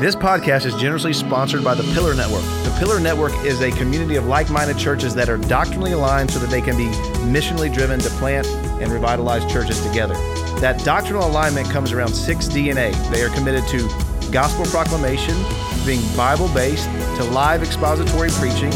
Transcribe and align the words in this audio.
This 0.00 0.16
podcast 0.16 0.64
is 0.64 0.74
generously 0.76 1.12
sponsored 1.12 1.62
by 1.62 1.74
the 1.74 1.82
Pillar 1.92 2.14
Network. 2.14 2.40
The 2.64 2.74
Pillar 2.78 3.00
Network 3.00 3.34
is 3.44 3.60
a 3.60 3.70
community 3.70 4.16
of 4.16 4.24
like 4.24 4.48
minded 4.48 4.78
churches 4.78 5.14
that 5.14 5.28
are 5.28 5.36
doctrinally 5.36 5.92
aligned 5.92 6.30
so 6.30 6.38
that 6.38 6.48
they 6.48 6.62
can 6.62 6.74
be 6.74 6.86
missionally 7.28 7.70
driven 7.70 8.00
to 8.00 8.08
plant 8.12 8.46
and 8.80 8.90
revitalize 8.90 9.44
churches 9.52 9.78
together. 9.86 10.14
That 10.58 10.82
doctrinal 10.86 11.28
alignment 11.28 11.68
comes 11.68 11.92
around 11.92 12.14
six 12.14 12.46
DNA. 12.46 12.94
They 13.10 13.22
are 13.22 13.28
committed 13.28 13.68
to 13.68 13.86
gospel 14.32 14.64
proclamation, 14.64 15.36
being 15.84 16.00
Bible 16.16 16.48
based, 16.54 16.86
to 17.18 17.24
live 17.24 17.62
expository 17.62 18.30
preaching, 18.30 18.72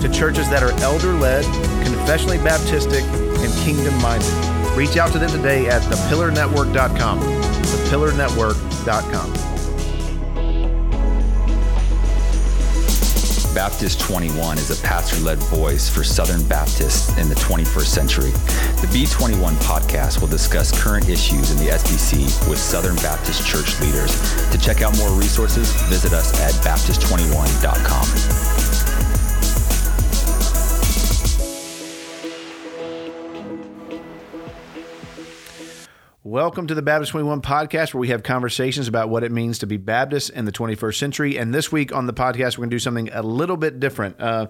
to 0.00 0.08
churches 0.12 0.48
that 0.48 0.62
are 0.62 0.70
elder 0.80 1.14
led, 1.14 1.44
confessionally 1.84 2.38
baptistic, 2.38 3.02
and 3.42 3.52
kingdom 3.64 4.00
minded. 4.00 4.32
Reach 4.76 4.96
out 4.96 5.10
to 5.10 5.18
them 5.18 5.30
today 5.30 5.68
at 5.68 5.82
thepillarnetwork.com. 5.82 7.18
Thepillarnetwork.com. 7.18 9.47
Baptist 13.58 13.98
21 13.98 14.56
is 14.56 14.70
a 14.70 14.80
pastor 14.84 15.18
led 15.20 15.38
voice 15.38 15.88
for 15.88 16.04
Southern 16.04 16.46
Baptists 16.46 17.08
in 17.18 17.28
the 17.28 17.34
21st 17.34 17.86
century. 17.86 18.30
The 18.30 18.86
B21 18.92 19.54
podcast 19.54 20.20
will 20.20 20.28
discuss 20.28 20.70
current 20.80 21.08
issues 21.08 21.50
in 21.50 21.56
the 21.56 21.72
SBC 21.72 22.48
with 22.48 22.60
Southern 22.60 22.94
Baptist 22.96 23.44
church 23.44 23.80
leaders. 23.80 24.14
To 24.52 24.58
check 24.58 24.80
out 24.80 24.96
more 24.96 25.10
resources, 25.10 25.72
visit 25.88 26.12
us 26.12 26.40
at 26.40 26.52
Baptist21.com. 26.64 28.57
Welcome 36.28 36.66
to 36.66 36.74
the 36.74 36.82
Baptist 36.82 37.12
21 37.12 37.40
podcast, 37.40 37.94
where 37.94 38.02
we 38.02 38.08
have 38.08 38.22
conversations 38.22 38.86
about 38.86 39.08
what 39.08 39.24
it 39.24 39.32
means 39.32 39.60
to 39.60 39.66
be 39.66 39.78
Baptist 39.78 40.28
in 40.28 40.44
the 40.44 40.52
21st 40.52 40.98
century. 40.98 41.38
And 41.38 41.54
this 41.54 41.72
week 41.72 41.90
on 41.90 42.06
the 42.06 42.12
podcast, 42.12 42.58
we're 42.58 42.64
going 42.64 42.70
to 42.70 42.74
do 42.74 42.78
something 42.80 43.08
a 43.14 43.22
little 43.22 43.56
bit 43.56 43.80
different. 43.80 44.20
Uh, 44.20 44.48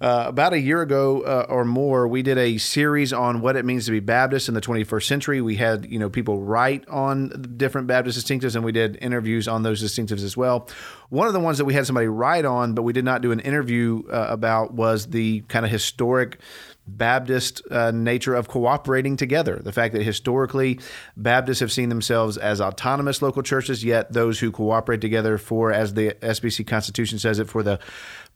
uh, 0.00 0.24
about 0.26 0.52
a 0.52 0.58
year 0.58 0.82
ago 0.82 1.22
uh, 1.22 1.46
or 1.48 1.64
more, 1.64 2.08
we 2.08 2.22
did 2.22 2.38
a 2.38 2.58
series 2.58 3.12
on 3.12 3.40
what 3.40 3.54
it 3.54 3.64
means 3.64 3.84
to 3.84 3.92
be 3.92 4.00
Baptist 4.00 4.48
in 4.48 4.54
the 4.54 4.60
21st 4.60 5.04
century. 5.04 5.40
We 5.40 5.54
had 5.54 5.88
you 5.88 6.00
know 6.00 6.10
people 6.10 6.42
write 6.42 6.88
on 6.88 7.28
different 7.56 7.86
Baptist 7.86 8.18
distinctives, 8.18 8.56
and 8.56 8.64
we 8.64 8.72
did 8.72 8.98
interviews 9.00 9.46
on 9.46 9.62
those 9.62 9.80
distinctives 9.80 10.24
as 10.24 10.36
well. 10.36 10.68
One 11.10 11.28
of 11.28 11.34
the 11.34 11.40
ones 11.40 11.58
that 11.58 11.66
we 11.66 11.74
had 11.74 11.86
somebody 11.86 12.08
write 12.08 12.44
on, 12.44 12.74
but 12.74 12.82
we 12.82 12.92
did 12.92 13.04
not 13.04 13.22
do 13.22 13.30
an 13.30 13.38
interview 13.38 14.02
uh, 14.10 14.26
about, 14.28 14.74
was 14.74 15.06
the 15.06 15.42
kind 15.42 15.64
of 15.64 15.70
historic 15.70 16.40
Baptist 16.86 17.62
uh, 17.70 17.90
nature 17.92 18.34
of 18.34 18.48
cooperating 18.48 19.16
together. 19.16 19.60
The 19.62 19.72
fact 19.72 19.94
that 19.94 20.02
historically 20.02 20.80
Baptists 21.16 21.60
have 21.60 21.70
seen 21.70 21.88
themselves 21.88 22.36
as 22.36 22.60
autonomous 22.60 23.22
local 23.22 23.42
churches, 23.42 23.84
yet 23.84 24.12
those 24.12 24.40
who 24.40 24.50
cooperate 24.50 25.00
together 25.00 25.38
for, 25.38 25.72
as 25.72 25.94
the 25.94 26.10
SBC 26.20 26.66
Constitution 26.66 27.18
says 27.18 27.38
it, 27.38 27.48
for 27.48 27.62
the 27.62 27.78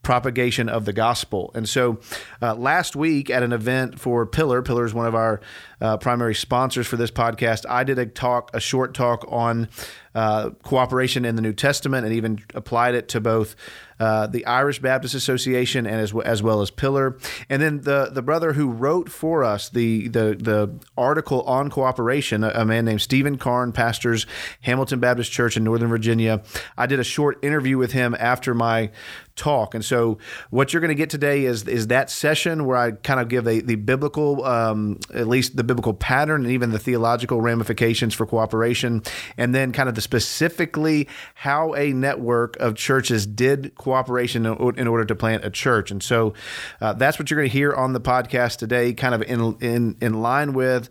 propagation 0.03 0.69
of 0.69 0.85
the 0.85 0.93
gospel. 0.93 1.51
And 1.53 1.67
so 1.67 1.99
uh, 2.41 2.55
last 2.55 2.95
week 2.95 3.29
at 3.29 3.43
an 3.43 3.51
event 3.51 3.99
for 3.99 4.25
Pillar, 4.25 4.61
Pillar 4.61 4.85
is 4.85 4.93
one 4.93 5.07
of 5.07 5.15
our 5.15 5.41
uh, 5.81 5.97
primary 5.97 6.33
sponsors 6.33 6.87
for 6.87 6.97
this 6.97 7.11
podcast, 7.11 7.65
I 7.69 7.83
did 7.83 7.99
a 7.99 8.05
talk, 8.05 8.51
a 8.53 8.59
short 8.59 8.93
talk 8.93 9.25
on 9.27 9.69
uh, 10.15 10.51
cooperation 10.63 11.25
in 11.25 11.35
the 11.35 11.41
New 11.41 11.53
Testament 11.53 12.05
and 12.05 12.15
even 12.15 12.39
applied 12.55 12.95
it 12.95 13.09
to 13.09 13.21
both 13.21 13.55
uh, 13.99 14.27
the 14.27 14.45
Irish 14.45 14.79
Baptist 14.79 15.15
Association 15.15 15.85
and 15.85 16.01
as, 16.01 16.13
as 16.25 16.43
well 16.43 16.61
as 16.61 16.71
Pillar. 16.71 17.17
And 17.49 17.61
then 17.61 17.81
the 17.81 18.09
the 18.11 18.21
brother 18.21 18.53
who 18.53 18.69
wrote 18.69 19.09
for 19.09 19.43
us 19.43 19.69
the 19.69 20.07
the 20.07 20.37
the 20.39 20.79
article 20.97 21.41
on 21.43 21.69
cooperation, 21.69 22.43
a, 22.43 22.49
a 22.49 22.65
man 22.65 22.85
named 22.85 23.01
Stephen 23.01 23.37
Carn, 23.37 23.71
pastors 23.71 24.25
Hamilton 24.61 24.99
Baptist 24.99 25.31
Church 25.31 25.57
in 25.57 25.63
Northern 25.63 25.89
Virginia. 25.89 26.43
I 26.77 26.85
did 26.85 26.99
a 26.99 27.03
short 27.03 27.43
interview 27.43 27.77
with 27.77 27.91
him 27.91 28.15
after 28.19 28.53
my 28.53 28.91
talk. 29.37 29.75
And 29.75 29.85
so 29.85 30.17
what 30.49 30.73
you're 30.73 30.81
going 30.81 30.89
to 30.89 30.95
get 30.95 31.09
today 31.09 31.45
is 31.45 31.65
is 31.67 31.87
that 31.87 32.09
session 32.09 32.65
where 32.65 32.77
I 32.77 32.91
kind 32.91 33.19
of 33.19 33.29
give 33.29 33.45
the, 33.45 33.61
the 33.61 33.75
biblical, 33.75 34.43
um, 34.43 34.99
at 35.13 35.27
least 35.27 35.55
the 35.55 35.63
biblical 35.63 35.93
pattern 35.93 36.43
and 36.43 36.51
even 36.51 36.71
the 36.71 36.79
theological 36.79 37.39
ramifications 37.39 38.13
for 38.13 38.25
cooperation, 38.25 39.03
and 39.37 39.55
then 39.55 39.71
kind 39.71 39.87
of 39.87 39.95
the 39.95 40.01
specifically 40.01 41.07
how 41.35 41.73
a 41.75 41.93
network 41.93 42.57
of 42.57 42.75
churches 42.75 43.25
did 43.25 43.75
cooperation 43.87 44.45
in, 44.45 44.85
order 44.85 45.05
to 45.05 45.15
plant 45.15 45.45
a 45.45 45.49
church. 45.49 45.91
And 45.91 46.03
so 46.03 46.33
uh, 46.81 46.91
that's 46.91 47.17
what 47.17 47.31
you're 47.31 47.39
going 47.39 47.49
to 47.49 47.57
hear 47.57 47.73
on 47.73 47.93
the 47.93 48.01
podcast 48.01 48.57
today, 48.57 48.91
kind 48.91 49.15
of 49.15 49.21
in, 49.21 49.55
in, 49.61 49.95
in 50.01 50.21
line 50.21 50.51
with 50.51 50.89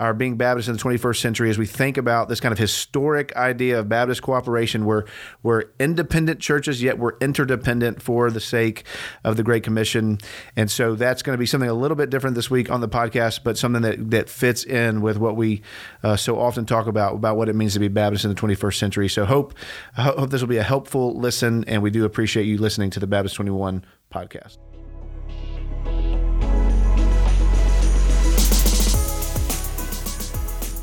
our 0.00 0.14
being 0.14 0.38
Baptist 0.38 0.66
in 0.66 0.74
the 0.74 0.80
21st 0.80 1.20
century 1.20 1.50
as 1.50 1.58
we 1.58 1.66
think 1.66 1.98
about 1.98 2.30
this 2.30 2.40
kind 2.40 2.52
of 2.52 2.58
historic 2.58 3.36
idea 3.36 3.78
of 3.78 3.90
Baptist 3.90 4.22
cooperation 4.22 4.86
where 4.86 5.04
we're 5.42 5.64
independent 5.78 6.40
churches, 6.40 6.82
yet 6.82 6.98
we're 6.98 7.18
interdependent 7.18 8.00
for 8.00 8.30
the 8.30 8.40
sake 8.40 8.84
of 9.24 9.36
the 9.36 9.42
Great 9.42 9.62
Commission. 9.62 10.16
And 10.56 10.70
so 10.70 10.94
that's 10.94 11.22
going 11.22 11.34
to 11.34 11.38
be 11.38 11.44
something 11.44 11.68
a 11.68 11.74
little 11.74 11.98
bit 11.98 12.08
different 12.08 12.34
this 12.34 12.48
week 12.48 12.70
on 12.70 12.80
the 12.80 12.88
podcast, 12.88 13.40
but 13.44 13.58
something 13.58 13.82
that, 13.82 14.10
that 14.10 14.30
fits 14.30 14.64
in 14.64 15.02
with 15.02 15.18
what 15.18 15.36
we 15.36 15.60
uh, 16.02 16.16
so 16.16 16.40
often 16.40 16.64
talk 16.64 16.86
about, 16.86 17.16
about 17.16 17.36
what 17.36 17.50
it 17.50 17.54
means 17.54 17.74
to 17.74 17.78
be 17.78 17.88
Baptist 17.88 18.24
in 18.24 18.30
the 18.30 18.40
21st 18.40 18.78
century. 18.78 19.08
So 19.10 19.26
hope, 19.26 19.52
I 19.98 20.04
hope 20.04 20.30
this 20.30 20.40
will 20.40 20.48
be 20.48 20.56
a 20.56 20.62
helpful 20.62 21.14
listen, 21.14 21.64
and 21.64 21.82
we 21.82 21.90
do 21.90 22.06
appreciate 22.06 22.37
you 22.44 22.58
listening 22.58 22.90
to 22.90 23.00
the 23.00 23.06
Baptist 23.06 23.36
21 23.36 23.84
podcast. 24.12 24.58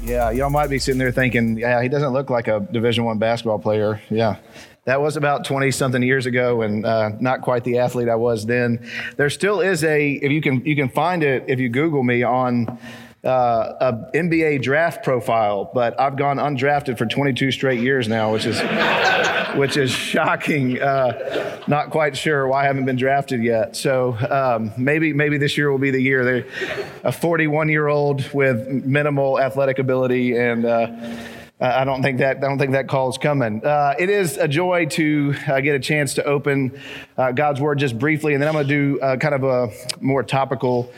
Yeah, 0.03 0.29
y'all 0.29 0.51
might 0.51 0.69
be 0.69 0.77
sitting 0.77 0.99
there 0.99 1.11
thinking, 1.11 1.57
yeah, 1.57 1.81
he 1.81 1.89
doesn't 1.89 2.13
look 2.13 2.29
like 2.29 2.47
a 2.47 2.59
Division 2.71 3.05
One 3.05 3.17
basketball 3.17 3.57
player. 3.57 3.99
Yeah, 4.11 4.35
that 4.85 5.01
was 5.01 5.17
about 5.17 5.45
20 5.45 5.71
something 5.71 6.03
years 6.03 6.27
ago 6.27 6.61
and 6.61 6.85
uh, 6.85 7.09
not 7.19 7.41
quite 7.41 7.63
the 7.63 7.79
athlete 7.79 8.07
I 8.07 8.15
was 8.15 8.45
then. 8.45 8.87
There 9.17 9.31
still 9.31 9.61
is 9.61 9.83
a, 9.83 10.11
if 10.11 10.31
you 10.31 10.41
can, 10.41 10.63
you 10.63 10.75
can 10.75 10.89
find 10.89 11.23
it 11.23 11.45
if 11.47 11.59
you 11.59 11.69
Google 11.69 12.03
me 12.03 12.21
on 12.21 12.77
uh, 13.25 13.73
a 13.81 13.93
NBA 14.15 14.61
draft 14.61 15.03
profile, 15.03 15.69
but 15.73 15.99
I've 15.99 16.15
gone 16.15 16.37
undrafted 16.37 16.97
for 16.97 17.05
22 17.05 17.51
straight 17.51 17.79
years 17.79 18.07
now, 18.07 18.31
which 18.31 18.45
is 18.45 18.61
which 19.55 19.77
is 19.77 19.91
shocking. 19.91 20.81
Uh, 20.81 21.61
not 21.67 21.89
quite 21.89 22.15
sure 22.15 22.47
why 22.47 22.63
I 22.63 22.67
haven't 22.67 22.85
been 22.85 22.97
drafted 22.97 23.43
yet. 23.43 23.75
So 23.75 24.15
um, 24.29 24.71
maybe 24.77 25.13
maybe 25.13 25.37
this 25.37 25.57
year 25.57 25.71
will 25.71 25.79
be 25.79 25.91
the 25.91 26.01
year. 26.01 26.23
They're 26.23 26.45
a 27.03 27.11
41 27.11 27.69
year 27.69 27.87
old 27.87 28.31
with 28.33 28.67
minimal 28.67 29.39
athletic 29.39 29.79
ability 29.79 30.37
and. 30.37 30.65
Uh, 30.65 30.87
I 31.59 31.85
don't 31.85 32.03
think 32.03 32.19
that 32.19 32.37
I 32.37 32.39
don't 32.41 32.57
think 32.57 32.73
that 32.73 32.89
call 32.89 33.09
is 33.09 33.17
coming. 33.17 33.63
Uh, 33.63 33.95
it 33.97 34.09
is 34.09 34.35
a 34.35 34.47
joy 34.47 34.87
to 34.87 35.33
uh, 35.47 35.61
get 35.61 35.73
a 35.73 35.79
chance 35.79 36.15
to 36.15 36.23
open 36.25 36.77
uh, 37.17 37.31
God's 37.31 37.61
Word 37.61 37.79
just 37.79 37.97
briefly, 37.97 38.33
and 38.33 38.41
then 38.41 38.49
I'm 38.49 38.55
going 38.55 38.67
to 38.67 38.73
do 38.73 38.99
uh, 38.99 39.15
kind 39.15 39.33
of 39.33 39.43
a 39.45 39.69
more 40.01 40.21
topical 40.21 40.91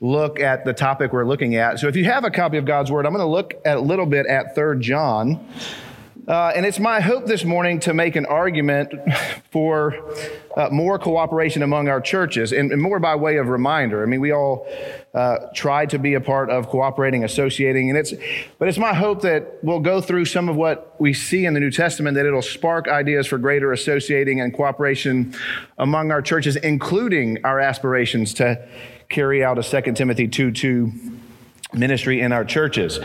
look 0.00 0.38
at 0.38 0.66
the 0.66 0.74
topic 0.74 1.14
we're 1.14 1.24
looking 1.24 1.54
at. 1.56 1.78
So 1.78 1.88
if 1.88 1.96
you 1.96 2.04
have 2.04 2.24
a 2.24 2.30
copy 2.30 2.58
of 2.58 2.66
God's 2.66 2.90
Word, 2.90 3.06
I'm 3.06 3.12
going 3.14 3.24
to 3.24 3.30
look 3.30 3.54
a 3.64 3.78
little 3.78 4.04
bit 4.04 4.26
at 4.26 4.54
Third 4.54 4.82
John. 4.82 5.48
Uh, 6.28 6.52
and 6.54 6.64
it's 6.64 6.78
my 6.78 7.00
hope 7.00 7.26
this 7.26 7.44
morning 7.44 7.80
to 7.80 7.92
make 7.92 8.14
an 8.14 8.24
argument 8.26 8.94
for 9.50 10.14
uh, 10.56 10.68
more 10.70 10.96
cooperation 10.96 11.64
among 11.64 11.88
our 11.88 12.00
churches 12.00 12.52
and, 12.52 12.70
and, 12.70 12.80
more 12.80 13.00
by 13.00 13.16
way 13.16 13.38
of 13.38 13.48
reminder. 13.48 14.04
I 14.04 14.06
mean, 14.06 14.20
we 14.20 14.32
all 14.32 14.68
uh, 15.14 15.38
try 15.52 15.84
to 15.86 15.98
be 15.98 16.14
a 16.14 16.20
part 16.20 16.48
of 16.48 16.68
cooperating, 16.68 17.24
associating, 17.24 17.88
and 17.88 17.98
it's, 17.98 18.12
but 18.60 18.68
it's 18.68 18.78
my 18.78 18.94
hope 18.94 19.22
that 19.22 19.58
we'll 19.62 19.80
go 19.80 20.00
through 20.00 20.26
some 20.26 20.48
of 20.48 20.54
what 20.54 20.94
we 21.00 21.12
see 21.12 21.44
in 21.44 21.54
the 21.54 21.60
New 21.60 21.72
Testament, 21.72 22.14
that 22.14 22.24
it'll 22.24 22.40
spark 22.40 22.86
ideas 22.86 23.26
for 23.26 23.36
greater 23.38 23.72
associating 23.72 24.40
and 24.40 24.54
cooperation 24.54 25.34
among 25.78 26.12
our 26.12 26.22
churches, 26.22 26.54
including 26.54 27.44
our 27.44 27.58
aspirations 27.58 28.32
to 28.34 28.64
carry 29.08 29.42
out 29.42 29.58
a 29.58 29.62
Second 29.62 29.96
Timothy 29.96 30.28
2 30.28 30.52
2 30.52 30.92
ministry 31.74 32.20
in 32.20 32.32
our 32.32 32.44
churches. 32.44 33.00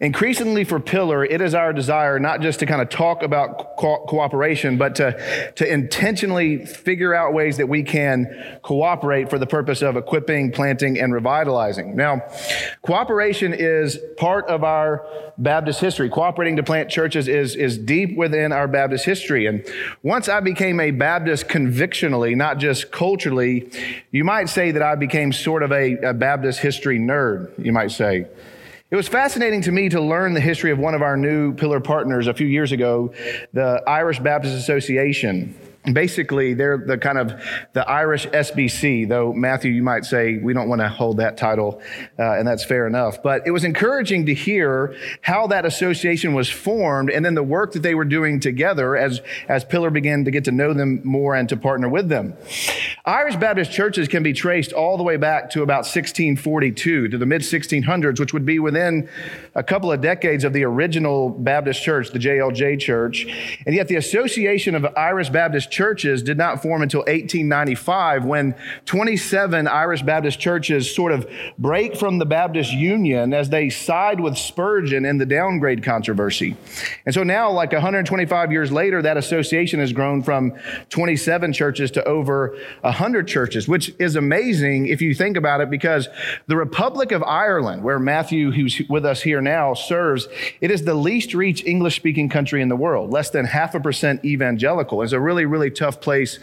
Increasingly 0.00 0.64
for 0.64 0.78
Pillar, 0.78 1.24
it 1.24 1.40
is 1.40 1.54
our 1.54 1.72
desire 1.72 2.18
not 2.18 2.40
just 2.40 2.60
to 2.60 2.66
kind 2.66 2.82
of 2.82 2.88
talk 2.88 3.22
about 3.22 3.76
co- 3.76 4.04
cooperation, 4.06 4.76
but 4.76 4.94
to, 4.96 5.52
to 5.56 5.70
intentionally 5.70 6.66
figure 6.66 7.14
out 7.14 7.32
ways 7.32 7.56
that 7.56 7.68
we 7.68 7.82
can 7.82 8.58
cooperate 8.62 9.30
for 9.30 9.38
the 9.38 9.46
purpose 9.46 9.82
of 9.82 9.96
equipping, 9.96 10.52
planting, 10.52 10.98
and 10.98 11.12
revitalizing. 11.12 11.96
Now, 11.96 12.22
cooperation 12.82 13.54
is 13.54 13.98
part 14.16 14.46
of 14.46 14.64
our 14.64 15.06
Baptist 15.38 15.80
history. 15.80 16.08
Cooperating 16.08 16.56
to 16.56 16.62
plant 16.62 16.88
churches 16.90 17.28
is, 17.28 17.56
is 17.56 17.76
deep 17.76 18.16
within 18.16 18.52
our 18.52 18.68
Baptist 18.68 19.04
history. 19.04 19.46
And 19.46 19.66
once 20.02 20.28
I 20.28 20.40
became 20.40 20.80
a 20.80 20.90
Baptist 20.90 21.48
convictionally, 21.48 22.34
not 22.34 22.58
just 22.58 22.90
culturally, 22.90 23.70
you 24.10 24.24
might 24.24 24.48
say 24.48 24.70
that 24.70 24.82
I 24.82 24.94
became 24.94 25.32
sort 25.32 25.62
of 25.62 25.72
a, 25.72 25.96
a 25.98 26.14
Baptist 26.14 26.60
history 26.60 26.98
nerd, 26.98 27.52
you 27.62 27.72
might 27.72 27.90
say 27.90 28.05
say. 28.06 28.26
It 28.90 28.96
was 28.96 29.08
fascinating 29.08 29.62
to 29.62 29.72
me 29.72 29.88
to 29.88 30.00
learn 30.00 30.32
the 30.32 30.40
history 30.40 30.70
of 30.70 30.78
one 30.78 30.94
of 30.94 31.02
our 31.02 31.16
new 31.16 31.52
pillar 31.54 31.80
partners 31.80 32.28
a 32.28 32.34
few 32.34 32.46
years 32.46 32.70
ago, 32.70 33.12
the 33.52 33.82
Irish 33.86 34.20
Baptist 34.20 34.54
Association. 34.54 35.58
Basically 35.92 36.54
they're 36.54 36.78
the 36.78 36.98
kind 36.98 37.18
of 37.18 37.32
the 37.72 37.88
irish 37.88 38.26
sbc 38.26 39.08
though 39.08 39.32
matthew 39.32 39.70
you 39.70 39.82
might 39.82 40.04
say 40.04 40.38
we 40.38 40.52
don't 40.52 40.68
want 40.68 40.80
to 40.80 40.88
hold 40.88 41.18
that 41.18 41.36
title 41.36 41.80
uh, 42.18 42.38
and 42.38 42.46
that's 42.46 42.64
fair 42.64 42.86
enough. 42.86 43.22
But 43.22 43.46
it 43.46 43.50
was 43.50 43.64
encouraging 43.64 44.26
to 44.26 44.34
hear 44.34 44.94
how 45.22 45.46
that 45.48 45.64
association 45.64 46.34
was 46.34 46.50
formed 46.50 47.10
and 47.10 47.24
then 47.24 47.34
the 47.34 47.42
work 47.42 47.72
that 47.72 47.82
they 47.82 47.94
were 47.94 48.04
doing 48.04 48.40
together 48.40 48.96
as 48.96 49.20
as 49.48 49.64
pillar 49.64 49.90
began 49.90 50.24
to 50.24 50.30
get 50.30 50.44
to 50.44 50.52
know 50.52 50.72
them 50.72 51.00
more 51.04 51.34
and 51.34 51.48
to 51.48 51.56
partner 51.56 51.88
with 51.88 52.08
them. 52.08 52.34
Irish 53.04 53.36
baptist 53.36 53.70
churches 53.70 54.08
can 54.08 54.22
be 54.22 54.32
traced 54.32 54.72
all 54.72 54.96
the 54.96 55.02
way 55.02 55.16
back 55.16 55.50
to 55.50 55.62
about 55.62 55.84
1642 55.84 57.08
to 57.08 57.18
the 57.18 57.26
mid 57.26 57.42
1600s 57.42 58.18
which 58.18 58.32
would 58.32 58.46
be 58.46 58.58
within 58.58 59.08
a 59.54 59.62
couple 59.62 59.92
of 59.92 60.00
decades 60.00 60.44
of 60.44 60.52
the 60.52 60.64
original 60.64 61.30
baptist 61.30 61.82
church 61.82 62.10
the 62.10 62.18
jlj 62.18 62.80
church. 62.80 63.26
And 63.66 63.74
yet 63.74 63.88
the 63.88 63.96
association 63.96 64.74
of 64.74 64.86
irish 64.96 65.28
baptist 65.30 65.70
churches 65.76 66.22
did 66.22 66.38
not 66.38 66.62
form 66.62 66.80
until 66.80 67.00
1895 67.00 68.24
when 68.24 68.54
27 68.86 69.68
Irish 69.68 70.00
Baptist 70.00 70.40
churches 70.40 70.92
sort 70.92 71.12
of 71.12 71.28
break 71.58 71.96
from 71.96 72.16
the 72.16 72.24
Baptist 72.24 72.72
Union 72.72 73.34
as 73.34 73.50
they 73.50 73.68
side 73.68 74.18
with 74.18 74.38
Spurgeon 74.38 75.04
in 75.04 75.18
the 75.18 75.26
downgrade 75.26 75.82
controversy. 75.84 76.56
And 77.04 77.14
so 77.14 77.22
now, 77.22 77.50
like 77.50 77.72
125 77.72 78.52
years 78.52 78.72
later, 78.72 79.02
that 79.02 79.18
association 79.18 79.78
has 79.80 79.92
grown 79.92 80.22
from 80.22 80.54
27 80.88 81.52
churches 81.52 81.90
to 81.90 82.04
over 82.04 82.56
100 82.80 83.28
churches, 83.28 83.68
which 83.68 83.92
is 83.98 84.16
amazing 84.16 84.86
if 84.86 85.02
you 85.02 85.14
think 85.14 85.36
about 85.36 85.60
it 85.60 85.68
because 85.68 86.08
the 86.46 86.56
Republic 86.56 87.12
of 87.12 87.22
Ireland, 87.22 87.82
where 87.82 87.98
Matthew, 87.98 88.50
who's 88.50 88.80
with 88.88 89.04
us 89.04 89.20
here 89.20 89.42
now, 89.42 89.74
serves, 89.74 90.26
it 90.62 90.70
is 90.70 90.84
the 90.84 90.94
least 90.94 91.34
reached 91.34 91.66
English 91.66 91.96
speaking 91.96 92.30
country 92.30 92.62
in 92.62 92.70
the 92.70 92.76
world, 92.76 93.10
less 93.10 93.28
than 93.28 93.44
half 93.44 93.74
a 93.74 93.80
percent 93.80 94.24
evangelical. 94.24 95.02
It's 95.02 95.12
a 95.12 95.20
really, 95.20 95.44
really 95.44 95.65
tough 95.70 96.00
place 96.00 96.38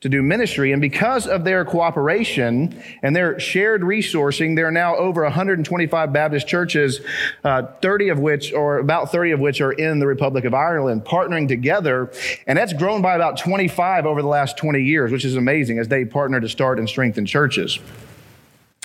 to 0.00 0.08
do 0.10 0.22
ministry. 0.22 0.72
And 0.72 0.80
because 0.80 1.26
of 1.26 1.44
their 1.44 1.64
cooperation 1.64 2.80
and 3.02 3.16
their 3.16 3.40
shared 3.40 3.80
resourcing, 3.80 4.54
there 4.54 4.66
are 4.66 4.72
now 4.72 4.94
over 4.96 5.22
125 5.22 6.12
Baptist 6.12 6.46
churches, 6.46 7.00
uh, 7.44 7.62
30 7.80 8.10
of 8.10 8.18
which, 8.18 8.52
or 8.52 8.78
about 8.78 9.10
30 9.10 9.32
of 9.32 9.40
which, 9.40 9.60
are 9.60 9.72
in 9.72 9.98
the 9.98 10.06
Republic 10.06 10.44
of 10.44 10.52
Ireland, 10.52 11.04
partnering 11.04 11.48
together. 11.48 12.12
And 12.46 12.58
that's 12.58 12.74
grown 12.74 13.00
by 13.00 13.14
about 13.14 13.38
25 13.38 14.04
over 14.06 14.20
the 14.20 14.28
last 14.28 14.58
20 14.58 14.82
years, 14.82 15.10
which 15.10 15.24
is 15.24 15.34
amazing 15.34 15.78
as 15.78 15.88
they 15.88 16.04
partner 16.04 16.40
to 16.40 16.48
start 16.48 16.78
and 16.78 16.88
strengthen 16.88 17.24
churches. 17.24 17.78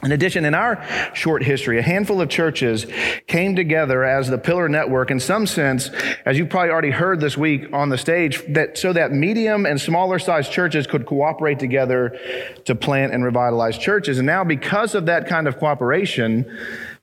In 0.04 0.12
addition, 0.12 0.46
in 0.46 0.56
our 0.56 0.84
short 1.14 1.44
history, 1.44 1.78
a 1.78 1.82
handful 1.84 2.22
of 2.22 2.30
churches 2.30 2.88
came 3.28 3.56
together 3.56 4.04
as 4.04 4.30
the 4.30 4.38
Pillar 4.38 4.68
Network 4.68 5.12
in 5.12 5.20
some 5.20 5.46
sense, 5.46 5.90
as 6.26 6.40
you 6.40 6.48
probably 6.48 6.72
already 6.72 6.90
heard 6.90 7.20
this 7.20 7.38
week 7.38 7.72
on 7.72 7.90
the 7.90 7.98
stage, 7.98 8.42
that 8.50 8.80
so 8.80 8.94
that 8.94 9.12
medium 9.12 9.68
and 9.68 9.80
smaller 9.80 10.18
sized 10.18 10.52
churches 10.52 10.88
could 10.88 11.06
cooperate 11.06 11.60
together 11.60 12.18
to 12.66 12.74
plant 12.74 13.14
and 13.14 13.24
revitalize 13.24 13.78
churches. 13.78 14.18
And 14.18 14.26
now, 14.26 14.44
because 14.44 14.96
of 14.96 15.06
that 15.06 15.28
kind 15.28 15.48
of 15.48 15.60
cooperation, 15.60 16.52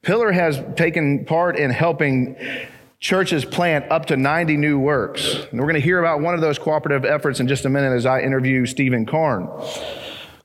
Pillar 0.03 0.33
has 0.33 0.61
taken 0.75 1.25
part 1.25 1.57
in 1.57 1.71
helping 1.71 2.37
churches 2.99 3.45
plant 3.45 3.89
up 3.93 4.07
to 4.07 4.17
90 4.17 4.57
new 4.57 4.79
works. 4.79 5.47
And 5.51 5.61
we're 5.61 5.67
going 5.67 5.75
to 5.75 5.81
hear 5.81 6.01
about 6.01 6.21
one 6.21 6.35
of 6.35 6.41
those 6.41 6.59
cooperative 6.59 7.05
efforts 7.05 7.39
in 7.39 7.47
just 7.47 7.65
a 7.65 7.69
minute 7.69 7.95
as 7.95 8.07
I 8.07 8.23
interview 8.23 8.67
Stephen 8.67 9.07
Carn. 9.07 9.49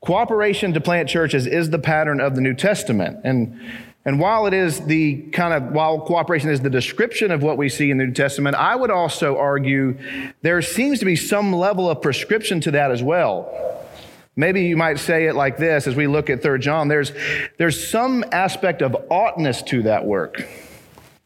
Cooperation 0.06 0.74
to 0.74 0.82
plant 0.82 1.08
churches 1.08 1.48
is 1.48 1.70
the 1.70 1.80
pattern 1.80 2.20
of 2.20 2.36
the 2.36 2.42
New 2.42 2.54
Testament. 2.54 3.22
And, 3.24 3.60
and 4.04 4.20
while 4.20 4.48
it 4.48 4.54
is 4.54 4.82
the 4.82 5.22
kind 5.32 5.54
of, 5.54 5.72
while 5.72 6.02
cooperation 6.02 6.50
is 6.50 6.60
the 6.60 6.70
description 6.70 7.32
of 7.32 7.42
what 7.42 7.58
we 7.58 7.70
see 7.70 7.90
in 7.90 7.98
the 7.98 8.06
New 8.06 8.14
Testament, 8.14 8.58
I 8.58 8.76
would 8.76 8.92
also 8.92 9.38
argue 9.38 9.98
there 10.42 10.62
seems 10.62 11.00
to 11.00 11.06
be 11.06 11.16
some 11.16 11.54
level 11.54 11.90
of 11.90 12.02
prescription 12.02 12.60
to 12.62 12.72
that 12.72 12.92
as 12.92 13.02
well. 13.02 13.80
Maybe 14.36 14.64
you 14.64 14.76
might 14.76 15.00
say 15.00 15.28
it 15.28 15.36
like 15.36 15.58
this 15.58 15.88
as 15.88 15.96
we 15.96 16.08
look 16.08 16.30
at 16.30 16.42
3 16.42 16.60
John 16.60 16.90
there's, 16.90 17.14
there's 17.58 17.88
some 17.88 18.26
aspect 18.32 18.82
of 18.82 18.96
oughtness 19.10 19.62
to 19.64 19.84
that 19.84 20.06
work. 20.06 20.46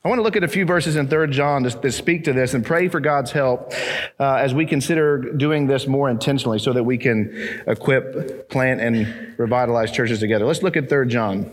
I 0.06 0.10
want 0.10 0.20
to 0.20 0.24
look 0.24 0.36
at 0.36 0.44
a 0.44 0.48
few 0.48 0.64
verses 0.64 0.96
in 0.96 1.08
3 1.08 1.30
John 1.32 1.64
to 1.64 1.92
speak 1.92 2.26
to 2.26 2.34
this 2.34 2.54
and 2.54 2.64
pray 2.64 2.88
for 2.88 3.00
God's 3.00 3.32
help 3.32 3.74
uh, 4.20 4.36
as 4.36 4.54
we 4.54 4.66
consider 4.66 5.18
doing 5.18 5.66
this 5.66 5.88
more 5.88 6.10
intentionally 6.10 6.60
so 6.60 6.72
that 6.72 6.84
we 6.84 7.00
can 7.00 7.64
equip, 7.66 8.48
plant, 8.48 8.80
and 8.80 9.38
revitalize 9.38 9.92
churches 9.92 10.20
together. 10.20 10.46
Let's 10.46 10.62
look 10.62 10.78
at 10.78 10.88
3 10.88 11.08
John. 11.08 11.52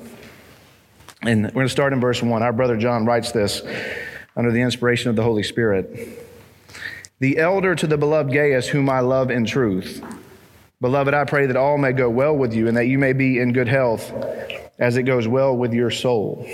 And 1.23 1.45
we're 1.47 1.51
going 1.53 1.67
to 1.67 1.73
start 1.73 1.95
in 1.95 2.01
verse 2.01 2.23
1. 2.23 2.43
Our 2.43 2.53
brother 2.53 2.77
John 2.77 3.07
writes 3.07 3.33
this 3.33 3.63
under 4.37 4.53
the 4.53 4.61
inspiration 4.61 5.09
of 5.09 5.17
the 5.17 5.23
Holy 5.23 5.43
Spirit. 5.43 6.21
The 7.21 7.39
elder 7.39 7.75
to 7.75 7.87
the 7.87 7.97
beloved 7.97 8.31
Gaius, 8.31 8.69
whom 8.69 8.91
I 8.91 9.01
love 9.01 9.31
in 9.31 9.47
truth. 9.47 10.05
Beloved, 10.83 11.15
I 11.15 11.25
pray 11.25 11.47
that 11.47 11.57
all 11.57 11.79
may 11.79 11.93
go 11.93 12.11
well 12.11 12.37
with 12.37 12.53
you 12.53 12.69
and 12.69 12.77
that 12.77 12.89
you 12.89 12.99
may 12.99 13.15
be 13.15 13.39
in 13.39 13.55
good 13.55 13.69
health 13.69 14.13
as 14.79 14.99
it 14.99 15.05
goes 15.05 15.27
well 15.27 15.57
with 15.57 15.73
your 15.73 15.91
soul. 15.91 16.47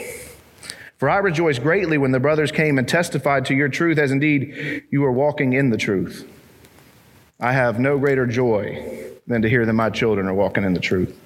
For 1.00 1.08
I 1.08 1.16
rejoiced 1.16 1.62
greatly 1.62 1.96
when 1.96 2.10
the 2.10 2.20
brothers 2.20 2.52
came 2.52 2.76
and 2.76 2.86
testified 2.86 3.46
to 3.46 3.54
your 3.54 3.70
truth, 3.70 3.96
as 3.96 4.12
indeed 4.12 4.84
you 4.90 5.02
are 5.06 5.10
walking 5.10 5.54
in 5.54 5.70
the 5.70 5.78
truth. 5.78 6.30
I 7.40 7.54
have 7.54 7.80
no 7.80 7.98
greater 7.98 8.26
joy 8.26 9.10
than 9.26 9.40
to 9.40 9.48
hear 9.48 9.64
that 9.64 9.72
my 9.72 9.88
children 9.88 10.26
are 10.28 10.34
walking 10.34 10.62
in 10.62 10.74
the 10.74 10.78
truth. 10.78 11.18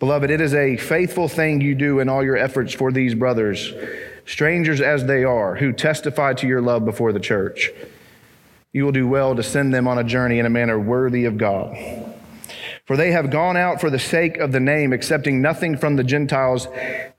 Beloved, 0.00 0.28
it 0.28 0.40
is 0.40 0.54
a 0.54 0.76
faithful 0.76 1.28
thing 1.28 1.60
you 1.60 1.76
do 1.76 2.00
in 2.00 2.08
all 2.08 2.24
your 2.24 2.36
efforts 2.36 2.74
for 2.74 2.90
these 2.90 3.14
brothers, 3.14 3.72
strangers 4.26 4.80
as 4.80 5.04
they 5.04 5.22
are, 5.22 5.54
who 5.54 5.72
testify 5.72 6.34
to 6.34 6.48
your 6.48 6.60
love 6.60 6.84
before 6.84 7.12
the 7.12 7.20
church. 7.20 7.70
You 8.72 8.84
will 8.84 8.90
do 8.90 9.06
well 9.06 9.36
to 9.36 9.44
send 9.44 9.72
them 9.72 9.86
on 9.86 9.98
a 9.98 10.04
journey 10.04 10.40
in 10.40 10.46
a 10.46 10.50
manner 10.50 10.80
worthy 10.80 11.26
of 11.26 11.38
God. 11.38 11.76
For 12.84 12.96
they 12.96 13.12
have 13.12 13.30
gone 13.30 13.56
out 13.56 13.80
for 13.80 13.88
the 13.88 13.98
sake 13.98 14.36
of 14.36 14.52
the 14.52 14.60
name, 14.60 14.92
accepting 14.92 15.40
nothing 15.40 15.76
from 15.78 15.96
the 15.96 16.04
Gentiles. 16.04 16.68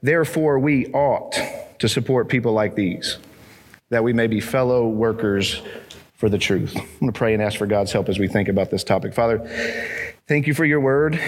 Therefore, 0.02 0.60
we 0.60 0.88
ought 0.88 1.36
to 1.80 1.90
support 1.90 2.30
people 2.30 2.54
like 2.54 2.76
these, 2.76 3.18
that 3.90 4.04
we 4.04 4.14
may 4.14 4.28
be 4.28 4.40
fellow 4.40 4.88
workers 4.88 5.62
for 6.14 6.30
the 6.30 6.38
truth. 6.38 6.76
I'm 6.76 6.86
going 7.00 7.12
to 7.12 7.18
pray 7.18 7.34
and 7.34 7.42
ask 7.42 7.58
for 7.58 7.66
God's 7.66 7.92
help 7.92 8.10
as 8.10 8.20
we 8.20 8.28
think 8.28 8.48
about 8.48 8.70
this 8.70 8.84
topic. 8.84 9.14
Father, 9.14 9.40
thank 10.28 10.48
you 10.48 10.54
for 10.54 10.66
your 10.66 10.80
word. 10.80 11.20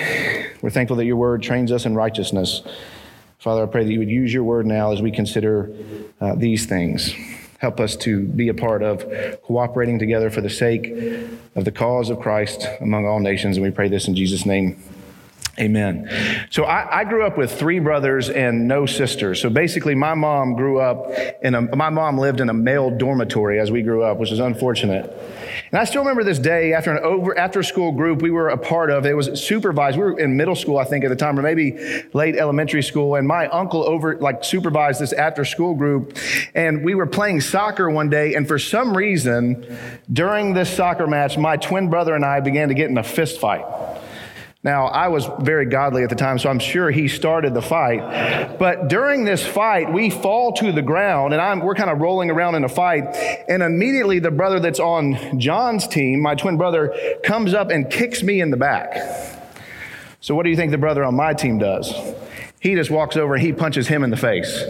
We're 0.62 0.70
thankful 0.70 0.98
that 0.98 1.06
your 1.06 1.18
word 1.18 1.42
trains 1.42 1.72
us 1.72 1.86
in 1.86 1.96
righteousness. 1.96 2.62
Father, 3.40 3.64
I 3.64 3.66
pray 3.66 3.84
that 3.84 3.92
you 3.92 4.00
would 4.00 4.10
use 4.10 4.34
your 4.34 4.44
word 4.44 4.66
now 4.66 4.92
as 4.92 5.02
we 5.02 5.12
consider 5.12 5.72
uh, 6.22 6.36
these 6.36 6.66
things. 6.68 7.14
Help 7.60 7.80
us 7.80 7.96
to 7.98 8.24
be 8.24 8.50
a 8.50 8.54
part 8.54 8.84
of 8.84 9.06
cooperating 9.42 9.98
together 9.98 10.30
for 10.30 10.42
the 10.42 10.50
sake 10.50 10.92
of 11.56 11.66
the 11.66 11.72
cause 11.72 12.10
of 12.10 12.20
Christ 12.20 12.68
among 12.82 13.06
all 13.06 13.20
nations. 13.20 13.58
And 13.58 13.66
we 13.66 13.72
pray 13.72 13.90
this 13.90 14.08
in 14.08 14.16
Jesus' 14.16 14.46
name. 14.46 14.82
Amen. 15.60 16.08
So 16.52 16.66
I, 16.66 17.00
I, 17.00 17.04
grew 17.04 17.26
up 17.26 17.36
with 17.36 17.52
three 17.52 17.80
brothers 17.80 18.30
and 18.30 18.68
no 18.68 18.86
sisters. 18.86 19.42
So 19.42 19.50
basically, 19.50 19.96
my 19.96 20.14
mom 20.14 20.54
grew 20.54 20.80
up 20.80 21.10
in 21.42 21.56
a, 21.56 21.62
my 21.76 21.90
mom 21.90 22.20
lived 22.20 22.42
in 22.42 22.50
a 22.50 22.54
male 22.54 22.96
dormitory 22.96 23.60
as 23.60 23.72
we 23.72 23.82
grew 23.82 24.04
up, 24.04 24.20
which 24.20 24.32
is 24.32 24.38
unfortunate. 24.38 25.12
And 25.72 25.80
I 25.80 25.86
still 25.86 26.02
remember 26.02 26.24
this 26.24 26.38
day 26.38 26.74
after 26.74 26.96
an 26.96 27.04
over 27.04 27.36
after 27.36 27.64
school 27.64 27.92
group 27.92 28.22
we 28.22 28.30
were 28.30 28.50
a 28.50 28.58
part 28.58 28.92
of. 28.92 29.08
It 29.08 29.16
was 29.16 29.44
supervised. 29.44 29.98
We 29.98 30.04
were 30.04 30.20
in 30.20 30.38
middle 30.38 30.56
school, 30.56 30.78
I 30.78 30.84
think, 30.84 31.04
at 31.04 31.10
the 31.10 31.16
time, 31.16 31.40
or 31.40 31.42
maybe 31.42 32.04
late 32.14 32.36
elementary 32.36 32.84
school. 32.84 33.16
And 33.16 33.28
my 33.28 33.48
uncle 33.48 33.84
over 33.84 34.16
like 34.20 34.44
supervised 34.44 35.02
this 35.02 35.12
after 35.12 35.44
school 35.44 35.74
group. 35.74 36.20
And 36.54 36.86
we 36.86 36.94
were 36.94 37.08
playing 37.08 37.42
soccer 37.42 37.90
one 37.90 38.12
day. 38.12 38.36
And 38.36 38.48
for 38.48 38.60
some 38.60 38.96
reason, 38.96 39.66
during 40.14 40.54
this 40.54 40.70
soccer 40.70 41.08
match, 41.08 41.36
my 41.36 41.58
twin 41.58 41.90
brother 41.90 42.14
and 42.14 42.24
I 42.24 42.42
began 42.42 42.68
to 42.68 42.76
get 42.76 42.92
in 42.92 42.98
a 43.00 43.04
fist 43.04 43.40
fight. 43.40 43.66
Now, 44.68 44.88
I 44.88 45.08
was 45.08 45.30
very 45.40 45.66
godly 45.66 46.04
at 46.04 46.10
the 46.10 46.16
time, 46.16 46.38
so 46.40 46.50
I'm 46.50 46.60
sure 46.60 46.92
he 46.92 47.08
started 47.08 47.54
the 47.54 47.62
fight. 47.62 48.60
But 48.60 48.90
during 48.90 49.24
this 49.24 49.48
fight, 49.48 49.94
we 49.94 50.10
fall 50.10 50.52
to 50.56 50.74
the 50.74 50.82
ground, 50.82 51.32
and 51.32 51.42
I'm, 51.42 51.62
we're 51.62 51.74
kind 51.74 51.90
of 51.90 52.00
rolling 52.00 52.30
around 52.30 52.56
in 52.56 52.66
a 52.66 52.68
fight. 52.68 53.06
And 53.48 53.64
immediately, 53.64 54.20
the 54.20 54.30
brother 54.30 54.60
that's 54.60 54.82
on 54.82 55.40
John's 55.40 55.88
team, 55.88 56.22
my 56.22 56.36
twin 56.36 56.58
brother, 56.58 56.94
comes 57.24 57.54
up 57.54 57.70
and 57.70 57.90
kicks 57.90 58.22
me 58.22 58.42
in 58.42 58.52
the 58.52 58.58
back. 58.58 58.98
So, 60.20 60.36
what 60.36 60.44
do 60.44 60.50
you 60.50 60.58
think 60.58 60.72
the 60.72 60.78
brother 60.78 61.06
on 61.06 61.16
my 61.16 61.34
team 61.34 61.60
does? 61.60 61.90
He 62.60 62.74
just 62.74 62.90
walks 62.90 63.16
over 63.16 63.36
and 63.36 63.44
he 63.44 63.54
punches 63.54 63.88
him 63.88 64.04
in 64.04 64.10
the 64.10 64.18
face. 64.18 64.64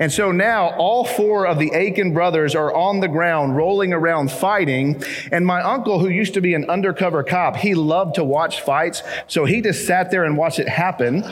And 0.00 0.10
so 0.10 0.32
now 0.32 0.70
all 0.76 1.04
four 1.04 1.46
of 1.46 1.58
the 1.58 1.72
Aiken 1.74 2.14
brothers 2.14 2.54
are 2.54 2.74
on 2.74 3.00
the 3.00 3.08
ground 3.08 3.54
rolling 3.54 3.92
around 3.92 4.30
fighting. 4.30 5.02
And 5.30 5.46
my 5.46 5.60
uncle, 5.60 5.98
who 5.98 6.08
used 6.08 6.32
to 6.34 6.40
be 6.40 6.54
an 6.54 6.68
undercover 6.70 7.22
cop, 7.22 7.56
he 7.56 7.74
loved 7.74 8.14
to 8.14 8.24
watch 8.24 8.62
fights. 8.62 9.02
So 9.26 9.44
he 9.44 9.60
just 9.60 9.86
sat 9.86 10.10
there 10.10 10.24
and 10.24 10.38
watched 10.38 10.58
it 10.58 10.68
happen 10.68 11.22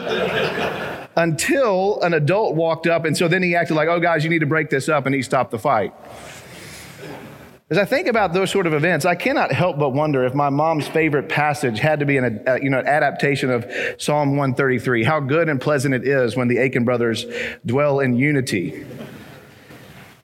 until 1.16 2.00
an 2.02 2.12
adult 2.12 2.56
walked 2.56 2.86
up. 2.86 3.06
And 3.06 3.16
so 3.16 3.26
then 3.26 3.42
he 3.42 3.56
acted 3.56 3.74
like, 3.74 3.88
oh, 3.88 3.98
guys, 3.98 4.22
you 4.22 4.28
need 4.28 4.40
to 4.40 4.46
break 4.46 4.68
this 4.68 4.90
up. 4.90 5.06
And 5.06 5.14
he 5.14 5.22
stopped 5.22 5.50
the 5.50 5.58
fight. 5.58 5.94
As 7.72 7.78
I 7.78 7.86
think 7.86 8.06
about 8.06 8.34
those 8.34 8.50
sort 8.50 8.66
of 8.66 8.74
events, 8.74 9.06
I 9.06 9.14
cannot 9.14 9.50
help 9.50 9.78
but 9.78 9.94
wonder 9.94 10.26
if 10.26 10.34
my 10.34 10.50
mom's 10.50 10.86
favorite 10.86 11.30
passage 11.30 11.78
had 11.78 12.00
to 12.00 12.04
be 12.04 12.18
an, 12.18 12.44
uh, 12.46 12.56
you 12.56 12.68
know, 12.68 12.80
adaptation 12.80 13.48
of 13.48 13.64
Psalm 13.96 14.36
133. 14.36 15.04
How 15.04 15.20
good 15.20 15.48
and 15.48 15.58
pleasant 15.58 15.94
it 15.94 16.06
is 16.06 16.36
when 16.36 16.48
the 16.48 16.58
Aiken 16.58 16.84
brothers 16.84 17.24
dwell 17.64 18.00
in 18.00 18.14
unity. 18.14 18.84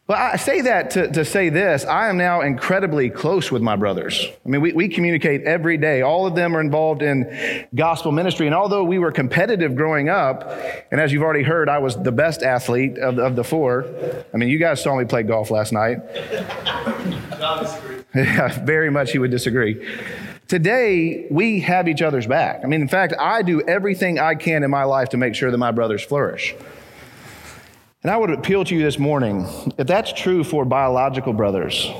Well, 0.08 0.16
I 0.16 0.36
say 0.36 0.62
that 0.62 0.92
to, 0.92 1.12
to 1.12 1.22
say 1.22 1.50
this. 1.50 1.84
I 1.84 2.08
am 2.08 2.16
now 2.16 2.40
incredibly 2.40 3.10
close 3.10 3.52
with 3.52 3.60
my 3.60 3.76
brothers. 3.76 4.24
I 4.24 4.48
mean, 4.48 4.62
we, 4.62 4.72
we 4.72 4.88
communicate 4.88 5.42
every 5.42 5.76
day. 5.76 6.00
All 6.00 6.26
of 6.26 6.34
them 6.34 6.56
are 6.56 6.62
involved 6.62 7.02
in 7.02 7.66
gospel 7.74 8.10
ministry. 8.10 8.46
And 8.46 8.54
although 8.54 8.84
we 8.84 8.98
were 8.98 9.12
competitive 9.12 9.76
growing 9.76 10.08
up, 10.08 10.50
and 10.90 10.98
as 10.98 11.12
you've 11.12 11.22
already 11.22 11.42
heard, 11.42 11.68
I 11.68 11.76
was 11.76 12.02
the 12.02 12.10
best 12.10 12.42
athlete 12.42 12.96
of, 12.96 13.18
of 13.18 13.36
the 13.36 13.44
four. 13.44 13.84
I 14.32 14.38
mean, 14.38 14.48
you 14.48 14.58
guys 14.58 14.82
saw 14.82 14.96
me 14.96 15.04
play 15.04 15.24
golf 15.24 15.50
last 15.50 15.74
night. 15.74 15.98
yeah, 18.14 18.64
very 18.64 18.90
much 18.90 19.12
he 19.12 19.18
would 19.18 19.30
disagree. 19.30 19.86
Today, 20.46 21.26
we 21.30 21.60
have 21.60 21.86
each 21.86 22.00
other's 22.00 22.26
back. 22.26 22.62
I 22.64 22.66
mean, 22.66 22.80
in 22.80 22.88
fact, 22.88 23.12
I 23.20 23.42
do 23.42 23.60
everything 23.60 24.18
I 24.18 24.36
can 24.36 24.62
in 24.62 24.70
my 24.70 24.84
life 24.84 25.10
to 25.10 25.18
make 25.18 25.34
sure 25.34 25.50
that 25.50 25.58
my 25.58 25.70
brothers 25.70 26.02
flourish. 26.02 26.54
And 28.08 28.14
I 28.14 28.16
would 28.16 28.30
appeal 28.30 28.64
to 28.64 28.74
you 28.74 28.82
this 28.82 28.98
morning 28.98 29.46
if 29.76 29.86
that's 29.86 30.14
true 30.14 30.42
for 30.42 30.64
biological 30.64 31.34
brothers, 31.34 31.92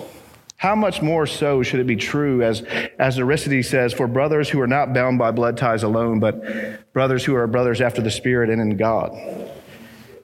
how 0.56 0.74
much 0.74 1.02
more 1.02 1.26
so 1.26 1.62
should 1.62 1.80
it 1.80 1.86
be 1.86 1.96
true, 1.96 2.42
as, 2.42 2.62
as 2.98 3.18
Aristides 3.18 3.68
says, 3.68 3.92
for 3.92 4.06
brothers 4.06 4.48
who 4.48 4.58
are 4.62 4.66
not 4.66 4.94
bound 4.94 5.18
by 5.18 5.32
blood 5.32 5.58
ties 5.58 5.82
alone, 5.82 6.18
but 6.18 6.94
brothers 6.94 7.26
who 7.26 7.34
are 7.34 7.46
brothers 7.46 7.82
after 7.82 8.00
the 8.00 8.10
Spirit 8.10 8.48
and 8.48 8.58
in 8.58 8.78
God? 8.78 9.12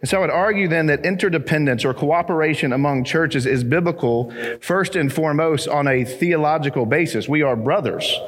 And 0.00 0.08
so 0.08 0.16
I 0.16 0.20
would 0.22 0.30
argue 0.30 0.68
then 0.68 0.86
that 0.86 1.04
interdependence 1.04 1.84
or 1.84 1.92
cooperation 1.92 2.72
among 2.72 3.04
churches 3.04 3.44
is 3.44 3.62
biblical, 3.62 4.32
first 4.62 4.96
and 4.96 5.12
foremost, 5.12 5.68
on 5.68 5.86
a 5.86 6.02
theological 6.02 6.86
basis. 6.86 7.28
We 7.28 7.42
are 7.42 7.56
brothers. 7.56 8.18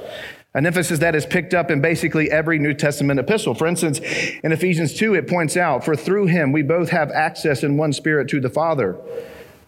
An 0.57 0.65
emphasis 0.65 1.01
that 1.01 1.15
is 1.15 1.27
picked 1.27 1.53
up 1.53 1.71
in 1.71 1.83
basically 1.83 2.31
every 2.31 2.59
New 2.59 2.73
Testament 2.73 3.21
epistle. 3.21 3.55
For 3.55 3.67
instance, 3.67 4.01
in 4.43 4.53
Ephesians 4.53 4.95
2, 4.95 5.15
it 5.15 5.29
points 5.29 5.55
out, 5.55 5.85
For 5.85 5.95
through 5.95 6.29
him 6.29 6.51
we 6.51 6.63
both 6.63 6.89
have 6.89 7.11
access 7.11 7.63
in 7.63 7.77
one 7.77 7.93
spirit 7.93 8.27
to 8.29 8.41
the 8.41 8.49
Father. 8.49 8.97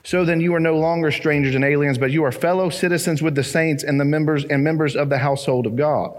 So 0.04 0.24
then 0.24 0.40
you 0.40 0.54
are 0.54 0.60
no 0.60 0.78
longer 0.78 1.10
strangers 1.10 1.54
and 1.54 1.64
aliens, 1.64 1.98
but 1.98 2.10
you 2.10 2.24
are 2.24 2.32
fellow 2.32 2.70
citizens 2.70 3.20
with 3.20 3.34
the 3.34 3.44
saints 3.44 3.84
and 3.84 4.00
the 4.00 4.04
members 4.04 4.44
and 4.44 4.64
members 4.64 4.96
of 4.96 5.10
the 5.10 5.18
household 5.18 5.66
of 5.66 5.76
God. 5.76 6.16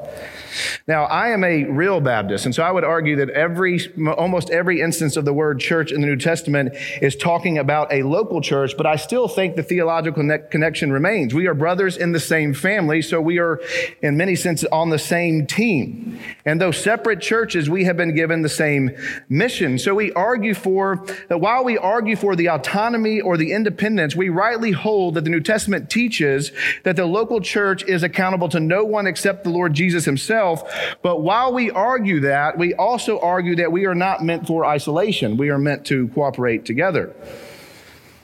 Now, 0.88 1.06
I 1.06 1.30
am 1.30 1.44
a 1.44 1.64
real 1.64 2.00
Baptist, 2.02 2.46
and 2.46 2.54
so 2.54 2.64
I 2.64 2.72
would 2.72 2.84
argue 2.84 3.16
that 3.18 3.30
every, 3.30 3.80
almost 4.18 4.50
every 4.50 4.82
instance 4.82 5.16
of 5.16 5.26
the 5.26 5.34
word 5.34 5.60
church 5.60 5.92
in 5.92 6.02
the 6.02 6.08
New 6.08 6.18
Testament 6.18 6.76
is 7.02 7.16
talking 7.16 7.58
about 7.58 7.92
a 7.94 8.04
local 8.04 8.42
church, 8.42 8.76
but 8.76 8.86
I 8.86 8.96
still 8.96 9.28
think 9.28 9.56
the 9.56 9.64
theological 9.64 10.28
connection 10.50 10.92
remains. 10.92 11.34
We 11.34 11.48
are 11.48 11.54
brothers 11.54 11.98
in 11.98 12.12
the 12.12 12.20
same 12.20 12.54
family, 12.54 13.02
so 13.02 13.22
we 13.22 13.40
are, 13.40 13.62
in 14.02 14.18
many 14.18 14.36
senses, 14.36 14.68
on 14.72 14.90
the 14.90 15.00
same 15.00 15.48
team. 15.48 16.20
And 16.46 16.60
though 16.60 16.72
separate 16.72 17.22
churches, 17.22 17.70
we 17.70 17.86
have 17.86 17.98
been 17.98 18.16
given 18.16 18.42
the 18.42 18.50
same 18.50 18.92
mission. 19.30 19.80
So 19.80 19.96
we 19.96 20.12
argue 20.14 20.54
for, 20.54 21.06
that 21.28 21.40
while 21.40 21.64
we 21.64 21.78
argue 21.78 22.16
for 22.16 22.36
the 22.36 22.50
autonomy 22.50 23.22
or 23.22 23.38
the 23.38 23.54
independence, 23.54 23.69
we 24.16 24.30
rightly 24.30 24.72
hold 24.72 25.16
that 25.16 25.24
the 25.24 25.30
New 25.30 25.42
Testament 25.42 25.90
teaches 25.90 26.52
that 26.84 26.96
the 26.96 27.06
local 27.06 27.42
church 27.42 27.84
is 27.84 28.04
accountable 28.04 28.50
to 28.50 28.60
no 28.60 28.84
one 28.84 29.08
except 29.08 29.44
the 29.44 29.50
Lord 29.50 29.74
Jesus 29.74 30.06
himself. 30.06 30.64
But 31.02 31.22
while 31.22 31.54
we 31.54 31.72
argue 31.72 32.20
that, 32.22 32.58
we 32.58 32.74
also 32.74 33.20
argue 33.20 33.56
that 33.56 33.72
we 33.72 33.86
are 33.86 33.96
not 33.96 34.24
meant 34.24 34.48
for 34.48 34.66
isolation. 34.66 35.38
We 35.38 35.50
are 35.50 35.60
meant 35.60 35.86
to 35.88 36.08
cooperate 36.10 36.66
together. 36.66 37.14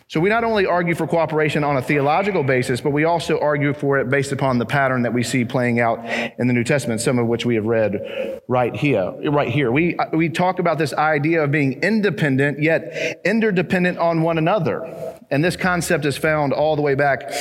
So 0.07 0.19
we 0.19 0.29
not 0.29 0.43
only 0.43 0.67
argue 0.67 0.93
for 0.93 1.07
cooperation 1.07 1.63
on 1.63 1.77
a 1.77 1.81
theological 1.81 2.43
basis, 2.43 2.79
but 2.79 2.91
we 2.91 3.05
also 3.05 3.39
argue 3.39 3.73
for 3.73 3.97
it 3.97 4.07
based 4.07 4.31
upon 4.31 4.59
the 4.59 4.65
pattern 4.65 5.01
that 5.01 5.13
we 5.13 5.23
see 5.23 5.43
playing 5.43 5.79
out 5.79 5.97
in 6.37 6.47
the 6.47 6.53
New 6.53 6.63
Testament, 6.63 7.01
some 7.01 7.17
of 7.17 7.25
which 7.25 7.43
we 7.43 7.55
have 7.55 7.65
read 7.65 8.39
right 8.47 8.75
here. 8.75 9.15
Right 9.31 9.49
here. 9.49 9.71
We, 9.71 9.97
we 10.13 10.29
talk 10.29 10.59
about 10.59 10.77
this 10.77 10.93
idea 10.93 11.43
of 11.43 11.51
being 11.51 11.81
independent, 11.81 12.61
yet 12.61 13.19
interdependent 13.25 13.97
on 13.97 14.21
one 14.21 14.37
another. 14.37 15.19
And 15.31 15.43
this 15.43 15.55
concept 15.55 16.05
is 16.05 16.15
found 16.15 16.53
all 16.53 16.75
the 16.75 16.83
way 16.83 16.93
back 16.93 17.31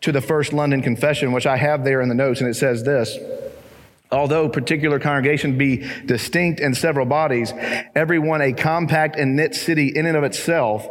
to 0.00 0.10
the 0.10 0.20
first 0.20 0.52
London 0.52 0.82
Confession, 0.82 1.30
which 1.30 1.46
I 1.46 1.56
have 1.56 1.84
there 1.84 2.00
in 2.00 2.08
the 2.08 2.16
notes, 2.16 2.40
and 2.40 2.50
it 2.50 2.54
says 2.54 2.82
this. 2.82 3.16
Although 4.10 4.48
particular 4.48 4.98
congregations 4.98 5.56
be 5.56 5.88
distinct 6.06 6.58
in 6.58 6.74
several 6.74 7.06
bodies, 7.06 7.52
every 7.94 8.18
one 8.18 8.40
a 8.40 8.52
compact 8.52 9.14
and 9.14 9.36
knit 9.36 9.54
city 9.54 9.92
in 9.94 10.04
and 10.04 10.16
of 10.16 10.24
itself, 10.24 10.84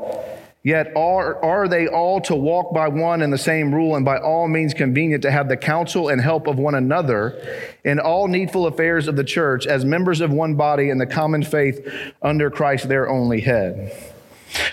yet 0.68 0.92
are, 0.98 1.42
are 1.46 1.70
they 1.70 1.88
all 1.88 2.20
to 2.20 2.36
walk 2.36 2.74
by 2.74 2.90
one 2.90 3.22
and 3.22 3.32
the 3.32 3.38
same 3.38 3.74
rule 3.74 3.96
and 3.96 4.04
by 4.04 4.18
all 4.18 4.50
means 4.50 4.74
convenient 4.74 5.22
to 5.22 5.32
have 5.32 5.48
the 5.48 5.56
counsel 5.56 6.10
and 6.10 6.20
help 6.20 6.46
of 6.46 6.60
one 6.60 6.76
another 6.76 7.42
in 7.86 8.02
all 8.02 8.28
needful 8.28 8.68
affairs 8.68 9.08
of 9.08 9.16
the 9.16 9.24
church 9.24 9.66
as 9.66 9.86
members 9.86 10.20
of 10.20 10.30
one 10.30 10.56
body 10.56 10.90
in 10.90 10.98
the 10.98 11.06
common 11.06 11.42
faith 11.42 11.90
under 12.22 12.50
Christ 12.50 12.90
their 12.90 13.08
only 13.08 13.40
head. 13.40 13.94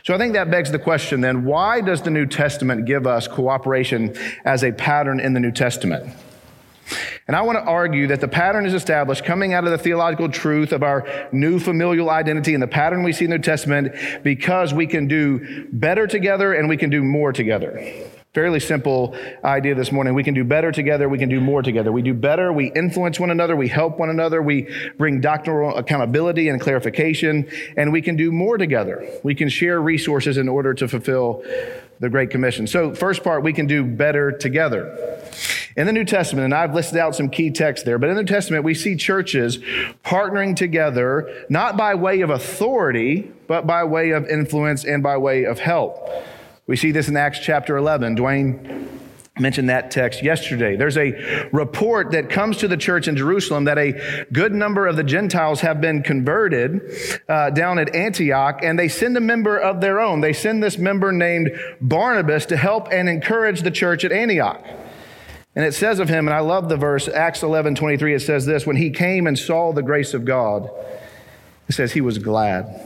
So 0.03 0.13
I 0.13 0.19
think 0.19 0.33
that 0.33 0.51
begs 0.51 0.73
the 0.73 0.81
question 0.81 1.21
then, 1.21 1.45
why 1.45 1.81
does 1.81 2.03
the 2.03 2.11
New 2.11 2.27
Testament 2.27 2.87
give 2.87 3.07
us 3.07 3.29
cooperation 3.29 4.17
as 4.45 4.65
a 4.65 4.73
pattern 4.73 5.21
in 5.21 5.33
the 5.33 5.39
New 5.39 5.53
Testament? 5.53 6.13
And 7.27 7.35
I 7.35 7.41
want 7.41 7.57
to 7.57 7.65
argue 7.65 8.07
that 8.09 8.21
the 8.21 8.29
pattern 8.29 8.67
is 8.67 8.75
established 8.75 9.25
coming 9.25 9.55
out 9.55 9.65
of 9.65 9.71
the 9.71 9.79
theological 9.79 10.29
truth 10.29 10.73
of 10.73 10.83
our 10.83 11.29
new 11.33 11.59
familial 11.59 12.11
identity 12.11 12.53
and 12.53 12.63
the 12.63 12.69
pattern 12.69 13.03
we 13.03 13.13
see 13.13 13.25
in 13.25 13.31
the 13.31 13.39
New 13.39 13.43
Testament 13.43 13.95
because 14.23 14.75
we 14.75 14.87
can 14.87 15.09
do 15.09 15.67
better 15.73 16.07
together 16.07 16.53
and 16.53 16.69
we 16.69 16.77
can 16.77 16.91
do 16.91 17.03
more 17.03 17.33
together. 17.33 17.83
Fairly 18.35 18.61
simple 18.61 19.17
idea 19.43 19.75
this 19.75 19.91
morning. 19.91 20.13
We 20.13 20.25
can 20.25 20.35
do 20.35 20.45
better 20.45 20.71
together. 20.71 21.09
We 21.09 21.19
can 21.19 21.29
do 21.29 21.41
more 21.41 21.63
together. 21.63 21.93
We 21.93 22.03
do 22.03 22.13
better. 22.13 22.53
We 22.53 22.73
influence 22.73 23.19
one 23.19 23.31
another. 23.31 23.57
We 23.57 23.69
help 23.69 23.99
one 23.99 24.11
another. 24.11 24.43
We 24.43 24.69
bring 24.99 25.21
doctrinal 25.21 25.77
accountability 25.77 26.49
and 26.49 26.61
clarification. 26.61 27.49
And 27.77 27.93
we 27.93 28.03
can 28.03 28.17
do 28.17 28.33
more 28.33 28.59
together. 28.59 29.09
We 29.23 29.37
can 29.37 29.49
share 29.49 29.81
resources 29.81 30.37
in 30.37 30.49
order 30.49 30.75
to 30.75 30.89
fulfill 30.89 31.45
the 32.01 32.11
Great 32.11 32.31
Commission. 32.31 32.67
So, 32.67 32.93
first 32.93 33.23
part, 33.23 33.45
we 33.45 33.53
can 33.53 33.67
do 33.67 33.85
better 33.85 34.33
together. 34.33 35.21
In 35.77 35.87
the 35.87 35.93
New 35.93 36.05
Testament, 36.05 36.45
and 36.45 36.55
I've 36.55 36.73
listed 36.73 36.99
out 36.99 37.17
some 37.17 37.29
key 37.29 37.51
texts 37.51 37.85
there, 37.85 37.99
but 37.99 38.09
in 38.09 38.15
the 38.15 38.23
New 38.23 38.29
Testament, 38.29 38.65
we 38.65 38.75
see 38.75 38.95
churches 38.95 39.59
partnering 40.05 40.55
together, 40.55 41.47
not 41.49 41.77
by 41.77 41.97
way 41.97 42.21
of 42.21 42.31
authority, 42.31 43.31
but 43.49 43.67
by 43.67 43.83
way 43.83 44.11
of 44.11 44.29
influence 44.29 44.85
and 44.85 45.03
by 45.03 45.17
way 45.17 45.45
of 45.45 45.59
help. 45.59 46.09
We 46.69 46.77
see 46.77 46.93
this 46.93 47.09
in 47.09 47.17
Acts 47.17 47.41
chapter 47.41 47.77
11. 47.77 48.17
Dwayne 48.17 48.89
mentioned 49.41 49.69
that 49.69 49.91
text 49.91 50.23
yesterday. 50.23 50.77
There's 50.77 50.97
a 50.97 51.49
report 51.53 52.13
that 52.13 52.31
comes 52.31 52.59
to 52.59 52.69
the 52.69 52.77
church 52.77 53.09
in 53.09 53.17
Jerusalem 53.17 53.65
that 53.65 53.77
a 53.77 54.27
good 54.33 54.55
number 54.55 54.87
of 54.87 54.95
the 54.95 55.03
Gentiles 55.03 55.61
have 55.63 55.81
been 55.81 56.05
converted 56.05 56.83
uh, 57.29 57.51
down 57.51 57.81
at 57.81 57.97
Antioch, 57.97 58.61
and 58.63 58.79
they 58.79 58.87
send 58.87 59.17
a 59.17 59.21
member 59.21 59.59
of 59.59 59.81
their 59.81 59.99
own. 59.99 60.21
They 60.21 60.33
send 60.33 60.63
this 60.63 60.79
member 60.79 61.11
named 61.11 61.51
Barnabas 61.81 62.47
to 62.47 62.57
help 62.57 62.93
and 62.93 63.09
encourage 63.09 63.63
the 63.63 63.73
church 63.73 64.05
at 64.05 64.13
Antioch. 64.13 64.65
And 65.57 65.65
it 65.65 65.73
says 65.73 66.01
of 66.01 66.09
him, 66.09 66.27
and 66.27 66.35
I 66.35 66.41
love 66.41 66.69
the 66.69 66.77
verse, 66.77 67.09
Acts 67.09 67.43
11 67.43 67.77
23, 67.77 68.15
it 68.15 68.21
says 68.21 68.45
this 68.45 68.67
when 68.67 68.77
he 68.77 68.91
came 68.91 69.27
and 69.27 69.39
saw 69.39 69.73
the 69.73 69.83
grace 69.83 70.15
of 70.15 70.25
God, 70.25 70.69
it 71.69 71.73
says 71.73 71.93
he 71.93 72.01
was 72.01 72.19
glad. 72.19 72.81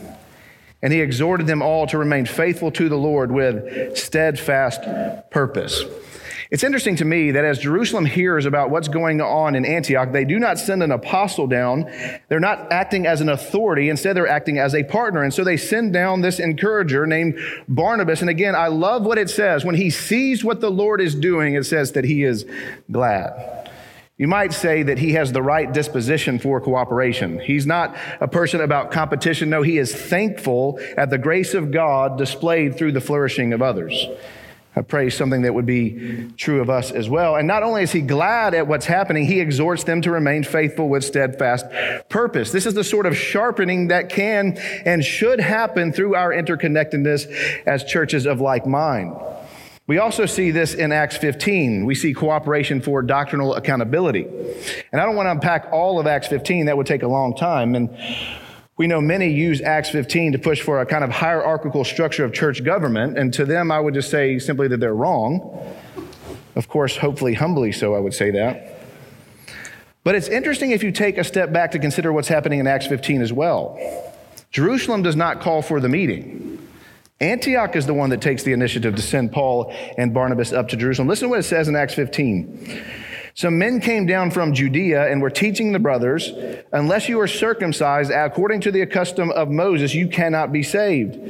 And 0.81 0.93
he 0.93 1.01
exhorted 1.01 1.47
them 1.47 1.61
all 1.61 1.87
to 1.89 1.99
remain 1.99 2.27
faithful 2.27 2.71
to 2.73 2.89
the 2.89 2.97
Lord 2.97 3.33
with 3.33 3.97
steadfast 3.97 4.83
purpose. 5.31 5.83
It's 6.50 6.64
interesting 6.64 6.97
to 6.97 7.05
me 7.05 7.33
that 7.33 7.45
as 7.45 7.59
Jerusalem 7.59 8.07
hears 8.07 8.47
about 8.47 8.71
what's 8.71 8.88
going 8.88 9.21
on 9.21 9.55
in 9.55 9.67
Antioch, 9.67 10.12
they 10.12 10.25
do 10.25 10.38
not 10.38 10.59
send 10.59 10.83
an 10.83 10.90
apostle 10.90 11.47
down. 11.47 11.90
They're 12.28 12.40
not 12.40 12.73
acting 12.73 13.07
as 13.07 13.21
an 13.21 13.28
authority. 13.28 13.90
Instead, 13.90 14.17
they're 14.17 14.26
acting 14.26 14.59
as 14.59 14.75
a 14.75 14.83
partner. 14.83 15.23
And 15.23 15.35
so 15.35 15.45
they 15.45 15.59
send 15.59 15.93
down 15.93 16.23
this 16.23 16.38
encourager 16.38 17.07
named 17.07 17.38
Barnabas. 17.69 18.23
And 18.23 18.31
again, 18.31 18.55
I 18.55 18.69
love 18.69 19.05
what 19.05 19.19
it 19.19 19.28
says. 19.28 19.62
When 19.62 19.75
he 19.75 19.90
sees 19.90 20.43
what 20.43 20.62
the 20.62 20.71
Lord 20.71 21.02
is 21.02 21.14
doing, 21.14 21.55
it 21.55 21.64
says 21.64 21.93
that 21.93 22.05
he 22.05 22.25
is 22.25 22.47
glad. 22.90 23.69
You 24.17 24.26
might 24.26 24.55
say 24.55 24.83
that 24.83 24.99
he 24.99 25.12
has 25.12 25.33
the 25.33 25.43
right 25.43 25.71
disposition 25.71 26.38
for 26.38 26.62
cooperation. 26.62 27.38
He's 27.40 27.67
not 27.67 27.95
a 28.21 28.26
person 28.26 28.62
about 28.62 28.90
competition. 28.90 29.50
No, 29.50 29.61
he 29.61 29.76
is 29.76 29.95
thankful 29.95 30.81
at 30.97 31.11
the 31.11 31.19
grace 31.19 31.52
of 31.52 31.71
God 31.71 32.17
displayed 32.17 32.76
through 32.76 32.93
the 32.93 33.00
flourishing 33.02 33.52
of 33.52 33.61
others. 33.61 34.07
I 34.79 34.83
pray 34.83 35.11
something 35.11 35.43
that 35.43 35.53
would 35.53 35.67
be 35.67 36.29
true 36.37 36.61
of 36.61 36.71
us 36.71 36.93
as 36.93 37.09
well. 37.09 37.35
And 37.35 37.49
not 37.49 37.65
only 37.65 37.83
is 37.83 37.91
he 37.91 38.01
glad 38.01 38.55
at 38.55 38.69
what's 38.69 38.87
happening, 38.87 39.27
he 39.27 39.41
exhorts 39.41 39.83
them 39.83 40.01
to 40.03 40.13
remain 40.13 40.45
faithful 40.45 40.89
with 40.89 41.05
steadfast 41.05 41.67
purpose. 42.09 42.53
This 42.53 42.65
is 42.65 42.75
the 42.75 42.85
sort 42.85 43.05
of 43.05 43.17
sharpening 43.17 43.89
that 43.89 44.09
can 44.09 44.57
and 44.85 45.05
should 45.05 45.41
happen 45.41 45.93
through 45.93 46.15
our 46.15 46.31
interconnectedness 46.31 47.27
as 47.67 47.83
churches 47.83 48.25
of 48.25 48.41
like 48.41 48.69
mind. 48.69 49.17
We 49.89 49.99
also 49.99 50.27
see 50.27 50.53
this 50.53 50.75
in 50.75 50.93
Acts 50.93 51.17
15. 51.17 51.85
We 51.85 51.97
see 51.97 52.15
cooperation 52.15 52.81
for 52.81 53.03
doctrinal 53.03 53.57
accountability. 53.57 54.27
And 54.93 55.01
I 55.01 55.05
don't 55.05 55.17
want 55.17 55.27
to 55.27 55.33
unpack 55.33 55.73
all 55.73 55.99
of 55.99 56.07
Acts 56.07 56.29
15, 56.29 56.67
that 56.67 56.77
would 56.77 56.87
take 56.87 57.03
a 57.03 57.09
long 57.09 57.35
time. 57.35 57.75
And 57.75 57.91
we 58.79 58.87
know 58.87 59.01
many 59.01 59.29
use 59.29 59.61
Acts 59.61 59.91
15 59.91 60.33
to 60.33 60.39
push 60.39 60.63
for 60.63 60.81
a 60.81 60.87
kind 60.87 61.03
of 61.03 61.11
hierarchical 61.11 61.85
structure 61.85 62.25
of 62.25 62.33
church 62.33 62.65
government, 62.65 63.19
and 63.19 63.35
to 63.35 63.45
them, 63.45 63.73
I 63.73 63.81
would 63.81 63.93
just 63.93 64.09
say 64.09 64.39
simply 64.39 64.69
that 64.69 64.79
they're 64.79 64.95
wrong. 64.95 65.75
Of 66.55 66.69
course, 66.69 66.97
hopefully, 66.97 67.35
humbly 67.35 67.73
so, 67.73 67.95
I 67.95 67.99
would 67.99 68.15
say 68.15 68.31
that. 68.31 68.79
But 70.05 70.15
it's 70.15 70.29
interesting 70.29 70.71
if 70.71 70.85
you 70.85 70.93
take 70.93 71.19
a 71.19 71.25
step 71.25 71.53
back 71.53 71.73
to 71.73 71.81
consider 71.81 72.13
what's 72.13 72.29
happening 72.29 72.61
in 72.61 72.69
Acts 72.69 72.87
15 72.87 73.21
as 73.21 73.33
well. 73.33 73.79
Jerusalem 74.53 75.03
does 75.03 75.17
not 75.17 75.41
call 75.41 75.61
for 75.61 75.81
the 75.81 75.89
meeting. 75.89 76.67
Antioch 77.21 77.75
is 77.75 77.85
the 77.85 77.95
one 77.95 78.11
that 78.11 78.21
takes 78.21 78.45
the 78.45 78.53
initiative 78.53 78.95
to 78.95 79.03
send 79.03 79.33
Paul 79.33 79.75
and 79.99 80.15
Barnabas 80.15 80.53
up 80.53 80.69
to 80.69 80.77
Jerusalem. 80.77 81.09
Listen 81.09 81.27
to 81.27 81.31
what 81.31 81.41
it 81.41 81.45
says 81.45 81.67
in 81.67 81.75
Acts 81.75 81.95
15. 81.95 82.81
Some 83.38 83.57
men 83.57 83.78
came 83.78 84.04
down 84.04 84.33
from 84.33 84.52
Judea 84.52 85.09
and 85.09 85.23
were 85.23 85.30
teaching 85.30 85.71
the 85.71 85.78
brothers, 85.78 86.33
unless 86.73 87.09
you 87.09 87.21
are 87.21 87.28
circumcised 87.28 88.11
according 88.11 88.62
to 88.62 88.73
the 88.73 88.85
custom 88.85 89.30
of 89.30 89.49
Moses, 89.49 89.95
you 89.95 90.09
cannot 90.09 90.50
be 90.50 90.64
saved. 90.64 91.21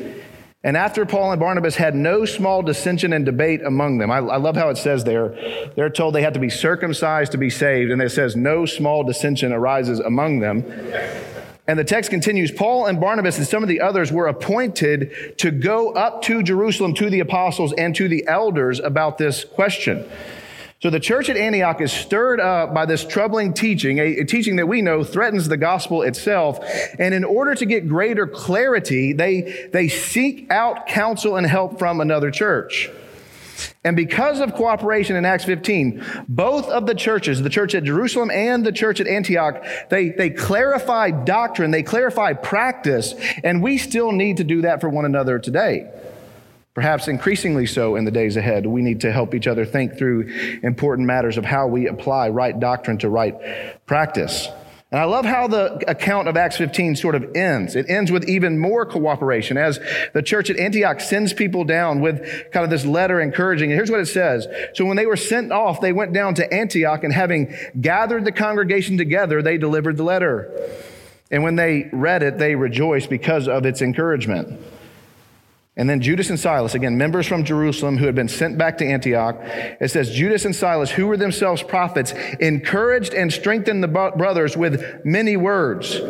And 0.64 0.74
after 0.74 1.04
Paul 1.04 1.32
and 1.32 1.38
Barnabas 1.38 1.76
had 1.76 1.94
no 1.94 2.24
small 2.24 2.62
dissension 2.62 3.12
and 3.12 3.26
debate 3.26 3.60
among 3.62 3.98
them, 3.98 4.10
I, 4.10 4.20
I, 4.20 4.38
love 4.38 4.56
how 4.56 4.70
it 4.70 4.78
says 4.78 5.04
there, 5.04 5.36
they're 5.76 5.90
told 5.90 6.14
they 6.14 6.22
have 6.22 6.32
to 6.32 6.38
be 6.38 6.48
circumcised 6.48 7.32
to 7.32 7.38
be 7.38 7.50
saved, 7.50 7.90
and 7.90 8.00
it 8.00 8.08
says 8.08 8.34
no 8.34 8.64
small 8.64 9.04
dissension 9.04 9.52
arises 9.52 10.00
among 10.00 10.38
them. 10.38 10.64
And 11.66 11.78
the 11.78 11.84
text 11.84 12.08
continues 12.08 12.50
Paul 12.50 12.86
and 12.86 12.98
Barnabas 12.98 13.36
and 13.36 13.46
some 13.46 13.62
of 13.62 13.68
the 13.68 13.82
others 13.82 14.10
were 14.10 14.28
appointed 14.28 15.36
to 15.36 15.50
go 15.50 15.92
up 15.92 16.22
to 16.22 16.42
Jerusalem 16.42 16.94
to 16.94 17.10
the 17.10 17.20
apostles 17.20 17.74
and 17.74 17.94
to 17.96 18.08
the 18.08 18.26
elders 18.26 18.80
about 18.80 19.18
this 19.18 19.44
question. 19.44 20.08
So 20.80 20.90
the 20.90 21.00
church 21.00 21.28
at 21.28 21.36
Antioch 21.36 21.80
is 21.80 21.92
stirred 21.92 22.38
up 22.38 22.72
by 22.72 22.86
this 22.86 23.04
troubling 23.04 23.52
teaching, 23.52 23.98
a, 23.98 24.18
a, 24.18 24.24
teaching 24.24 24.56
that 24.56 24.68
we 24.68 24.80
know 24.80 25.02
threatens 25.02 25.48
the 25.48 25.56
gospel 25.56 26.02
itself. 26.02 26.60
And 27.00 27.12
in 27.12 27.24
order 27.24 27.56
to 27.56 27.66
get 27.66 27.88
greater 27.88 28.28
clarity, 28.28 29.12
they, 29.12 29.68
they 29.72 29.88
seek 29.88 30.48
out 30.52 30.86
counsel 30.86 31.36
and 31.36 31.44
help 31.44 31.80
from 31.80 32.00
another 32.00 32.30
church. 32.30 32.90
And 33.82 33.96
because 33.96 34.38
of 34.38 34.54
cooperation 34.54 35.16
in 35.16 35.24
Acts 35.24 35.44
15, 35.44 36.24
both 36.28 36.68
of 36.68 36.86
the 36.86 36.94
churches, 36.94 37.42
the 37.42 37.50
church 37.50 37.74
at 37.74 37.82
Jerusalem 37.82 38.30
and 38.30 38.64
the 38.64 38.70
church 38.70 39.00
at 39.00 39.08
Antioch, 39.08 39.64
they, 39.90 40.10
they 40.10 40.30
clarify 40.30 41.10
doctrine, 41.10 41.72
they 41.72 41.82
clarify 41.82 42.34
practice, 42.34 43.14
and 43.42 43.64
we 43.64 43.78
still 43.78 44.12
need 44.12 44.36
to 44.36 44.44
do 44.44 44.62
that 44.62 44.80
for 44.80 44.88
one 44.88 45.04
another 45.04 45.40
today. 45.40 45.90
Perhaps 46.78 47.08
increasingly 47.08 47.66
so 47.66 47.96
in 47.96 48.04
the 48.04 48.10
days 48.12 48.36
ahead, 48.36 48.64
we 48.64 48.82
need 48.82 49.00
to 49.00 49.10
help 49.10 49.34
each 49.34 49.48
other 49.48 49.64
think 49.64 49.98
through 49.98 50.28
important 50.62 51.08
matters 51.08 51.36
of 51.36 51.44
how 51.44 51.66
we 51.66 51.88
apply 51.88 52.28
right 52.28 52.60
doctrine 52.60 52.98
to 52.98 53.08
right 53.08 53.34
practice. 53.84 54.46
And 54.92 55.00
I 55.00 55.04
love 55.06 55.24
how 55.24 55.48
the 55.48 55.90
account 55.90 56.28
of 56.28 56.36
Acts 56.36 56.56
15 56.56 56.94
sort 56.94 57.16
of 57.16 57.34
ends. 57.34 57.74
It 57.74 57.86
ends 57.90 58.12
with 58.12 58.28
even 58.28 58.60
more 58.60 58.86
cooperation 58.86 59.56
as 59.56 59.80
the 60.14 60.22
church 60.22 60.50
at 60.50 60.56
Antioch 60.56 61.00
sends 61.00 61.32
people 61.32 61.64
down 61.64 62.00
with 62.00 62.22
kind 62.52 62.62
of 62.62 62.70
this 62.70 62.84
letter 62.84 63.20
encouraging. 63.20 63.72
And 63.72 63.76
here's 63.76 63.90
what 63.90 63.98
it 63.98 64.06
says. 64.06 64.46
So 64.74 64.84
when 64.84 64.96
they 64.96 65.06
were 65.06 65.16
sent 65.16 65.50
off, 65.50 65.80
they 65.80 65.92
went 65.92 66.12
down 66.12 66.36
to 66.36 66.54
Antioch 66.54 67.02
and 67.02 67.12
having 67.12 67.52
gathered 67.80 68.24
the 68.24 68.30
congregation 68.30 68.96
together, 68.96 69.42
they 69.42 69.58
delivered 69.58 69.96
the 69.96 70.04
letter. 70.04 70.48
And 71.28 71.42
when 71.42 71.56
they 71.56 71.90
read 71.92 72.22
it, 72.22 72.38
they 72.38 72.54
rejoiced 72.54 73.10
because 73.10 73.48
of 73.48 73.66
its 73.66 73.82
encouragement. 73.82 74.60
And 75.78 75.88
then 75.88 76.00
Judas 76.00 76.28
and 76.28 76.38
Silas, 76.38 76.74
again, 76.74 76.98
members 76.98 77.28
from 77.28 77.44
Jerusalem 77.44 77.96
who 77.96 78.06
had 78.06 78.16
been 78.16 78.28
sent 78.28 78.58
back 78.58 78.78
to 78.78 78.84
Antioch. 78.84 79.38
It 79.80 79.92
says, 79.92 80.10
Judas 80.10 80.44
and 80.44 80.54
Silas, 80.54 80.90
who 80.90 81.06
were 81.06 81.16
themselves 81.16 81.62
prophets, 81.62 82.12
encouraged 82.40 83.14
and 83.14 83.32
strengthened 83.32 83.84
the 83.84 83.88
brothers 83.88 84.56
with 84.56 85.04
many 85.04 85.36
words. 85.36 86.00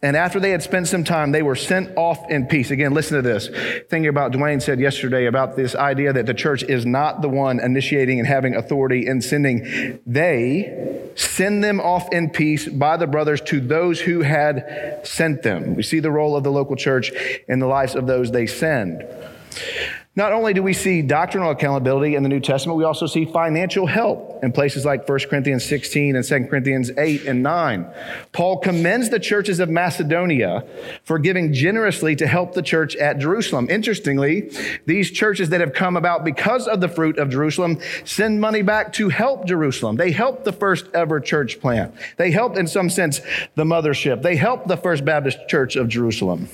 And 0.00 0.16
after 0.16 0.38
they 0.38 0.50
had 0.50 0.62
spent 0.62 0.86
some 0.86 1.02
time, 1.02 1.32
they 1.32 1.42
were 1.42 1.56
sent 1.56 1.96
off 1.96 2.30
in 2.30 2.46
peace. 2.46 2.70
Again, 2.70 2.94
listen 2.94 3.16
to 3.16 3.22
this. 3.22 3.48
Thinking 3.88 4.06
about 4.06 4.30
Dwayne 4.30 4.62
said 4.62 4.78
yesterday 4.78 5.26
about 5.26 5.56
this 5.56 5.74
idea 5.74 6.12
that 6.12 6.26
the 6.26 6.34
church 6.34 6.62
is 6.62 6.86
not 6.86 7.20
the 7.20 7.28
one 7.28 7.58
initiating 7.58 8.20
and 8.20 8.28
having 8.28 8.54
authority 8.54 9.08
in 9.08 9.20
sending. 9.20 9.98
They 10.06 11.10
send 11.16 11.64
them 11.64 11.80
off 11.80 12.12
in 12.12 12.30
peace 12.30 12.68
by 12.68 12.96
the 12.96 13.08
brothers 13.08 13.40
to 13.40 13.60
those 13.60 14.00
who 14.00 14.20
had 14.20 15.00
sent 15.02 15.42
them. 15.42 15.74
We 15.74 15.82
see 15.82 15.98
the 15.98 16.12
role 16.12 16.36
of 16.36 16.44
the 16.44 16.52
local 16.52 16.76
church 16.76 17.10
in 17.48 17.58
the 17.58 17.66
lives 17.66 17.96
of 17.96 18.06
those 18.06 18.30
they 18.30 18.46
send. 18.46 19.04
Not 20.18 20.32
only 20.32 20.52
do 20.52 20.64
we 20.64 20.72
see 20.72 21.00
doctrinal 21.00 21.52
accountability 21.52 22.16
in 22.16 22.24
the 22.24 22.28
New 22.28 22.40
Testament, 22.40 22.76
we 22.76 22.82
also 22.82 23.06
see 23.06 23.24
financial 23.24 23.86
help 23.86 24.42
in 24.42 24.50
places 24.50 24.84
like 24.84 25.08
1 25.08 25.18
Corinthians 25.30 25.64
16 25.64 26.16
and 26.16 26.24
2 26.24 26.46
Corinthians 26.46 26.90
8 26.98 27.26
and 27.26 27.40
9. 27.40 27.86
Paul 28.32 28.58
commends 28.58 29.10
the 29.10 29.20
churches 29.20 29.60
of 29.60 29.68
Macedonia 29.68 30.64
for 31.04 31.20
giving 31.20 31.52
generously 31.52 32.16
to 32.16 32.26
help 32.26 32.54
the 32.54 32.62
church 32.62 32.96
at 32.96 33.20
Jerusalem. 33.20 33.68
Interestingly, 33.70 34.50
these 34.86 35.12
churches 35.12 35.50
that 35.50 35.60
have 35.60 35.72
come 35.72 35.96
about 35.96 36.24
because 36.24 36.66
of 36.66 36.80
the 36.80 36.88
fruit 36.88 37.16
of 37.16 37.30
Jerusalem 37.30 37.78
send 38.04 38.40
money 38.40 38.62
back 38.62 38.92
to 38.94 39.10
help 39.10 39.46
Jerusalem. 39.46 39.94
They 39.94 40.10
helped 40.10 40.44
the 40.44 40.52
first 40.52 40.86
ever 40.94 41.20
church 41.20 41.60
plant. 41.60 41.94
They 42.16 42.32
helped, 42.32 42.58
in 42.58 42.66
some 42.66 42.90
sense, 42.90 43.20
the 43.54 43.62
mothership. 43.62 44.22
They 44.22 44.34
helped 44.34 44.66
the 44.66 44.76
First 44.76 45.04
Baptist 45.04 45.38
Church 45.46 45.76
of 45.76 45.86
Jerusalem. 45.86 46.48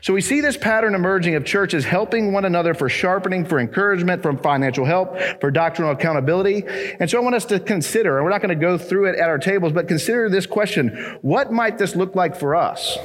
So 0.00 0.12
we 0.14 0.20
see 0.20 0.40
this 0.40 0.56
pattern 0.56 0.94
emerging 0.94 1.34
of 1.34 1.44
churches 1.44 1.84
helping 1.84 2.32
one 2.32 2.44
another 2.44 2.74
for 2.74 2.88
sharpening, 2.88 3.44
for 3.44 3.58
encouragement, 3.58 4.22
from 4.22 4.38
financial 4.38 4.84
help, 4.84 5.18
for 5.40 5.50
doctrinal 5.50 5.92
accountability. 5.92 6.64
And 7.00 7.10
so 7.10 7.18
I 7.18 7.20
want 7.20 7.34
us 7.34 7.44
to 7.46 7.60
consider, 7.60 8.16
and 8.16 8.24
we're 8.24 8.30
not 8.30 8.42
going 8.42 8.58
to 8.58 8.66
go 8.66 8.78
through 8.78 9.06
it 9.06 9.16
at 9.16 9.28
our 9.28 9.38
tables, 9.38 9.72
but 9.72 9.88
consider 9.88 10.28
this 10.28 10.46
question. 10.46 11.18
What 11.22 11.52
might 11.52 11.78
this 11.78 11.94
look 11.94 12.14
like 12.14 12.36
for 12.36 12.54
us? 12.54 12.98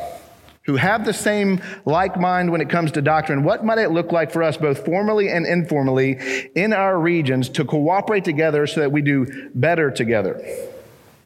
Who 0.66 0.78
have 0.78 1.04
the 1.04 1.14
same 1.14 1.62
like 1.86 2.18
mind 2.18 2.50
when 2.50 2.62
it 2.62 2.70
comes 2.70 2.94
to 2.94 3.02
doctrine, 3.02 3.44
what 3.44 3.66
might 3.66 3.80
it 3.80 3.92
look 3.92 4.14
like 4.14 4.32
for 4.32 4.42
us, 4.42 4.56
both 4.56 4.86
formally 4.86 5.28
and 5.28 5.46
informally, 5.46 6.50
in 6.56 6.72
our 6.72 6.98
regions 6.98 7.50
to 7.50 7.66
cooperate 7.66 8.24
together 8.24 8.66
so 8.66 8.80
that 8.80 8.92
we 8.92 9.02
do 9.02 9.50
better 9.54 9.92
together? 9.92 10.42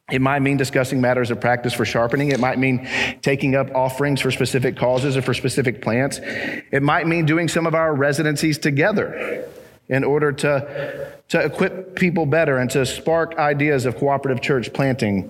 It 0.09 0.21
might 0.21 0.41
mean 0.41 0.55
discussing 0.55 1.01
matters 1.01 1.31
of 1.31 1.41
practice 1.41 1.73
for 1.73 1.83
sharpening. 1.83 2.31
It 2.31 2.39
might 2.39 2.57
mean 2.57 2.87
taking 3.21 3.55
up 3.55 3.75
offerings 3.75 4.21
for 4.21 4.31
specific 4.31 4.77
causes 4.77 5.17
or 5.17 5.21
for 5.21 5.33
specific 5.33 5.81
plants. 5.81 6.21
It 6.23 6.81
might 6.81 7.07
mean 7.07 7.25
doing 7.25 7.49
some 7.49 7.67
of 7.67 7.75
our 7.75 7.93
residencies 7.93 8.57
together 8.57 9.49
in 9.89 10.05
order 10.05 10.31
to, 10.31 11.11
to 11.27 11.43
equip 11.43 11.97
people 11.97 12.25
better 12.25 12.57
and 12.57 12.69
to 12.71 12.85
spark 12.85 13.37
ideas 13.37 13.85
of 13.85 13.97
cooperative 13.97 14.41
church 14.41 14.71
planting, 14.71 15.29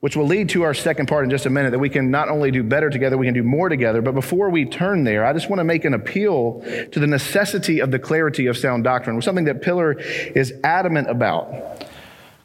which 0.00 0.16
will 0.16 0.26
lead 0.26 0.48
to 0.48 0.62
our 0.62 0.72
second 0.72 1.04
part 1.04 1.24
in 1.24 1.30
just 1.30 1.44
a 1.44 1.50
minute 1.50 1.72
that 1.72 1.78
we 1.78 1.90
can 1.90 2.10
not 2.10 2.30
only 2.30 2.50
do 2.50 2.62
better 2.62 2.88
together, 2.88 3.18
we 3.18 3.26
can 3.26 3.34
do 3.34 3.42
more 3.42 3.68
together. 3.68 4.00
But 4.00 4.14
before 4.14 4.48
we 4.48 4.64
turn 4.64 5.04
there, 5.04 5.22
I 5.22 5.34
just 5.34 5.50
want 5.50 5.60
to 5.60 5.64
make 5.64 5.84
an 5.84 5.92
appeal 5.92 6.64
to 6.92 6.98
the 6.98 7.06
necessity 7.06 7.80
of 7.80 7.90
the 7.90 7.98
clarity 7.98 8.46
of 8.46 8.56
sound 8.56 8.84
doctrine, 8.84 9.20
something 9.20 9.44
that 9.44 9.60
Pillar 9.60 9.98
is 9.98 10.54
adamant 10.64 11.10
about. 11.10 11.84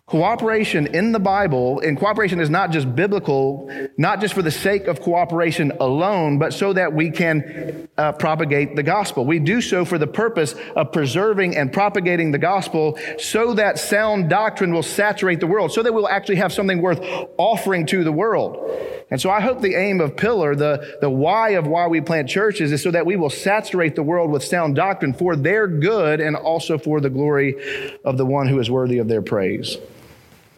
Cooperation 0.08 0.96
in 0.96 1.12
the 1.12 1.20
Bible, 1.20 1.82
and 1.82 1.98
cooperation 1.98 2.40
is 2.40 2.50
not 2.50 2.72
just 2.72 2.96
biblical, 2.96 3.70
not 3.98 4.22
just 4.22 4.34
for 4.34 4.42
the 4.42 4.50
sake 4.50 4.88
of 4.88 5.02
cooperation 5.02 5.74
alone, 5.82 6.40
but 6.40 6.54
so 6.54 6.72
that 6.72 6.94
we 6.94 7.12
can 7.12 7.90
uh, 7.98 8.14
propagate 8.14 8.78
the 8.78 8.84
gospel. 8.84 9.26
We 9.26 9.40
do 9.40 9.60
so 9.60 9.84
for 9.84 9.98
the 9.98 10.08
purpose 10.08 10.56
of 10.78 10.94
preserving 10.94 11.58
and 11.58 11.74
propagating 11.74 12.32
the 12.32 12.38
gospel 12.38 12.98
so 13.20 13.56
that 13.56 13.80
sound 13.80 14.30
doctrine 14.30 14.74
will 14.74 14.82
saturate 14.82 15.42
the 15.42 15.48
world, 15.48 15.74
so 15.74 15.84
that 15.84 15.94
we'll 15.94 16.08
actually 16.08 16.38
have 16.38 16.54
something 16.54 16.82
worth 16.82 17.02
offering 17.36 17.86
to 17.88 18.06
the 18.06 18.12
world. 18.14 18.66
And 19.12 19.20
so 19.20 19.30
I 19.30 19.42
hope 19.42 19.60
the 19.60 19.76
aim 19.76 20.00
of 20.00 20.16
Pillar, 20.16 20.56
the, 20.56 21.00
the 21.02 21.10
why 21.10 21.50
of 21.50 21.68
why 21.68 21.88
we 21.88 22.00
plant 22.00 22.30
churches, 22.30 22.72
is 22.72 22.82
so 22.82 22.92
that 22.92 23.06
we 23.06 23.18
will 23.18 23.30
saturate 23.30 23.96
the 23.96 24.04
world 24.04 24.32
with 24.32 24.42
sound 24.42 24.78
doctrine 24.78 25.14
for 25.14 25.36
their 25.36 25.68
good 25.68 26.22
and 26.22 26.38
also 26.38 26.78
for 26.78 27.02
the 27.02 27.10
glory 27.10 27.98
of 28.06 28.18
the 28.18 28.26
one 28.26 28.48
who 28.48 28.58
is 28.60 28.72
worthy 28.72 29.00
of 29.00 29.10
their 29.10 29.22
praise. 29.22 29.76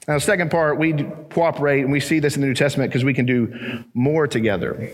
Now, 0.09 0.15
the 0.15 0.21
second 0.21 0.49
part, 0.49 0.79
we 0.79 0.93
cooperate, 1.29 1.81
and 1.81 1.91
we 1.91 1.99
see 1.99 2.17
this 2.17 2.33
in 2.33 2.41
the 2.41 2.47
New 2.47 2.55
Testament 2.55 2.89
because 2.89 3.03
we 3.03 3.13
can 3.13 3.27
do 3.27 3.83
more 3.93 4.25
together. 4.25 4.91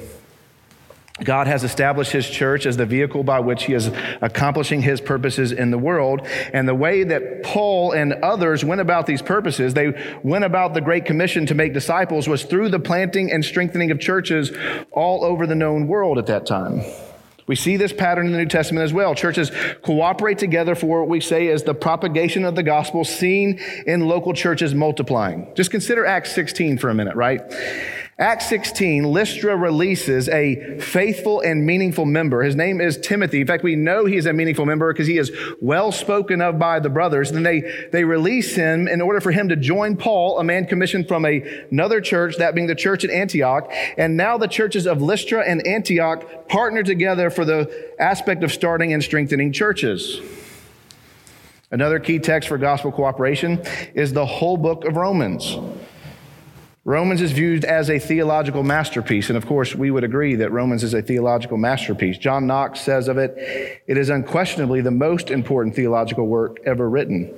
God 1.24 1.48
has 1.48 1.64
established 1.64 2.12
his 2.12 2.30
church 2.30 2.66
as 2.66 2.76
the 2.76 2.86
vehicle 2.86 3.24
by 3.24 3.40
which 3.40 3.64
he 3.64 3.74
is 3.74 3.90
accomplishing 4.22 4.82
his 4.82 5.00
purposes 5.00 5.54
in 5.54 5.72
the 5.72 5.78
world. 5.78 6.28
And 6.52 6.68
the 6.68 6.76
way 6.76 7.06
that 7.06 7.44
Paul 7.44 7.94
and 7.94 8.12
others 8.16 8.66
went 8.66 8.82
about 8.82 9.06
these 9.06 9.22
purposes, 9.22 9.74
they 9.74 10.20
went 10.22 10.44
about 10.44 10.74
the 10.74 10.82
Great 10.82 11.06
Commission 11.06 11.46
to 11.46 11.56
make 11.56 11.72
disciples, 11.72 12.28
was 12.28 12.44
through 12.44 12.68
the 12.68 12.80
planting 12.82 13.32
and 13.32 13.46
strengthening 13.46 13.92
of 13.92 14.02
churches 14.02 14.52
all 14.92 15.24
over 15.24 15.48
the 15.48 15.56
known 15.56 15.88
world 15.88 16.18
at 16.18 16.26
that 16.26 16.46
time. 16.46 16.82
We 17.48 17.56
see 17.56 17.78
this 17.78 17.94
pattern 17.94 18.26
in 18.26 18.32
the 18.32 18.40
New 18.40 18.48
Testament 18.48 18.84
as 18.84 18.94
well. 18.94 19.14
Churches 19.14 19.52
cooperate 19.84 20.40
together 20.40 20.74
for 20.74 21.00
what 21.02 21.08
we 21.08 21.22
say 21.22 21.48
is 21.48 21.64
the 21.64 21.76
propagation 21.76 22.44
of 22.44 22.56
the 22.56 22.64
gospel 22.64 23.06
seen 23.06 23.60
in 23.86 24.08
local 24.08 24.34
churches 24.34 24.74
multiplying. 24.74 25.52
Just 25.56 25.70
consider 25.70 26.06
Acts 26.06 26.32
16 26.34 26.80
for 26.80 26.90
a 26.90 26.96
minute, 26.96 27.16
right? 27.16 27.42
Acts 28.18 28.48
16, 28.48 29.04
Lystra 29.04 29.58
releases 29.58 30.30
a 30.30 30.80
faithful 30.80 31.42
and 31.42 31.66
meaningful 31.66 32.06
member. 32.06 32.44
His 32.44 32.56
name 32.56 32.80
is 32.80 32.98
Timothy. 32.98 33.42
In 33.42 33.48
fact, 33.48 33.62
we 33.62 33.76
know 33.76 34.06
he's 34.06 34.26
a 34.26 34.32
meaningful 34.32 34.66
member 34.66 34.94
because 34.94 35.06
he 35.06 35.18
is 35.18 35.34
well 35.60 35.92
spoken 35.92 36.40
of 36.40 36.58
by 36.58 36.80
the 36.80 36.88
brothers. 36.88 37.32
And 37.32 37.46
they, 37.46 37.90
they 37.92 38.06
release 38.06 38.56
him 38.56 38.88
in 38.88 39.02
order 39.02 39.20
for 39.20 39.32
him 39.32 39.50
to 39.50 39.58
join 39.58 39.98
Paul, 39.98 40.40
a 40.40 40.46
man 40.46 40.66
commissioned 40.66 41.10
from 41.10 41.26
a, 41.26 41.66
another 41.70 42.00
church, 42.00 42.38
that 42.38 42.56
being 42.56 42.68
the 42.68 42.76
church 42.76 43.04
at 43.04 43.10
Antioch. 43.10 43.70
And 43.98 44.16
now 44.16 44.38
the 44.38 44.48
churches 44.48 44.88
of 44.88 45.02
Lystra 45.02 45.44
and 45.46 45.68
Antioch 45.68 46.48
partner 46.48 46.84
together 46.84 47.30
for 47.30 47.44
the 47.44 47.94
aspect 48.00 48.44
of 48.44 48.54
starting 48.54 48.94
and 48.94 49.04
strengthening 49.04 49.52
churches. 49.52 50.22
Another 51.70 52.00
key 52.00 52.20
text 52.20 52.48
for 52.48 52.58
gospel 52.58 52.94
cooperation 52.94 53.62
is 53.94 54.14
the 54.14 54.26
whole 54.26 54.56
book 54.56 54.86
of 54.86 54.96
Romans. 54.96 55.58
Romans 56.88 57.20
is 57.20 57.32
viewed 57.32 57.66
as 57.66 57.90
a 57.90 57.98
theological 57.98 58.62
masterpiece. 58.62 59.30
And 59.30 59.38
of 59.38 59.48
course, 59.48 59.74
we 59.74 59.90
would 59.90 60.04
agree 60.04 60.36
that 60.36 60.52
Romans 60.52 60.84
is 60.84 60.94
a 60.94 61.02
theological 61.02 61.58
masterpiece. 61.58 62.20
John 62.20 62.46
Knox 62.46 62.80
says 62.80 63.08
of 63.08 63.18
it, 63.18 63.34
it 63.88 63.98
is 63.98 64.10
unquestionably 64.10 64.82
the 64.82 64.92
most 64.92 65.32
important 65.32 65.76
theological 65.76 66.28
work 66.28 66.60
ever 66.64 66.88
written. 66.88 67.34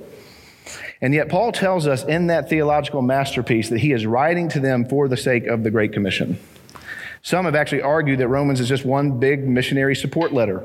And 1.00 1.14
yet, 1.14 1.30
Paul 1.30 1.52
tells 1.52 1.86
us 1.86 2.04
in 2.04 2.26
that 2.26 2.50
theological 2.50 3.00
masterpiece 3.00 3.70
that 3.70 3.78
he 3.78 3.92
is 3.92 4.04
writing 4.04 4.50
to 4.50 4.60
them 4.60 4.84
for 4.84 5.08
the 5.08 5.16
sake 5.16 5.46
of 5.46 5.62
the 5.62 5.70
Great 5.70 5.94
Commission. 5.94 6.38
Some 7.22 7.46
have 7.46 7.54
actually 7.54 7.80
argued 7.80 8.20
that 8.20 8.28
Romans 8.28 8.60
is 8.60 8.68
just 8.68 8.84
one 8.84 9.18
big 9.18 9.48
missionary 9.48 9.96
support 9.96 10.34
letter. 10.34 10.62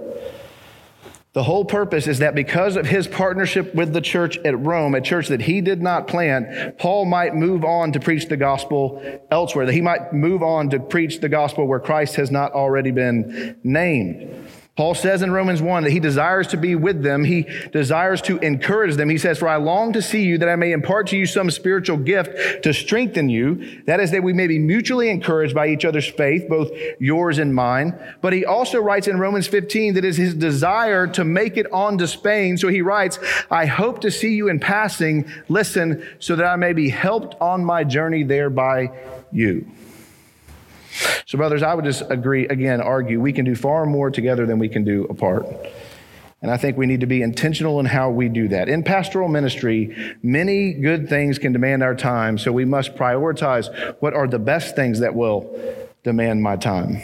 The 1.33 1.41
whole 1.41 1.65
purpose 1.65 2.05
is 2.05 2.19
that 2.19 2.35
because 2.35 2.75
of 2.75 2.85
his 2.85 3.07
partnership 3.07 3.73
with 3.73 3.91
the 3.91 4.01
church 4.01 4.37
at 4.45 4.57
Rome, 4.59 4.93
a 4.93 5.01
church 5.01 5.29
that 5.29 5.41
he 5.41 5.61
did 5.61 5.81
not 5.81 6.07
plant, 6.07 6.77
Paul 6.77 7.05
might 7.05 7.35
move 7.35 7.65
on 7.65 7.91
to 7.93 7.99
preach 7.99 8.27
the 8.29 8.37
gospel 8.37 9.01
elsewhere, 9.31 9.65
that 9.65 9.73
he 9.73 9.81
might 9.81 10.13
move 10.13 10.43
on 10.43 10.69
to 10.69 10.79
preach 10.79 11.21
the 11.21 11.29
gospel 11.29 11.65
where 11.65 11.79
Christ 11.79 12.17
has 12.17 12.29
not 12.29 12.51
already 12.51 12.91
been 12.91 13.59
named. 13.63 14.47
Paul 14.75 14.95
says 14.95 15.21
in 15.21 15.31
Romans 15.31 15.61
1 15.61 15.83
that 15.83 15.91
he 15.91 15.99
desires 15.99 16.47
to 16.47 16.57
be 16.57 16.73
with 16.73 17.03
them. 17.03 17.23
He 17.23 17.43
desires 17.71 18.23
to 18.23 18.39
encourage 18.39 18.95
them. 18.95 19.07
He 19.07 19.19
says, 19.19 19.37
For 19.37 19.47
I 19.47 19.57
long 19.57 19.93
to 19.93 20.01
see 20.01 20.23
you 20.23 20.39
that 20.39 20.49
I 20.49 20.55
may 20.55 20.71
impart 20.71 21.07
to 21.09 21.17
you 21.17 21.27
some 21.27 21.51
spiritual 21.51 21.97
gift 21.97 22.63
to 22.63 22.73
strengthen 22.73 23.29
you. 23.29 23.83
That 23.85 23.99
is, 23.99 24.09
that 24.09 24.23
we 24.23 24.33
may 24.33 24.47
be 24.47 24.57
mutually 24.57 25.11
encouraged 25.11 25.53
by 25.53 25.67
each 25.67 25.85
other's 25.85 26.07
faith, 26.07 26.49
both 26.49 26.71
yours 26.99 27.37
and 27.37 27.53
mine. 27.53 27.95
But 28.21 28.33
he 28.33 28.45
also 28.45 28.79
writes 28.79 29.07
in 29.07 29.19
Romans 29.19 29.45
15 29.45 29.93
that 29.93 30.03
it 30.03 30.07
is 30.07 30.17
his 30.17 30.33
desire 30.33 31.05
to 31.05 31.23
make 31.23 31.55
it 31.55 31.71
on 31.71 31.99
to 31.99 32.07
Spain. 32.07 32.57
So 32.57 32.67
he 32.67 32.81
writes, 32.81 33.19
I 33.51 33.67
hope 33.67 34.01
to 34.01 34.09
see 34.09 34.33
you 34.33 34.47
in 34.47 34.59
passing. 34.59 35.29
Listen, 35.49 36.03
so 36.17 36.35
that 36.35 36.47
I 36.47 36.55
may 36.55 36.73
be 36.73 36.89
helped 36.89 37.39
on 37.39 37.63
my 37.63 37.83
journey 37.83 38.23
there 38.23 38.49
by 38.49 38.89
you. 39.31 39.67
So, 41.25 41.37
brothers, 41.37 41.63
I 41.63 41.73
would 41.73 41.85
just 41.85 42.03
agree, 42.09 42.47
again, 42.47 42.81
argue 42.81 43.19
we 43.19 43.33
can 43.33 43.45
do 43.45 43.55
far 43.55 43.85
more 43.85 44.11
together 44.11 44.45
than 44.45 44.59
we 44.59 44.69
can 44.69 44.83
do 44.83 45.05
apart. 45.05 45.47
And 46.43 46.51
I 46.51 46.57
think 46.57 46.77
we 46.77 46.85
need 46.85 46.99
to 46.99 47.05
be 47.05 47.21
intentional 47.21 47.79
in 47.79 47.85
how 47.85 48.09
we 48.09 48.27
do 48.27 48.49
that. 48.49 48.67
In 48.67 48.83
pastoral 48.83 49.29
ministry, 49.29 49.95
many 50.21 50.73
good 50.73 51.07
things 51.07 51.39
can 51.39 51.53
demand 51.53 51.83
our 51.83 51.95
time, 51.95 52.37
so 52.37 52.51
we 52.51 52.65
must 52.65 52.95
prioritize 52.95 53.95
what 54.01 54.13
are 54.13 54.27
the 54.27 54.39
best 54.39 54.75
things 54.75 54.99
that 54.99 55.15
will 55.15 55.57
demand 56.03 56.43
my 56.43 56.57
time. 56.57 57.01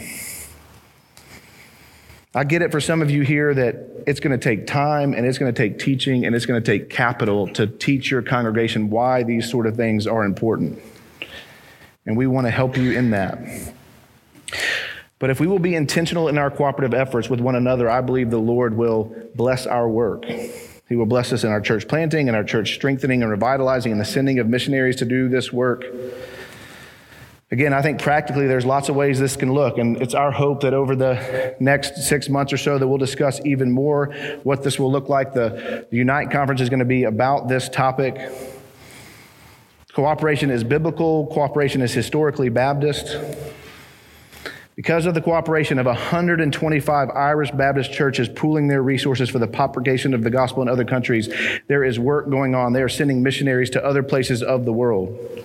I 2.34 2.44
get 2.44 2.60
it 2.62 2.70
for 2.70 2.80
some 2.80 3.02
of 3.02 3.10
you 3.10 3.22
here 3.22 3.52
that 3.54 4.04
it's 4.06 4.20
going 4.20 4.38
to 4.38 4.42
take 4.42 4.66
time 4.66 5.14
and 5.14 5.26
it's 5.26 5.38
going 5.38 5.52
to 5.52 5.56
take 5.56 5.78
teaching 5.78 6.26
and 6.26 6.36
it's 6.36 6.46
going 6.46 6.62
to 6.62 6.64
take 6.72 6.88
capital 6.88 7.48
to 7.54 7.66
teach 7.66 8.10
your 8.10 8.22
congregation 8.22 8.90
why 8.90 9.24
these 9.24 9.50
sort 9.50 9.66
of 9.66 9.74
things 9.74 10.06
are 10.06 10.24
important. 10.24 10.78
And 12.06 12.16
we 12.16 12.26
want 12.26 12.46
to 12.46 12.50
help 12.50 12.76
you 12.76 12.92
in 12.92 13.10
that. 13.10 13.74
But 15.18 15.30
if 15.30 15.38
we 15.38 15.46
will 15.46 15.58
be 15.58 15.74
intentional 15.74 16.28
in 16.28 16.38
our 16.38 16.50
cooperative 16.50 16.94
efforts 16.94 17.28
with 17.28 17.40
one 17.40 17.54
another, 17.54 17.90
I 17.90 18.00
believe 18.00 18.30
the 18.30 18.38
Lord 18.38 18.76
will 18.76 19.14
bless 19.34 19.66
our 19.66 19.88
work. 19.88 20.24
He 20.88 20.96
will 20.96 21.06
bless 21.06 21.32
us 21.32 21.44
in 21.44 21.50
our 21.50 21.60
church 21.60 21.86
planting 21.86 22.28
and 22.28 22.36
our 22.36 22.42
church 22.42 22.74
strengthening 22.74 23.22
and 23.22 23.30
revitalizing 23.30 23.92
and 23.92 24.00
the 24.00 24.04
sending 24.04 24.38
of 24.38 24.48
missionaries 24.48 24.96
to 24.96 25.04
do 25.04 25.28
this 25.28 25.52
work. 25.52 25.84
Again, 27.52 27.72
I 27.72 27.82
think 27.82 28.00
practically 28.00 28.46
there's 28.46 28.64
lots 28.64 28.88
of 28.88 28.94
ways 28.94 29.18
this 29.18 29.36
can 29.36 29.52
look, 29.52 29.76
and 29.76 30.00
it's 30.00 30.14
our 30.14 30.30
hope 30.30 30.60
that 30.62 30.72
over 30.72 30.94
the 30.94 31.56
next 31.58 31.96
six 32.04 32.28
months 32.28 32.52
or 32.52 32.56
so 32.56 32.78
that 32.78 32.86
we'll 32.86 32.98
discuss 32.98 33.40
even 33.44 33.70
more 33.72 34.14
what 34.44 34.62
this 34.62 34.78
will 34.78 34.90
look 34.90 35.08
like. 35.08 35.34
The, 35.34 35.86
the 35.90 35.96
Unite 35.96 36.30
conference 36.30 36.60
is 36.60 36.68
going 36.68 36.78
to 36.78 36.84
be 36.84 37.04
about 37.04 37.48
this 37.48 37.68
topic. 37.68 38.30
Cooperation 39.92 40.50
is 40.50 40.62
biblical, 40.62 41.26
cooperation 41.26 41.82
is 41.82 41.92
historically 41.92 42.48
Baptist. 42.48 43.16
Because 44.80 45.04
of 45.04 45.12
the 45.12 45.20
cooperation 45.20 45.78
of 45.78 45.84
125 45.84 47.10
Irish 47.10 47.50
Baptist 47.50 47.92
churches 47.92 48.30
pooling 48.30 48.66
their 48.66 48.82
resources 48.82 49.28
for 49.28 49.38
the 49.38 49.46
propagation 49.46 50.14
of 50.14 50.24
the 50.24 50.30
gospel 50.30 50.62
in 50.62 50.70
other 50.70 50.86
countries, 50.86 51.28
there 51.66 51.84
is 51.84 51.98
work 51.98 52.30
going 52.30 52.54
on. 52.54 52.72
They 52.72 52.80
are 52.80 52.88
sending 52.88 53.22
missionaries 53.22 53.68
to 53.70 53.84
other 53.84 54.02
places 54.02 54.42
of 54.42 54.64
the 54.64 54.72
world. 54.72 55.44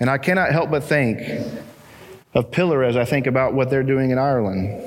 And 0.00 0.10
I 0.10 0.18
cannot 0.18 0.52
help 0.52 0.70
but 0.70 0.84
think 0.84 1.46
of 2.34 2.50
Pillar 2.50 2.82
as 2.82 2.94
I 2.94 3.06
think 3.06 3.26
about 3.26 3.54
what 3.54 3.70
they're 3.70 3.82
doing 3.82 4.10
in 4.10 4.18
Ireland. 4.18 4.86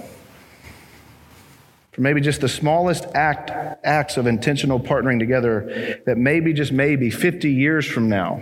For 1.93 2.01
maybe 2.01 2.21
just 2.21 2.41
the 2.41 2.49
smallest 2.49 3.05
act, 3.15 3.49
acts 3.83 4.17
of 4.17 4.27
intentional 4.27 4.79
partnering 4.79 5.17
together, 5.17 6.03
that 6.05 6.19
maybe, 6.19 6.53
just 6.53 6.71
maybe, 6.71 7.09
50 7.09 7.49
years 7.51 7.87
from 7.87 8.09
now, 8.09 8.41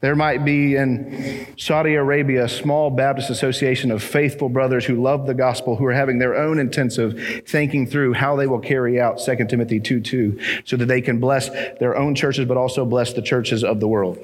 there 0.00 0.14
might 0.14 0.44
be 0.44 0.76
in 0.76 1.46
Saudi 1.56 1.94
Arabia 1.94 2.44
a 2.44 2.48
small 2.48 2.90
Baptist 2.90 3.30
association 3.30 3.90
of 3.90 4.02
faithful 4.02 4.50
brothers 4.50 4.84
who 4.84 5.02
love 5.02 5.26
the 5.26 5.32
gospel, 5.32 5.74
who 5.74 5.86
are 5.86 5.92
having 5.92 6.18
their 6.18 6.36
own 6.36 6.58
intensive 6.58 7.42
thinking 7.46 7.86
through 7.86 8.12
how 8.12 8.36
they 8.36 8.46
will 8.46 8.58
carry 8.58 9.00
out 9.00 9.18
2 9.18 9.46
Timothy 9.48 9.80
2 9.80 10.00
2 10.00 10.40
so 10.66 10.76
that 10.76 10.86
they 10.86 11.00
can 11.00 11.18
bless 11.18 11.48
their 11.80 11.96
own 11.96 12.14
churches, 12.14 12.44
but 12.46 12.58
also 12.58 12.84
bless 12.84 13.14
the 13.14 13.22
churches 13.22 13.64
of 13.64 13.80
the 13.80 13.88
world. 13.88 14.18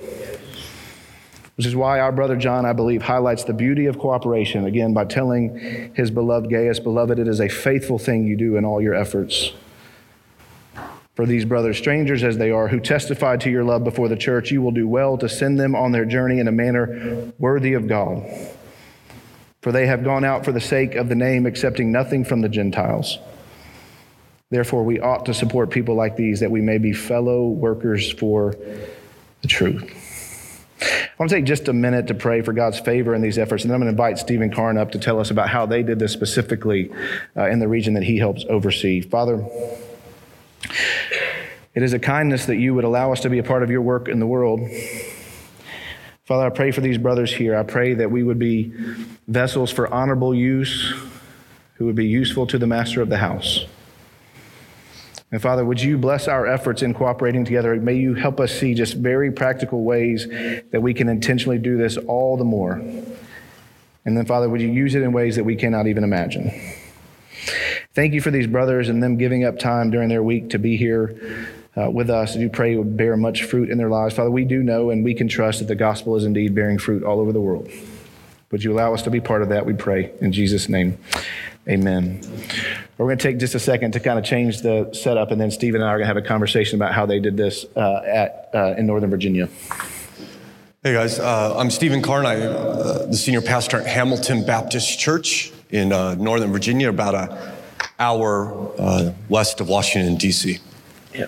Which 1.56 1.66
is 1.66 1.74
why 1.74 2.00
our 2.00 2.12
brother 2.12 2.36
John, 2.36 2.66
I 2.66 2.74
believe, 2.74 3.02
highlights 3.02 3.44
the 3.44 3.54
beauty 3.54 3.86
of 3.86 3.98
cooperation, 3.98 4.66
again, 4.66 4.92
by 4.92 5.06
telling 5.06 5.92
his 5.94 6.10
beloved 6.10 6.50
Gaius, 6.50 6.80
Beloved, 6.80 7.18
it 7.18 7.28
is 7.28 7.40
a 7.40 7.48
faithful 7.48 7.98
thing 7.98 8.26
you 8.26 8.36
do 8.36 8.56
in 8.56 8.64
all 8.66 8.82
your 8.82 8.94
efforts 8.94 9.52
for 11.14 11.26
these 11.26 11.44
brothers, 11.44 11.76
strangers 11.76 12.24
as 12.24 12.38
they 12.38 12.50
are, 12.50 12.68
who 12.68 12.80
testified 12.80 13.40
to 13.42 13.50
your 13.50 13.64
love 13.64 13.84
before 13.84 14.08
the 14.08 14.16
church, 14.16 14.50
you 14.50 14.62
will 14.62 14.70
do 14.70 14.88
well 14.88 15.18
to 15.18 15.28
send 15.28 15.60
them 15.60 15.74
on 15.74 15.92
their 15.92 16.06
journey 16.06 16.38
in 16.38 16.48
a 16.48 16.52
manner 16.52 17.32
worthy 17.38 17.74
of 17.74 17.86
God. 17.86 18.24
For 19.60 19.72
they 19.72 19.86
have 19.86 20.04
gone 20.04 20.24
out 20.24 20.44
for 20.44 20.52
the 20.52 20.60
sake 20.60 20.94
of 20.94 21.08
the 21.08 21.14
name, 21.14 21.46
accepting 21.46 21.92
nothing 21.92 22.24
from 22.24 22.40
the 22.40 22.48
Gentiles. 22.48 23.18
Therefore, 24.50 24.84
we 24.84 25.00
ought 25.00 25.26
to 25.26 25.34
support 25.34 25.70
people 25.70 25.94
like 25.94 26.16
these 26.16 26.40
that 26.40 26.50
we 26.50 26.60
may 26.60 26.78
be 26.78 26.92
fellow 26.92 27.48
workers 27.48 28.10
for 28.12 28.56
the 29.42 29.48
truth. 29.48 29.98
I 30.80 31.14
want 31.18 31.30
to 31.30 31.36
take 31.36 31.44
just 31.44 31.68
a 31.68 31.72
minute 31.72 32.08
to 32.08 32.14
pray 32.14 32.42
for 32.42 32.52
God's 32.52 32.80
favor 32.80 33.14
in 33.14 33.22
these 33.22 33.38
efforts, 33.38 33.62
and 33.62 33.70
then 33.70 33.76
I'm 33.76 33.82
going 33.82 33.94
to 33.94 34.02
invite 34.02 34.18
Stephen 34.18 34.50
Karn 34.50 34.78
up 34.78 34.92
to 34.92 34.98
tell 34.98 35.20
us 35.20 35.30
about 35.30 35.48
how 35.48 35.66
they 35.66 35.82
did 35.82 35.98
this 35.98 36.12
specifically 36.12 36.90
uh, 37.36 37.48
in 37.48 37.60
the 37.60 37.68
region 37.68 37.94
that 37.94 38.02
he 38.02 38.18
helps 38.18 38.44
oversee. 38.48 39.00
Father, 39.00 39.46
it 41.74 41.82
is 41.82 41.92
a 41.92 41.98
kindness 41.98 42.46
that 42.46 42.56
you 42.56 42.74
would 42.74 42.84
allow 42.84 43.12
us 43.12 43.20
to 43.20 43.30
be 43.30 43.38
a 43.38 43.42
part 43.42 43.62
of 43.62 43.70
your 43.70 43.82
work 43.82 44.08
in 44.08 44.20
the 44.20 44.26
world. 44.26 44.60
Father, 46.24 46.46
I 46.46 46.50
pray 46.50 46.70
for 46.70 46.80
these 46.80 46.98
brothers 46.98 47.34
here. 47.34 47.56
I 47.56 47.62
pray 47.62 47.94
that 47.94 48.10
we 48.10 48.22
would 48.22 48.38
be 48.38 48.72
vessels 49.26 49.70
for 49.72 49.92
honorable 49.92 50.34
use, 50.34 50.94
who 51.74 51.86
would 51.86 51.96
be 51.96 52.06
useful 52.06 52.46
to 52.46 52.58
the 52.58 52.66
master 52.66 53.02
of 53.02 53.08
the 53.08 53.18
house. 53.18 53.66
And 55.32 55.40
Father, 55.40 55.64
would 55.64 55.80
you 55.80 55.96
bless 55.96 56.28
our 56.28 56.46
efforts 56.46 56.82
in 56.82 56.92
cooperating 56.92 57.44
together? 57.44 57.74
May 57.76 57.96
you 57.96 58.14
help 58.14 58.38
us 58.38 58.52
see 58.52 58.74
just 58.74 58.94
very 58.94 59.32
practical 59.32 59.82
ways 59.82 60.28
that 60.70 60.82
we 60.82 60.92
can 60.92 61.08
intentionally 61.08 61.58
do 61.58 61.78
this 61.78 61.96
all 61.96 62.36
the 62.36 62.44
more. 62.44 62.74
And 64.04 64.16
then, 64.16 64.26
Father, 64.26 64.48
would 64.48 64.60
you 64.60 64.68
use 64.68 64.94
it 64.94 65.02
in 65.02 65.12
ways 65.12 65.36
that 65.36 65.44
we 65.44 65.56
cannot 65.56 65.86
even 65.86 66.04
imagine? 66.04 66.50
Thank 67.94 68.14
you 68.14 68.22
for 68.22 68.30
these 68.30 68.46
brothers 68.46 68.88
and 68.88 69.02
them 69.02 69.18
giving 69.18 69.44
up 69.44 69.58
time 69.58 69.90
during 69.90 70.08
their 70.08 70.22
week 70.22 70.50
to 70.50 70.58
be 70.58 70.78
here 70.78 71.14
uh, 71.76 71.90
with 71.90 72.08
us. 72.08 72.32
And 72.32 72.40
you 72.40 72.48
pray 72.48 72.74
would 72.74 72.96
bear 72.96 73.18
much 73.18 73.44
fruit 73.44 73.68
in 73.68 73.76
their 73.76 73.90
lives. 73.90 74.14
Father, 74.14 74.30
we 74.30 74.46
do 74.46 74.62
know 74.62 74.88
and 74.88 75.04
we 75.04 75.12
can 75.12 75.28
trust 75.28 75.58
that 75.58 75.66
the 75.66 75.74
gospel 75.74 76.16
is 76.16 76.24
indeed 76.24 76.54
bearing 76.54 76.78
fruit 76.78 77.02
all 77.02 77.20
over 77.20 77.32
the 77.32 77.40
world. 77.40 77.68
Would 78.50 78.64
you 78.64 78.72
allow 78.72 78.94
us 78.94 79.02
to 79.02 79.10
be 79.10 79.20
part 79.20 79.42
of 79.42 79.50
that? 79.50 79.66
We 79.66 79.74
pray 79.74 80.10
in 80.22 80.32
Jesus' 80.32 80.70
name. 80.70 80.96
Amen. 81.68 82.20
We're 82.96 83.06
going 83.06 83.18
to 83.18 83.22
take 83.22 83.38
just 83.38 83.54
a 83.54 83.60
second 83.60 83.92
to 83.92 84.00
kind 84.00 84.18
of 84.18 84.24
change 84.24 84.62
the 84.62 84.90
setup, 84.92 85.30
and 85.30 85.40
then 85.40 85.50
Stephen 85.50 85.80
and 85.80 85.88
I 85.88 85.92
are 85.92 85.98
going 85.98 86.08
to 86.08 86.14
have 86.14 86.16
a 86.16 86.26
conversation 86.26 86.76
about 86.76 86.92
how 86.92 87.06
they 87.06 87.20
did 87.20 87.36
this 87.36 87.64
uh, 87.76 88.02
at, 88.04 88.50
uh, 88.54 88.74
in 88.76 88.86
Northern 88.86 89.10
Virginia. 89.10 89.48
Hey 90.82 90.92
guys, 90.92 91.18
uh, 91.18 91.56
I'm 91.56 91.70
Stephen 91.70 92.02
Karn. 92.02 92.26
I'm 92.26 92.42
uh, 92.42 93.06
the 93.06 93.16
senior 93.16 93.40
pastor 93.40 93.78
at 93.80 93.86
Hamilton 93.86 94.44
Baptist 94.44 94.98
Church 94.98 95.52
in 95.70 95.92
uh, 95.92 96.14
Northern 96.16 96.52
Virginia, 96.52 96.88
about 96.88 97.14
an 97.14 97.28
hour 98.02 98.72
uh, 98.78 99.12
west 99.28 99.60
of 99.60 99.68
Washington, 99.68 100.16
D.C. 100.16 100.58
Yeah. 101.14 101.26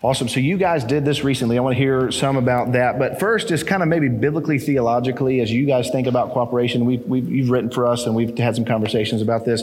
Awesome. 0.00 0.28
So 0.28 0.38
you 0.38 0.58
guys 0.58 0.84
did 0.84 1.04
this 1.04 1.24
recently. 1.24 1.58
I 1.58 1.60
want 1.60 1.74
to 1.76 1.82
hear 1.82 2.12
some 2.12 2.36
about 2.36 2.72
that. 2.72 3.00
But 3.00 3.18
first, 3.18 3.48
just 3.48 3.66
kind 3.66 3.82
of 3.82 3.88
maybe 3.88 4.08
biblically, 4.08 4.60
theologically, 4.60 5.40
as 5.40 5.50
you 5.50 5.66
guys 5.66 5.90
think 5.90 6.06
about 6.06 6.32
cooperation, 6.32 6.84
we've, 6.84 7.04
we've, 7.04 7.28
you've 7.28 7.50
written 7.50 7.68
for 7.68 7.84
us 7.84 8.06
and 8.06 8.14
we've 8.14 8.38
had 8.38 8.54
some 8.54 8.64
conversations 8.64 9.22
about 9.22 9.44
this. 9.44 9.62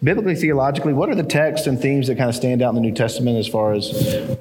Biblically, 0.00 0.36
theologically, 0.36 0.92
what 0.92 1.08
are 1.08 1.16
the 1.16 1.24
texts 1.24 1.66
and 1.66 1.80
themes 1.80 2.06
that 2.06 2.16
kind 2.16 2.28
of 2.28 2.36
stand 2.36 2.62
out 2.62 2.68
in 2.68 2.74
the 2.76 2.80
New 2.80 2.94
Testament 2.94 3.38
as 3.38 3.48
far 3.48 3.72
as 3.72 3.90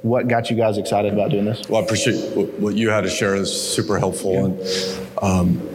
what 0.03 0.27
got 0.27 0.51
you 0.51 0.57
guys 0.57 0.77
excited 0.77 1.11
about 1.11 1.31
doing 1.31 1.45
this? 1.45 1.67
Well, 1.67 1.81
I 1.81 1.85
appreciate 1.85 2.19
what 2.59 2.75
you 2.75 2.89
had 2.91 3.01
to 3.01 3.09
share. 3.09 3.33
is 3.33 3.51
super 3.51 3.97
helpful. 3.97 4.33
Yeah. 4.33 4.43
And, 4.43 5.07
um, 5.23 5.71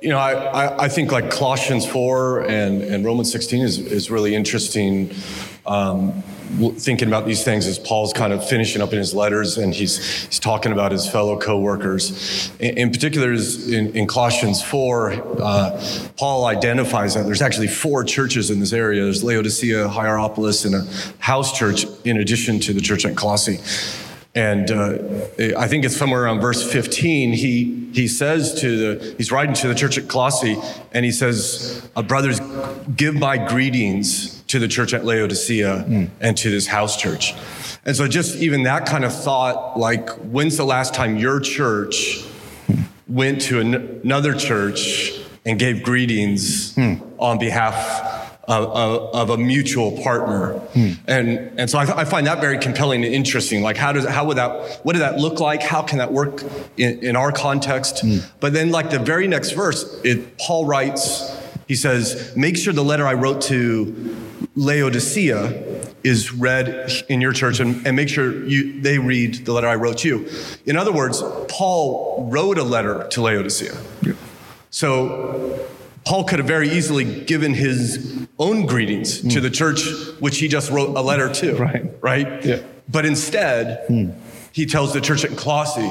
you 0.00 0.08
know, 0.08 0.18
I, 0.18 0.84
I, 0.84 0.88
think 0.88 1.12
like 1.12 1.30
Colossians 1.30 1.86
4 1.86 2.48
and, 2.48 2.82
and 2.82 3.04
Romans 3.04 3.30
16 3.32 3.62
is, 3.62 3.78
is 3.78 4.10
really 4.10 4.34
interesting 4.34 5.14
um, 5.66 6.22
thinking 6.76 7.08
about 7.08 7.24
these 7.24 7.44
things 7.44 7.66
as 7.66 7.78
Paul's 7.78 8.12
kind 8.12 8.32
of 8.32 8.46
finishing 8.46 8.82
up 8.82 8.92
in 8.92 8.98
his 8.98 9.14
letters 9.14 9.56
and 9.56 9.72
he's, 9.72 10.24
he's 10.26 10.38
talking 10.38 10.72
about 10.72 10.92
his 10.92 11.08
fellow 11.08 11.38
co-workers. 11.38 12.50
In, 12.58 12.78
in 12.78 12.90
particular, 12.90 13.32
in, 13.32 13.96
in, 13.96 14.06
Colossians 14.06 14.62
4, 14.62 15.12
uh, 15.40 15.84
Paul 16.16 16.44
identifies 16.46 17.14
that 17.14 17.24
there's 17.24 17.42
actually 17.42 17.68
four 17.68 18.04
churches 18.04 18.50
in 18.50 18.60
this 18.60 18.72
area. 18.72 19.02
There's 19.04 19.24
Laodicea, 19.24 19.88
Hierapolis, 19.88 20.64
and 20.64 20.74
a 20.74 20.86
house 21.18 21.56
church 21.56 21.86
in 22.04 22.18
addition 22.18 22.60
to 22.60 22.72
the 22.72 22.80
church 22.80 23.04
at 23.04 23.16
Colossae. 23.16 23.58
And 24.34 24.70
uh, 24.70 24.98
I 25.58 25.68
think 25.68 25.84
it's 25.84 25.96
somewhere 25.96 26.24
around 26.24 26.40
verse 26.40 26.70
15. 26.70 27.34
He, 27.34 27.90
he 27.92 28.08
says 28.08 28.58
to 28.62 28.96
the, 28.96 29.14
he's 29.18 29.30
writing 29.30 29.54
to 29.56 29.68
the 29.68 29.74
church 29.74 29.98
at 29.98 30.08
Colossae, 30.08 30.56
and 30.92 31.04
he 31.04 31.12
says, 31.12 31.86
uh, 31.94 32.02
Brothers, 32.02 32.40
give 32.96 33.14
my 33.14 33.36
greetings 33.36 34.42
to 34.44 34.58
the 34.58 34.68
church 34.68 34.94
at 34.94 35.04
Laodicea 35.04 35.84
mm. 35.86 36.10
and 36.20 36.36
to 36.38 36.50
this 36.50 36.66
house 36.66 36.96
church. 36.96 37.34
And 37.84 37.94
so, 37.94 38.08
just 38.08 38.36
even 38.36 38.62
that 38.62 38.86
kind 38.86 39.04
of 39.04 39.14
thought 39.14 39.78
like, 39.78 40.08
when's 40.20 40.56
the 40.56 40.64
last 40.64 40.94
time 40.94 41.18
your 41.18 41.38
church 41.38 42.24
went 43.08 43.42
to 43.42 43.60
an- 43.60 44.00
another 44.02 44.32
church 44.32 45.12
and 45.44 45.58
gave 45.58 45.82
greetings 45.82 46.74
mm. 46.74 47.02
on 47.18 47.38
behalf 47.38 48.11
of, 48.48 49.14
of, 49.14 49.30
a 49.30 49.36
mutual 49.36 50.02
partner. 50.02 50.54
Hmm. 50.58 50.92
And, 51.06 51.60
and 51.60 51.70
so 51.70 51.78
I, 51.78 52.00
I, 52.00 52.04
find 52.04 52.26
that 52.26 52.40
very 52.40 52.58
compelling 52.58 53.04
and 53.04 53.14
interesting. 53.14 53.62
Like, 53.62 53.76
how 53.76 53.92
does, 53.92 54.04
how 54.04 54.24
would 54.26 54.36
that, 54.36 54.80
what 54.82 54.94
did 54.94 55.02
that 55.02 55.18
look 55.18 55.38
like? 55.38 55.62
How 55.62 55.82
can 55.82 55.98
that 55.98 56.12
work 56.12 56.42
in, 56.76 56.98
in 57.04 57.16
our 57.16 57.30
context? 57.30 58.00
Hmm. 58.00 58.18
But 58.40 58.52
then, 58.52 58.70
like, 58.70 58.90
the 58.90 58.98
very 58.98 59.28
next 59.28 59.52
verse, 59.52 60.00
it, 60.02 60.38
Paul 60.38 60.66
writes, 60.66 61.38
he 61.68 61.76
says, 61.76 62.34
make 62.36 62.56
sure 62.56 62.72
the 62.72 62.82
letter 62.82 63.06
I 63.06 63.14
wrote 63.14 63.42
to 63.42 64.16
Laodicea 64.56 65.82
is 66.02 66.32
read 66.32 66.90
in 67.08 67.20
your 67.20 67.32
church 67.32 67.60
and, 67.60 67.86
and 67.86 67.96
make 67.96 68.08
sure 68.08 68.44
you, 68.44 68.80
they 68.80 68.98
read 68.98 69.46
the 69.46 69.52
letter 69.52 69.68
I 69.68 69.76
wrote 69.76 70.04
you. 70.04 70.28
In 70.66 70.76
other 70.76 70.92
words, 70.92 71.22
Paul 71.48 72.28
wrote 72.28 72.58
a 72.58 72.64
letter 72.64 73.06
to 73.12 73.22
Laodicea. 73.22 73.76
Yeah. 74.02 74.14
So 74.70 75.68
Paul 76.04 76.24
could 76.24 76.38
have 76.38 76.48
very 76.48 76.68
easily 76.70 77.24
given 77.24 77.54
his 77.54 78.26
own 78.38 78.66
greetings 78.66 79.22
mm. 79.22 79.32
to 79.32 79.40
the 79.40 79.50
church, 79.50 79.84
which 80.20 80.38
he 80.38 80.48
just 80.48 80.70
wrote 80.70 80.96
a 80.96 81.02
letter 81.02 81.32
to. 81.32 81.56
Right. 81.56 81.84
Right? 82.00 82.44
Yeah. 82.44 82.62
But 82.88 83.06
instead, 83.06 83.86
mm. 83.88 84.14
he 84.52 84.66
tells 84.66 84.92
the 84.92 85.00
church 85.00 85.24
at 85.24 85.36
Colossae, 85.36 85.90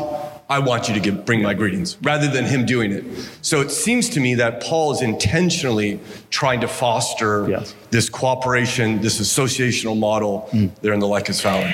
I 0.50 0.60
want 0.60 0.90
you 0.90 0.94
to 0.96 1.00
give, 1.00 1.26
bring 1.26 1.42
my 1.42 1.54
greetings, 1.54 1.98
rather 2.02 2.28
than 2.30 2.44
him 2.44 2.66
doing 2.66 2.92
it. 2.92 3.06
So 3.42 3.62
it 3.62 3.72
seems 3.72 4.10
to 4.10 4.20
me 4.20 4.36
that 4.36 4.62
Paul 4.62 4.92
is 4.92 5.02
intentionally 5.02 6.02
trying 6.30 6.60
to 6.60 6.68
foster 6.68 7.50
yes. 7.50 7.74
this 7.90 8.10
cooperation, 8.10 9.02
this 9.02 9.22
associational 9.22 9.98
model 9.98 10.50
mm. 10.52 10.70
there 10.82 10.92
in 10.92 11.00
the 11.00 11.08
Lycus 11.08 11.42
Valley 11.42 11.74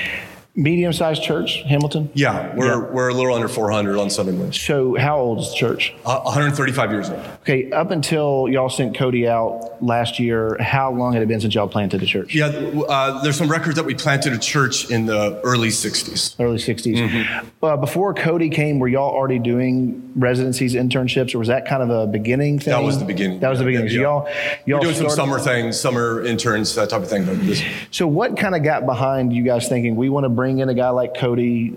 medium 0.58 0.92
sized 0.92 1.22
church, 1.22 1.62
Hamilton? 1.62 2.10
Yeah, 2.14 2.54
we're, 2.56 2.66
yeah. 2.66 2.90
we're 2.90 3.08
a 3.08 3.14
little 3.14 3.32
under 3.32 3.48
400 3.48 3.96
on 3.96 4.10
Sunday 4.10 4.32
mornings. 4.32 4.60
So, 4.60 4.96
how 4.96 5.18
old 5.18 5.38
is 5.38 5.50
the 5.50 5.56
church? 5.56 5.94
Uh, 6.04 6.20
135 6.22 6.90
years 6.90 7.08
old. 7.08 7.20
Okay, 7.42 7.70
up 7.70 7.92
until 7.92 8.48
y'all 8.50 8.68
sent 8.68 8.96
Cody 8.96 9.26
out 9.26 9.78
last 9.80 10.18
year, 10.18 10.56
how 10.60 10.92
long 10.92 11.12
had 11.12 11.22
it 11.22 11.28
been 11.28 11.40
since 11.40 11.54
y'all 11.54 11.68
planted 11.68 12.02
a 12.02 12.06
church? 12.06 12.34
Yeah, 12.34 12.46
uh, 12.46 13.22
there's 13.22 13.38
some 13.38 13.50
records 13.50 13.76
that 13.76 13.84
we 13.84 13.94
planted 13.94 14.32
a 14.32 14.38
church 14.38 14.90
in 14.90 15.06
the 15.06 15.40
early 15.42 15.68
60s. 15.68 16.34
Early 16.40 16.58
60s. 16.58 16.96
Mm-hmm. 16.96 17.64
Uh, 17.64 17.76
before 17.76 18.12
Cody 18.12 18.50
came, 18.50 18.80
were 18.80 18.88
y'all 18.88 19.10
already 19.10 19.38
doing 19.38 20.12
residencies, 20.16 20.74
internships, 20.74 21.34
or 21.34 21.38
was 21.38 21.48
that 21.48 21.68
kind 21.68 21.82
of 21.82 21.90
a 21.90 22.06
beginning 22.06 22.58
thing? 22.58 22.72
That 22.72 22.82
was 22.82 22.98
the 22.98 23.04
beginning. 23.04 23.40
That 23.40 23.50
was 23.50 23.60
the 23.60 23.64
beginning. 23.64 23.88
Yeah. 23.88 23.96
So 23.96 24.00
y'all, 24.00 24.28
y'all 24.66 24.78
we're 24.78 24.84
doing 24.84 24.94
started... 24.94 25.10
some 25.10 25.28
summer 25.28 25.38
things, 25.38 25.78
summer 25.78 26.24
interns, 26.24 26.74
that 26.74 26.90
type 26.90 27.02
of 27.02 27.08
thing. 27.08 27.28
So, 27.90 28.06
what 28.06 28.36
kind 28.36 28.54
of 28.54 28.64
got 28.64 28.86
behind 28.86 29.32
you 29.32 29.44
guys 29.44 29.68
thinking 29.68 29.94
we 29.94 30.08
want 30.08 30.24
to 30.24 30.28
bring 30.28 30.47
in 30.56 30.70
a 30.70 30.74
guy 30.74 30.88
like 30.88 31.14
Cody? 31.14 31.76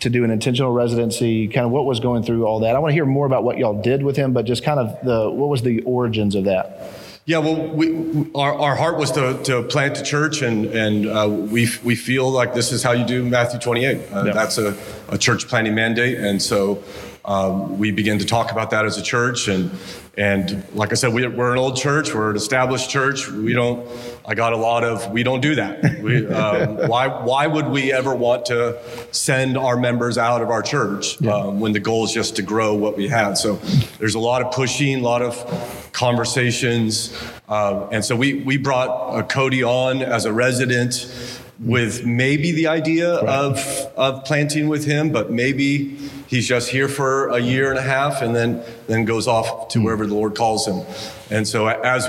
To 0.00 0.10
do 0.10 0.22
an 0.22 0.30
intentional 0.30 0.72
residency? 0.72 1.48
Kind 1.48 1.66
of 1.66 1.72
what 1.72 1.84
was 1.84 1.98
going 1.98 2.22
through 2.22 2.46
all 2.46 2.60
that? 2.60 2.76
I 2.76 2.78
want 2.78 2.90
to 2.90 2.94
hear 2.94 3.04
more 3.06 3.26
about 3.26 3.42
what 3.42 3.58
y'all 3.58 3.82
did 3.82 4.04
with 4.04 4.16
him, 4.16 4.32
but 4.32 4.44
just 4.44 4.62
kind 4.62 4.78
of 4.78 5.04
the 5.04 5.28
what 5.28 5.48
was 5.48 5.62
the 5.62 5.82
origins 5.82 6.36
of 6.36 6.44
that? 6.44 6.92
Yeah, 7.26 7.38
well, 7.38 7.68
we, 7.68 8.30
our, 8.34 8.54
our 8.54 8.76
heart 8.76 8.98
was 8.98 9.10
to, 9.12 9.42
to 9.44 9.62
plant 9.62 9.98
a 9.98 10.02
church, 10.02 10.42
and, 10.42 10.66
and 10.66 11.06
uh, 11.06 11.26
we, 11.26 11.68
we 11.82 11.96
feel 11.96 12.30
like 12.30 12.52
this 12.52 12.70
is 12.70 12.82
how 12.82 12.92
you 12.92 13.06
do 13.06 13.24
Matthew 13.24 13.58
28. 13.58 13.96
Uh, 14.12 14.24
yeah. 14.24 14.32
That's 14.34 14.58
a, 14.58 14.76
a 15.08 15.16
church 15.16 15.48
planting 15.48 15.74
mandate. 15.74 16.18
And 16.18 16.42
so 16.42 16.84
um, 17.24 17.78
we 17.78 17.92
begin 17.92 18.18
to 18.18 18.26
talk 18.26 18.52
about 18.52 18.70
that 18.72 18.84
as 18.84 18.98
a 18.98 19.02
church. 19.02 19.48
And, 19.48 19.70
and 20.16 20.64
like 20.74 20.92
I 20.92 20.94
said, 20.94 21.12
we, 21.12 21.24
are 21.24 21.52
an 21.52 21.58
old 21.58 21.76
church, 21.76 22.14
we're 22.14 22.30
an 22.30 22.36
established 22.36 22.88
church. 22.88 23.28
We 23.28 23.52
don't, 23.52 23.88
I 24.24 24.34
got 24.34 24.52
a 24.52 24.56
lot 24.56 24.84
of, 24.84 25.10
we 25.10 25.24
don't 25.24 25.40
do 25.40 25.56
that. 25.56 26.00
We, 26.00 26.26
um, 26.28 26.88
why, 26.88 27.08
why 27.08 27.46
would 27.46 27.68
we 27.68 27.92
ever 27.92 28.14
want 28.14 28.46
to 28.46 28.78
send 29.10 29.58
our 29.58 29.76
members 29.76 30.16
out 30.16 30.40
of 30.40 30.50
our 30.50 30.62
church 30.62 31.20
yeah. 31.20 31.34
um, 31.34 31.58
when 31.58 31.72
the 31.72 31.80
goal 31.80 32.04
is 32.04 32.12
just 32.12 32.36
to 32.36 32.42
grow 32.42 32.74
what 32.74 32.96
we 32.96 33.08
have? 33.08 33.36
So 33.36 33.56
there's 33.98 34.14
a 34.14 34.20
lot 34.20 34.42
of 34.42 34.52
pushing, 34.52 35.00
a 35.00 35.02
lot 35.02 35.22
of 35.22 35.90
conversations. 35.92 37.16
Uh, 37.48 37.88
and 37.90 38.04
so 38.04 38.14
we, 38.14 38.34
we 38.34 38.56
brought 38.56 38.88
uh, 38.88 39.22
Cody 39.24 39.64
on 39.64 40.00
as 40.00 40.26
a 40.26 40.32
resident 40.32 41.12
with 41.58 42.04
maybe 42.04 42.52
the 42.52 42.68
idea 42.68 43.16
right. 43.16 43.28
of, 43.28 43.58
of 43.96 44.24
planting 44.24 44.68
with 44.68 44.84
him, 44.84 45.10
but 45.10 45.30
maybe 45.30 45.98
he's 46.34 46.48
just 46.48 46.68
here 46.68 46.88
for 46.88 47.28
a 47.28 47.38
year 47.38 47.70
and 47.70 47.78
a 47.78 47.82
half 47.82 48.20
and 48.20 48.34
then, 48.34 48.60
then 48.88 49.04
goes 49.04 49.28
off 49.28 49.68
to 49.68 49.78
mm. 49.78 49.84
wherever 49.84 50.04
the 50.04 50.14
Lord 50.14 50.34
calls 50.34 50.66
him. 50.66 50.84
And 51.30 51.46
so 51.46 51.68
as, 51.68 52.08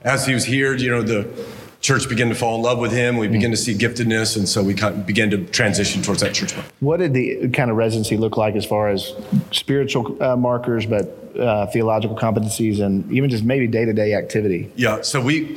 as 0.00 0.26
he 0.26 0.32
was 0.32 0.44
here, 0.46 0.74
you 0.74 0.90
know, 0.90 1.02
the 1.02 1.28
church 1.82 2.08
began 2.08 2.30
to 2.30 2.34
fall 2.34 2.56
in 2.56 2.62
love 2.62 2.78
with 2.78 2.92
him. 2.92 3.18
We 3.18 3.28
mm. 3.28 3.32
began 3.32 3.50
to 3.50 3.58
see 3.58 3.74
giftedness. 3.74 4.36
And 4.36 4.48
so 4.48 4.62
we 4.62 4.72
kind 4.72 4.94
of 4.94 5.06
began 5.06 5.28
to 5.30 5.44
transition 5.44 6.00
towards 6.00 6.22
that 6.22 6.32
church. 6.32 6.52
What 6.80 7.00
did 7.00 7.12
the 7.12 7.50
kind 7.50 7.70
of 7.70 7.76
residency 7.76 8.16
look 8.16 8.38
like 8.38 8.54
as 8.54 8.64
far 8.64 8.88
as 8.88 9.14
spiritual 9.50 10.22
uh, 10.22 10.36
markers, 10.36 10.86
but 10.86 11.18
uh, 11.38 11.66
theological 11.66 12.16
competencies 12.16 12.80
and 12.80 13.10
even 13.12 13.30
just 13.30 13.44
maybe 13.44 13.68
day-to-day 13.68 14.14
activity 14.14 14.68
yeah 14.74 15.00
so 15.00 15.20
we 15.20 15.56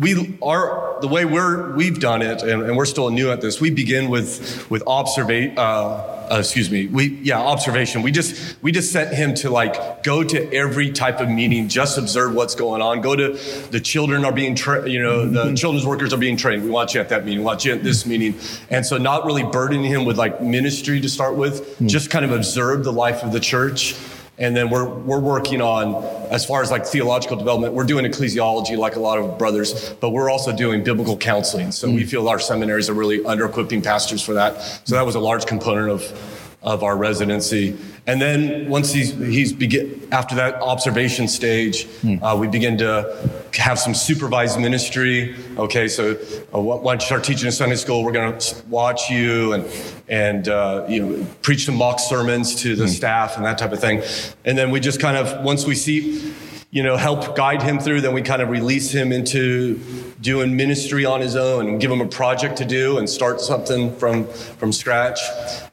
we 0.00 0.36
are 0.42 0.98
the 1.02 1.06
way 1.06 1.24
we're 1.24 1.72
we've 1.76 2.00
done 2.00 2.20
it 2.20 2.42
and, 2.42 2.62
and 2.62 2.76
we're 2.76 2.84
still 2.84 3.08
new 3.10 3.30
at 3.30 3.40
this 3.40 3.60
we 3.60 3.70
begin 3.70 4.10
with 4.10 4.68
with 4.68 4.82
observation 4.88 5.56
uh, 5.56 6.13
uh, 6.30 6.38
excuse 6.38 6.70
me 6.70 6.86
we 6.86 7.16
yeah 7.22 7.40
observation. 7.40 8.02
We 8.02 8.10
just 8.10 8.62
we 8.62 8.72
just 8.72 8.92
sent 8.92 9.14
him 9.14 9.34
to 9.36 9.50
like 9.50 10.02
go 10.02 10.22
to 10.24 10.52
every 10.52 10.90
type 10.92 11.20
of 11.20 11.28
meeting 11.28 11.68
just 11.68 11.98
observe 11.98 12.34
what's 12.34 12.54
going 12.54 12.82
on. 12.82 13.00
Go 13.00 13.16
to 13.16 13.38
the 13.70 13.80
children 13.80 14.24
are 14.24 14.32
being 14.32 14.54
trained 14.54 14.88
you 14.88 15.02
know 15.02 15.26
the 15.26 15.44
mm-hmm. 15.44 15.54
children's 15.54 15.86
workers 15.86 16.12
are 16.12 16.18
being 16.18 16.36
trained. 16.36 16.64
We 16.64 16.70
want 16.70 16.94
you 16.94 17.00
at 17.00 17.08
that 17.10 17.24
meeting. 17.24 17.40
We 17.40 17.44
want 17.44 17.64
you 17.64 17.72
at 17.72 17.82
this 17.82 18.06
meeting. 18.06 18.38
And 18.70 18.84
so 18.84 18.98
not 18.98 19.24
really 19.24 19.44
burdening 19.44 19.84
him 19.84 20.04
with 20.04 20.18
like 20.18 20.40
ministry 20.40 21.00
to 21.00 21.08
start 21.08 21.36
with 21.36 21.62
mm-hmm. 21.62 21.86
just 21.86 22.10
kind 22.10 22.24
of 22.24 22.32
observe 22.32 22.84
the 22.84 22.92
life 22.92 23.22
of 23.22 23.32
the 23.32 23.40
church 23.40 23.94
and 24.38 24.56
then 24.56 24.68
we're, 24.68 24.88
we're 24.88 25.20
working 25.20 25.60
on, 25.60 26.04
as 26.30 26.44
far 26.44 26.62
as 26.62 26.70
like 26.70 26.84
theological 26.84 27.36
development, 27.36 27.72
we're 27.72 27.84
doing 27.84 28.04
ecclesiology 28.04 28.76
like 28.76 28.96
a 28.96 29.00
lot 29.00 29.18
of 29.18 29.38
brothers, 29.38 29.90
but 30.00 30.10
we're 30.10 30.28
also 30.30 30.54
doing 30.54 30.82
biblical 30.82 31.16
counseling. 31.16 31.70
So 31.70 31.88
mm. 31.88 31.94
we 31.94 32.04
feel 32.04 32.28
our 32.28 32.40
seminaries 32.40 32.90
are 32.90 32.94
really 32.94 33.24
under 33.24 33.46
equipping 33.46 33.80
pastors 33.82 34.22
for 34.22 34.34
that. 34.34 34.60
So 34.84 34.96
that 34.96 35.06
was 35.06 35.14
a 35.14 35.20
large 35.20 35.46
component 35.46 35.88
of, 35.88 36.43
of 36.64 36.82
our 36.82 36.96
residency. 36.96 37.76
And 38.06 38.20
then 38.20 38.68
once 38.68 38.92
he's, 38.92 39.14
he's 39.14 39.52
begin, 39.52 40.06
after 40.12 40.34
that 40.34 40.54
observation 40.56 41.28
stage, 41.28 41.86
mm. 42.02 42.20
uh, 42.22 42.36
we 42.36 42.48
begin 42.48 42.76
to 42.78 43.30
have 43.54 43.78
some 43.78 43.94
supervised 43.94 44.60
ministry. 44.60 45.34
Okay, 45.56 45.88
so 45.88 46.18
uh, 46.54 46.60
once 46.60 47.02
you 47.02 47.06
start 47.06 47.24
teaching 47.24 47.46
in 47.46 47.52
Sunday 47.52 47.76
school, 47.76 48.04
we're 48.04 48.12
going 48.12 48.38
to 48.38 48.66
watch 48.66 49.10
you 49.10 49.52
and 49.52 49.64
and 50.06 50.48
uh, 50.48 50.84
you 50.86 51.04
know 51.04 51.26
preach 51.40 51.64
some 51.64 51.76
mock 51.76 51.98
sermons 51.98 52.54
to 52.56 52.76
the 52.76 52.84
mm. 52.84 52.88
staff 52.88 53.36
and 53.36 53.46
that 53.46 53.56
type 53.56 53.72
of 53.72 53.80
thing. 53.80 54.02
And 54.44 54.58
then 54.58 54.70
we 54.70 54.80
just 54.80 55.00
kind 55.00 55.16
of 55.16 55.42
once 55.42 55.64
we 55.64 55.74
see 55.74 56.34
you 56.74 56.82
know, 56.82 56.96
help 56.96 57.36
guide 57.36 57.62
him 57.62 57.78
through. 57.78 58.00
Then 58.00 58.12
we 58.14 58.20
kind 58.20 58.42
of 58.42 58.48
release 58.48 58.90
him 58.90 59.12
into 59.12 59.78
doing 60.20 60.56
ministry 60.56 61.04
on 61.04 61.20
his 61.20 61.36
own 61.36 61.68
and 61.68 61.80
give 61.80 61.88
him 61.88 62.00
a 62.00 62.08
project 62.08 62.56
to 62.56 62.64
do 62.64 62.98
and 62.98 63.08
start 63.08 63.40
something 63.40 63.94
from, 63.94 64.26
from 64.26 64.72
scratch. 64.72 65.20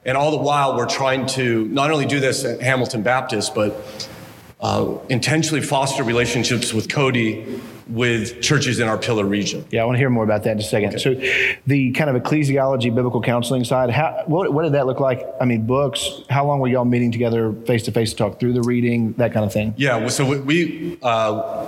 And 0.06 0.16
all 0.16 0.30
the 0.30 0.38
while, 0.38 0.78
we're 0.78 0.86
trying 0.86 1.26
to 1.38 1.66
not 1.70 1.90
only 1.90 2.06
do 2.06 2.20
this 2.20 2.46
at 2.46 2.62
Hamilton 2.62 3.02
Baptist, 3.02 3.56
but 3.56 4.08
uh, 4.60 5.00
intentionally 5.10 5.64
foster 5.64 6.04
relationships 6.04 6.72
with 6.72 6.88
Cody 6.88 7.60
with 7.88 8.42
churches 8.42 8.80
in 8.80 8.88
our 8.88 8.98
pillar 8.98 9.26
region. 9.26 9.66
Yeah, 9.72 9.82
I 9.82 9.86
want 9.86 9.96
to 9.96 10.00
hear 10.00 10.10
more 10.10 10.24
about 10.24 10.44
that 10.44 10.52
in 10.52 10.60
a 10.60 10.64
second. 10.64 10.96
Okay. 10.96 10.98
So, 10.98 11.60
the 11.68 11.92
kind 11.92 12.10
of 12.10 12.22
ecclesiology, 12.22 12.94
biblical 12.94 13.22
counseling 13.22 13.64
side, 13.64 13.90
how, 13.90 14.24
what, 14.26 14.54
what, 14.54 14.64
did 14.64 14.74
that 14.74 14.86
look 14.86 15.00
like? 15.00 15.26
I 15.40 15.46
mean, 15.46 15.66
books. 15.66 16.22
How 16.30 16.46
long 16.46 16.60
were 16.60 16.68
y'all 16.68 16.86
meeting 16.86 17.12
together 17.12 17.54
face 17.66 17.84
to 17.84 17.92
face 17.92 18.12
to 18.12 18.16
talk 18.16 18.40
through 18.40 18.54
the 18.54 18.62
reading, 18.62 19.14
that 19.14 19.34
kind 19.34 19.46
of 19.46 19.54
thing? 19.54 19.74
Yeah, 19.78 20.08
so 20.08 20.40
we 20.40 20.98
uh, 21.02 21.68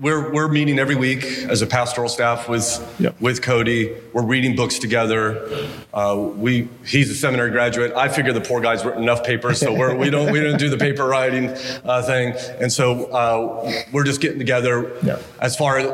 we're 0.00 0.32
we're 0.32 0.48
meeting 0.48 0.78
every 0.78 0.96
week 0.96 1.24
as 1.24 1.62
a 1.62 1.66
pastoral 1.66 2.08
staff 2.08 2.48
with 2.48 2.96
yep. 2.98 3.20
with 3.20 3.42
Cody. 3.42 3.94
We're 4.12 4.24
reading 4.24 4.56
books 4.56 4.78
together. 4.78 5.68
Uh, 5.92 6.30
we 6.36 6.68
he's 6.84 7.10
a 7.10 7.14
seminary 7.14 7.50
graduate. 7.50 7.92
I 7.94 8.08
figure 8.08 8.32
the 8.32 8.40
poor 8.40 8.60
guy's 8.60 8.84
written 8.84 9.02
enough 9.02 9.24
papers, 9.24 9.60
so 9.60 9.72
we're, 9.72 9.94
we 9.94 10.10
don't 10.10 10.32
we 10.32 10.40
don't 10.40 10.58
do 10.58 10.70
the 10.70 10.78
paper 10.78 11.04
writing 11.04 11.48
uh, 11.84 12.02
thing, 12.02 12.34
and 12.60 12.72
so 12.72 13.06
uh, 13.06 13.84
we're 13.92 14.04
just 14.04 14.20
getting 14.20 14.38
together. 14.38 14.92
Yeah 15.02 15.18
as 15.44 15.54
far 15.54 15.78
as 15.78 15.86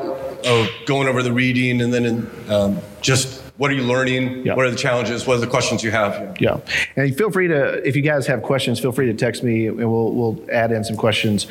uh, 0.46 0.66
going 0.86 1.08
over 1.08 1.24
the 1.24 1.32
reading 1.32 1.82
and 1.82 1.92
then 1.92 2.04
in, 2.04 2.30
um, 2.48 2.78
just 3.00 3.42
what 3.56 3.70
are 3.70 3.74
you 3.74 3.82
learning? 3.82 4.46
Yeah. 4.46 4.54
What 4.54 4.64
are 4.64 4.70
the 4.70 4.76
challenges? 4.76 5.26
What 5.26 5.36
are 5.36 5.40
the 5.40 5.46
questions 5.46 5.82
you 5.82 5.90
have? 5.90 6.40
Yeah, 6.40 6.60
and 6.96 7.14
feel 7.14 7.30
free 7.30 7.48
to 7.48 7.86
if 7.86 7.94
you 7.94 8.00
guys 8.00 8.26
have 8.28 8.42
questions, 8.42 8.80
feel 8.80 8.92
free 8.92 9.06
to 9.06 9.14
text 9.14 9.42
me, 9.42 9.66
and 9.66 9.76
we'll 9.76 10.14
we'll 10.14 10.46
add 10.50 10.70
in 10.70 10.82
some 10.84 10.96
questions. 10.96 11.46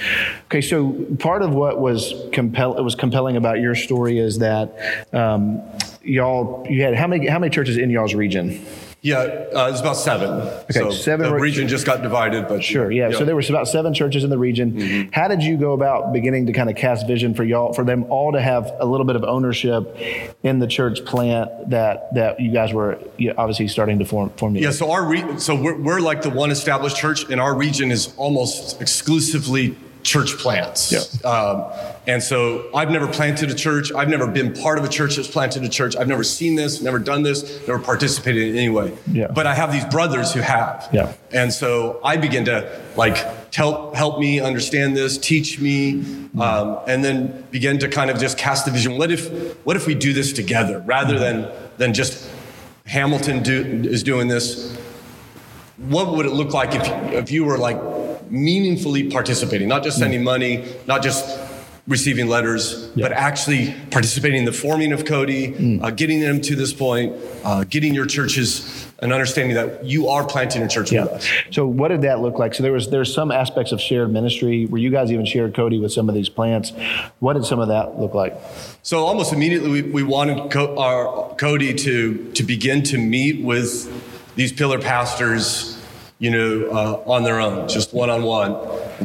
Okay, 0.46 0.62
so 0.62 0.94
part 1.20 1.44
of 1.44 1.54
what 1.54 1.80
was 1.80 2.16
compel 2.32 2.78
it 2.78 2.82
was 2.82 2.96
compelling 2.96 3.36
about 3.36 3.60
your 3.60 3.76
story 3.76 4.18
is 4.18 4.40
that 4.40 5.06
um, 5.14 5.62
y'all 6.02 6.66
you 6.68 6.82
had 6.82 6.96
how 6.96 7.06
many 7.06 7.28
how 7.28 7.38
many 7.38 7.52
churches 7.52 7.78
in 7.78 7.92
y'all's 7.92 8.16
region? 8.16 8.66
Yeah, 9.02 9.18
uh, 9.18 9.70
it's 9.72 9.80
about 9.80 9.96
seven. 9.96 10.30
Okay, 10.30 10.74
so 10.74 10.92
seven. 10.92 11.32
The 11.32 11.40
region 11.40 11.70
just 11.70 11.86
got 11.86 12.02
divided, 12.02 12.50
but 12.50 12.62
sure, 12.62 12.92
yeah. 12.92 13.12
So 13.12 13.24
there 13.24 13.36
was 13.36 13.50
about 13.50 13.68
seven 13.68 13.94
churches 13.94 14.26
in 14.26 14.30
the 14.30 14.38
region. 14.38 14.74
Mm-hmm. 14.74 15.10
How 15.14 15.30
did 15.30 15.42
you 15.42 15.56
go 15.58 15.72
about 15.72 16.12
beginning 16.12 16.48
to 16.48 16.54
kind 16.54 16.70
of 16.70 16.76
cast 16.76 17.08
vision 17.08 17.34
for 17.34 17.46
y'all, 17.46 17.72
for 17.72 17.86
them 17.86 18.04
all 18.10 18.34
to 18.34 18.42
have 18.42 18.70
a 18.80 18.86
little 18.86 19.06
bit 19.06 19.16
of 19.16 19.24
ownership 19.24 19.96
in 20.44 20.60
the 20.60 20.68
church 20.68 21.06
plant 21.06 21.70
that 21.70 22.14
that 22.16 22.42
you 22.42 22.52
guys 22.52 22.74
were 22.74 23.00
obviously 23.38 23.70
starting 23.70 24.00
to 24.00 24.06
form? 24.06 24.32
formulate? 24.32 24.64
Yeah. 24.64 24.72
So 24.72 24.92
our 24.92 25.06
re- 25.06 25.40
so 25.40 25.56
we're, 25.56 25.80
we're 25.80 26.02
like 26.02 26.22
the 26.22 26.30
one 26.30 26.52
established 26.52 26.98
church, 26.98 27.30
and 27.30 27.40
our 27.40 27.56
region 27.56 27.92
is 27.92 28.14
almost 28.18 28.82
exclusively 28.82 29.78
church 30.04 30.38
plants. 30.38 30.92
Yeah. 30.92 31.30
Um, 31.30 31.72
and 32.08 32.24
so 32.24 32.70
I've 32.74 32.90
never 32.90 33.08
planted 33.08 33.52
a 33.52 33.54
church. 33.54 33.92
I've 33.92 34.10
never 34.10 34.28
been 34.28 34.54
part 34.54 34.80
of 34.80 34.86
a 34.86 34.90
church 34.90 35.18
that's 35.18 35.28
planted 35.28 35.64
a 35.64 35.70
church. 35.70 35.96
I've 35.96 36.08
never 36.08 36.24
seen 36.24 36.56
this, 36.56 36.82
never 36.82 37.00
done 37.00 37.24
this, 37.24 37.60
never 37.68 37.80
participated 37.80 38.50
in 38.50 38.56
any 38.56 38.70
way. 38.70 38.98
Yeah. 39.12 39.28
But 39.28 39.46
I 39.46 39.54
have 39.54 39.72
these 39.72 39.86
brothers 39.86 40.34
who 40.34 40.40
have. 40.40 40.90
Yeah. 40.92 41.14
And 41.32 41.54
so 41.54 42.00
I 42.04 42.18
begin 42.18 42.46
to 42.46 42.82
like 42.96 43.18
help 43.54 43.96
help 43.96 44.20
me 44.20 44.40
understand 44.40 44.96
this, 44.96 45.18
teach 45.18 45.60
me, 45.60 46.02
um, 46.40 46.80
and 46.88 47.04
then 47.04 47.46
begin 47.52 47.78
to 47.80 47.88
kind 47.88 48.10
of 48.10 48.18
just 48.18 48.38
cast 48.38 48.66
the 48.66 48.72
vision. 48.72 48.98
What 48.98 49.12
if 49.12 49.56
what 49.66 49.76
if 49.76 49.86
we 49.86 49.96
do 49.96 50.14
this 50.14 50.34
together 50.34 50.80
rather 50.80 51.20
than 51.20 51.52
than 51.78 51.94
just 51.94 52.30
Hamilton 52.86 53.44
do, 53.44 53.84
is 53.84 54.04
doing 54.04 54.28
this? 54.28 54.76
What 55.78 56.16
would 56.16 56.26
it 56.26 56.34
look 56.34 56.54
like 56.54 56.74
if 56.74 56.88
if 57.14 57.32
you 57.32 57.46
were 57.46 57.58
like 57.58 57.78
meaningfully 58.30 59.10
participating, 59.10 59.68
not 59.68 59.84
just 59.84 59.98
sending 59.98 60.24
money, 60.24 60.66
not 60.88 61.02
just 61.02 61.40
receiving 61.88 62.28
letters, 62.28 62.92
yeah. 62.96 63.08
but 63.08 63.12
actually 63.12 63.74
participating 63.90 64.40
in 64.40 64.46
the 64.46 64.54
forming 64.54 64.92
of 64.92 65.06
Cody, 65.06 65.54
mm. 65.54 65.84
uh, 65.84 65.90
getting 65.90 66.20
them 66.20 66.40
to 66.42 66.56
this 66.56 66.72
point, 66.72 67.16
uh, 67.44 67.64
getting 67.64 67.96
your 67.96 68.06
churches 68.06 68.86
an 69.02 69.14
understanding 69.14 69.56
that 69.56 69.86
you 69.86 70.10
are 70.10 70.26
planting 70.26 70.62
a 70.62 70.68
church 70.68 70.92
yeah. 70.92 71.04
with 71.04 71.14
us. 71.14 71.30
So 71.52 71.66
what 71.66 71.88
did 71.88 72.02
that 72.02 72.20
look 72.20 72.38
like? 72.38 72.54
So 72.54 72.64
there 72.64 72.74
was 72.74 72.90
there's 72.90 73.14
some 73.14 73.32
aspects 73.32 73.72
of 73.72 73.80
shared 73.80 74.12
ministry 74.12 74.66
where 74.66 74.82
you 74.82 74.90
guys 74.90 75.12
even 75.12 75.26
shared 75.26 75.56
Cody 75.56 75.80
with 75.80 75.94
some 75.94 76.10
of 76.10 76.16
these 76.16 76.30
plants. 76.30 76.74
What 77.20 77.34
did 77.34 77.46
some 77.46 77.60
of 77.60 77.70
that 77.70 77.98
look 77.98 78.14
like? 78.14 78.38
So 78.84 79.06
almost 79.06 79.32
immediately 79.32 79.70
we, 79.70 79.82
we 79.84 80.04
wanted 80.04 80.52
Co- 80.52 80.78
our, 80.78 81.34
Cody 81.36 81.74
to 81.74 82.32
to 82.34 82.44
begin 82.44 82.84
to 82.84 82.98
meet 82.98 83.42
with 83.44 83.90
these 84.36 84.52
pillar 84.52 84.80
pastors 84.80 85.79
you 86.20 86.30
know, 86.30 86.70
uh, 86.70 87.10
on 87.10 87.24
their 87.24 87.40
own, 87.40 87.68
just 87.70 87.94
one 87.94 88.10
on 88.10 88.24
one, 88.24 88.54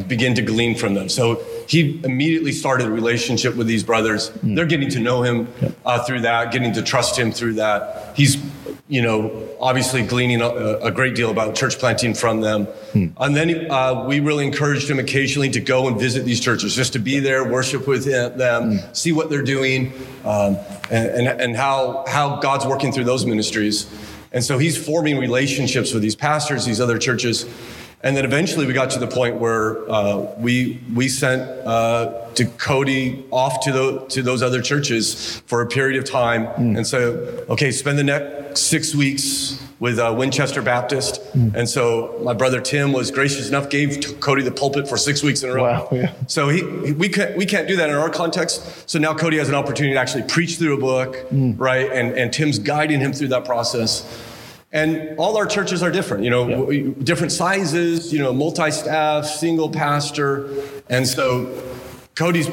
begin 0.07 0.35
to 0.35 0.41
glean 0.41 0.75
from 0.75 0.93
them. 0.93 1.07
So 1.07 1.41
he 1.67 2.01
immediately 2.03 2.51
started 2.51 2.87
a 2.87 2.91
relationship 2.91 3.55
with 3.55 3.67
these 3.67 3.83
brothers. 3.83 4.31
Mm. 4.31 4.55
They're 4.55 4.65
getting 4.65 4.89
to 4.89 4.99
know 4.99 5.23
him 5.23 5.47
uh, 5.85 6.03
through 6.03 6.21
that, 6.21 6.51
getting 6.51 6.73
to 6.73 6.81
trust 6.81 7.17
him 7.17 7.31
through 7.31 7.53
that. 7.53 8.13
He's, 8.17 8.35
you 8.89 9.01
know, 9.01 9.47
obviously 9.61 10.05
gleaning 10.05 10.41
a, 10.41 10.49
a 10.79 10.91
great 10.91 11.15
deal 11.15 11.31
about 11.31 11.55
church 11.55 11.79
planting 11.79 12.13
from 12.13 12.41
them. 12.41 12.67
Mm. 12.91 13.13
And 13.17 13.33
then 13.33 13.71
uh, 13.71 14.03
we 14.05 14.19
really 14.19 14.45
encouraged 14.45 14.89
him 14.89 14.99
occasionally 14.99 15.49
to 15.51 15.61
go 15.61 15.87
and 15.87 15.97
visit 15.97 16.25
these 16.25 16.41
churches, 16.41 16.75
just 16.75 16.91
to 16.93 16.99
be 16.99 17.19
there, 17.19 17.49
worship 17.49 17.87
with 17.87 18.03
them, 18.03 18.37
mm. 18.37 18.95
see 18.95 19.13
what 19.13 19.29
they're 19.29 19.41
doing, 19.41 19.93
um, 20.25 20.57
and, 20.91 21.07
and, 21.07 21.41
and 21.41 21.55
how, 21.55 22.03
how 22.09 22.41
God's 22.41 22.65
working 22.65 22.91
through 22.91 23.05
those 23.05 23.25
ministries. 23.25 23.87
And 24.35 24.43
so 24.43 24.57
he's 24.57 24.77
forming 24.77 25.17
relationships 25.17 25.93
with 25.93 26.03
these 26.03 26.15
pastors, 26.15 26.65
these 26.65 26.81
other 26.81 26.99
churches. 26.99 27.45
And 28.03 28.15
then 28.15 28.25
eventually 28.25 28.67
we 28.67 28.73
got 28.73 28.91
to 28.91 28.99
the 28.99 29.07
point 29.07 29.37
where 29.37 29.89
uh, 29.89 30.35
we, 30.37 30.79
we 30.93 31.07
sent 31.07 31.41
uh, 31.65 32.29
to 32.35 32.45
Cody 32.45 33.25
off 33.31 33.61
to, 33.61 33.71
the, 33.71 34.05
to 34.09 34.21
those 34.21 34.43
other 34.43 34.61
churches 34.61 35.41
for 35.47 35.61
a 35.61 35.65
period 35.65 35.97
of 35.97 36.07
time 36.07 36.47
mm. 36.47 36.77
and 36.77 36.85
so, 36.85 37.45
okay, 37.49 37.71
spend 37.71 37.97
the 37.97 38.03
next 38.03 38.59
six 38.59 38.93
weeks 38.93 39.64
with 39.79 39.99
uh, 39.99 40.13
Winchester 40.17 40.61
Baptist. 40.61 41.21
Mm. 41.33 41.53
And 41.53 41.69
so 41.69 42.17
my 42.23 42.33
brother 42.33 42.61
Tim 42.61 42.93
was 42.93 43.11
gracious 43.11 43.49
enough, 43.49 43.69
gave 43.69 44.19
Cody 44.21 44.41
the 44.41 44.51
pulpit 44.51 44.87
for 44.87 44.97
six 44.97 45.21
weeks 45.21 45.43
in 45.43 45.49
a 45.49 45.53
row. 45.53 45.63
Wow, 45.63 45.89
yeah. 45.91 46.13
So 46.27 46.49
he, 46.49 46.63
we, 46.93 47.09
can't, 47.09 47.35
we 47.35 47.45
can't 47.45 47.67
do 47.67 47.75
that 47.75 47.89
in 47.89 47.95
our 47.95 48.09
context. 48.09 48.89
So 48.89 48.99
now 48.99 49.13
Cody 49.13 49.37
has 49.37 49.49
an 49.49 49.55
opportunity 49.55 49.93
to 49.93 49.99
actually 49.99 50.23
preach 50.23 50.57
through 50.57 50.77
a 50.77 50.79
book, 50.79 51.15
mm. 51.29 51.59
right? 51.59 51.91
And, 51.91 52.13
and 52.13 52.31
Tim's 52.31 52.57
guiding 52.57 53.01
him 53.01 53.11
through 53.11 53.29
that 53.29 53.43
process. 53.45 54.05
And 54.71 55.17
all 55.17 55.37
our 55.37 55.45
churches 55.45 55.83
are 55.83 55.91
different, 55.91 56.23
you 56.23 56.29
know, 56.29 56.69
yeah. 56.69 56.91
different 57.03 57.31
sizes, 57.31 58.11
you 58.11 58.19
know, 58.19 58.33
multi 58.33 58.71
staff, 58.71 59.25
single 59.25 59.69
pastor. 59.69 60.49
And 60.89 61.07
so 61.07 61.63
Cody's 62.15 62.49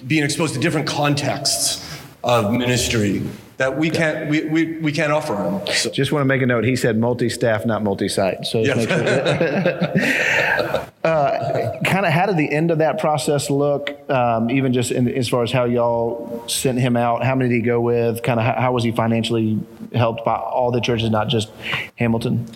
being 0.00 0.24
exposed 0.24 0.54
to 0.54 0.60
different 0.60 0.86
contexts 0.86 1.85
of 2.26 2.52
ministry 2.52 3.22
that 3.56 3.78
we 3.78 3.88
can't 3.88 4.28
we, 4.28 4.44
we, 4.44 4.76
we 4.78 4.92
can't 4.92 5.12
offer 5.12 5.36
him. 5.36 5.66
So. 5.74 5.90
Just 5.90 6.12
want 6.12 6.22
to 6.22 6.26
make 6.26 6.42
a 6.42 6.46
note. 6.46 6.64
He 6.64 6.76
said 6.76 6.98
multi-staff, 6.98 7.64
not 7.64 7.82
multi-site. 7.82 8.44
So 8.44 8.60
yeah. 8.60 8.78
sure 8.78 8.92
uh, 11.04 11.78
kind 11.84 12.04
of 12.04 12.12
how 12.12 12.26
did 12.26 12.36
the 12.36 12.52
end 12.52 12.70
of 12.70 12.78
that 12.78 12.98
process 12.98 13.48
look? 13.48 13.98
Um, 14.10 14.50
even 14.50 14.72
just 14.72 14.90
in, 14.90 15.08
as 15.08 15.28
far 15.28 15.42
as 15.42 15.52
how 15.52 15.64
y'all 15.64 16.46
sent 16.48 16.78
him 16.78 16.96
out. 16.96 17.24
How 17.24 17.34
many 17.34 17.48
did 17.48 17.56
he 17.56 17.62
go 17.62 17.80
with? 17.80 18.22
Kind 18.22 18.40
of 18.40 18.46
how, 18.46 18.60
how 18.60 18.72
was 18.72 18.84
he 18.84 18.92
financially 18.92 19.58
helped 19.94 20.24
by 20.24 20.36
all 20.36 20.70
the 20.70 20.80
churches, 20.80 21.10
not 21.10 21.28
just 21.28 21.48
Hamilton? 21.96 22.46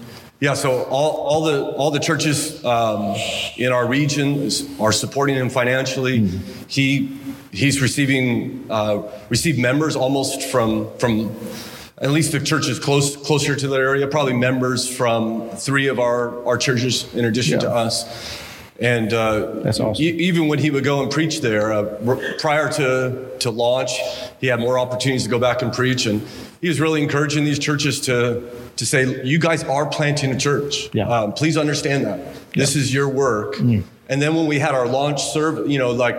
Yeah, 0.41 0.55
so 0.55 0.85
all, 0.85 1.17
all 1.17 1.45
the 1.45 1.67
all 1.73 1.91
the 1.91 2.01
churches 2.01 2.65
um, 2.65 3.15
in 3.59 3.73
our 3.73 3.87
region 3.87 4.49
are 4.81 4.91
supporting 4.91 5.37
him 5.37 5.51
financially. 5.51 6.21
Mm-hmm. 6.21 6.65
He 6.67 7.20
he's 7.53 7.81
receiving 7.81 8.67
uh, 8.71 9.03
received 9.29 9.59
members 9.59 9.97
almost 9.97 10.43
from 10.43 10.91
from 10.99 11.35
at 11.99 12.11
least 12.11 12.33
the 12.33 12.41
churches 12.41 12.79
close 12.79 13.17
closer 13.17 13.55
to 13.55 13.69
that 13.69 13.81
area, 13.81 14.07
probably 14.07 14.33
members 14.33 14.89
from 14.89 15.51
three 15.51 15.89
of 15.89 15.99
our 15.99 16.45
our 16.47 16.59
churches 16.59 17.13
in 17.15 17.25
addition 17.25 17.55
yeah. 17.55 17.67
to 17.67 17.71
us. 17.71 18.41
And 18.81 19.13
uh, 19.13 19.61
that's 19.63 19.79
awesome. 19.79 20.03
E- 20.03 20.09
even 20.29 20.49
when 20.49 20.59
he 20.59 20.71
would 20.71 20.85
go 20.85 21.03
and 21.03 21.13
preach 21.13 21.43
there, 21.43 21.71
uh, 21.71 22.37
prior 22.39 22.73
to 22.73 23.39
to 23.41 23.51
launch, 23.51 23.91
he 24.41 24.47
had 24.47 24.59
more 24.59 24.79
opportunities 24.79 25.25
to 25.25 25.29
go 25.29 25.39
back 25.39 25.61
and 25.61 25.71
preach, 25.71 26.07
and 26.07 26.23
he 26.63 26.69
was 26.69 26.81
really 26.81 27.03
encouraging 27.03 27.45
these 27.45 27.59
churches 27.59 28.01
to 28.03 28.49
to 28.77 28.87
say, 28.87 29.23
"You 29.23 29.39
guys 29.39 29.65
are 29.65 29.85
planting 29.85 30.31
a 30.31 30.39
church. 30.39 30.89
Yeah. 30.95 31.09
Um, 31.09 31.35
please 31.35 31.59
understand 31.59 32.07
that 32.07 32.35
this 32.55 32.75
is 32.75 32.95
your 32.95 33.09
work." 33.09 33.57
Mm. 33.57 33.83
And 34.09 34.21
then 34.21 34.35
when 34.35 34.47
we 34.47 34.59
had 34.59 34.75
our 34.75 34.89
launch 34.89 35.23
service, 35.23 35.69
you 35.69 35.79
know, 35.79 35.93
like 35.93 36.17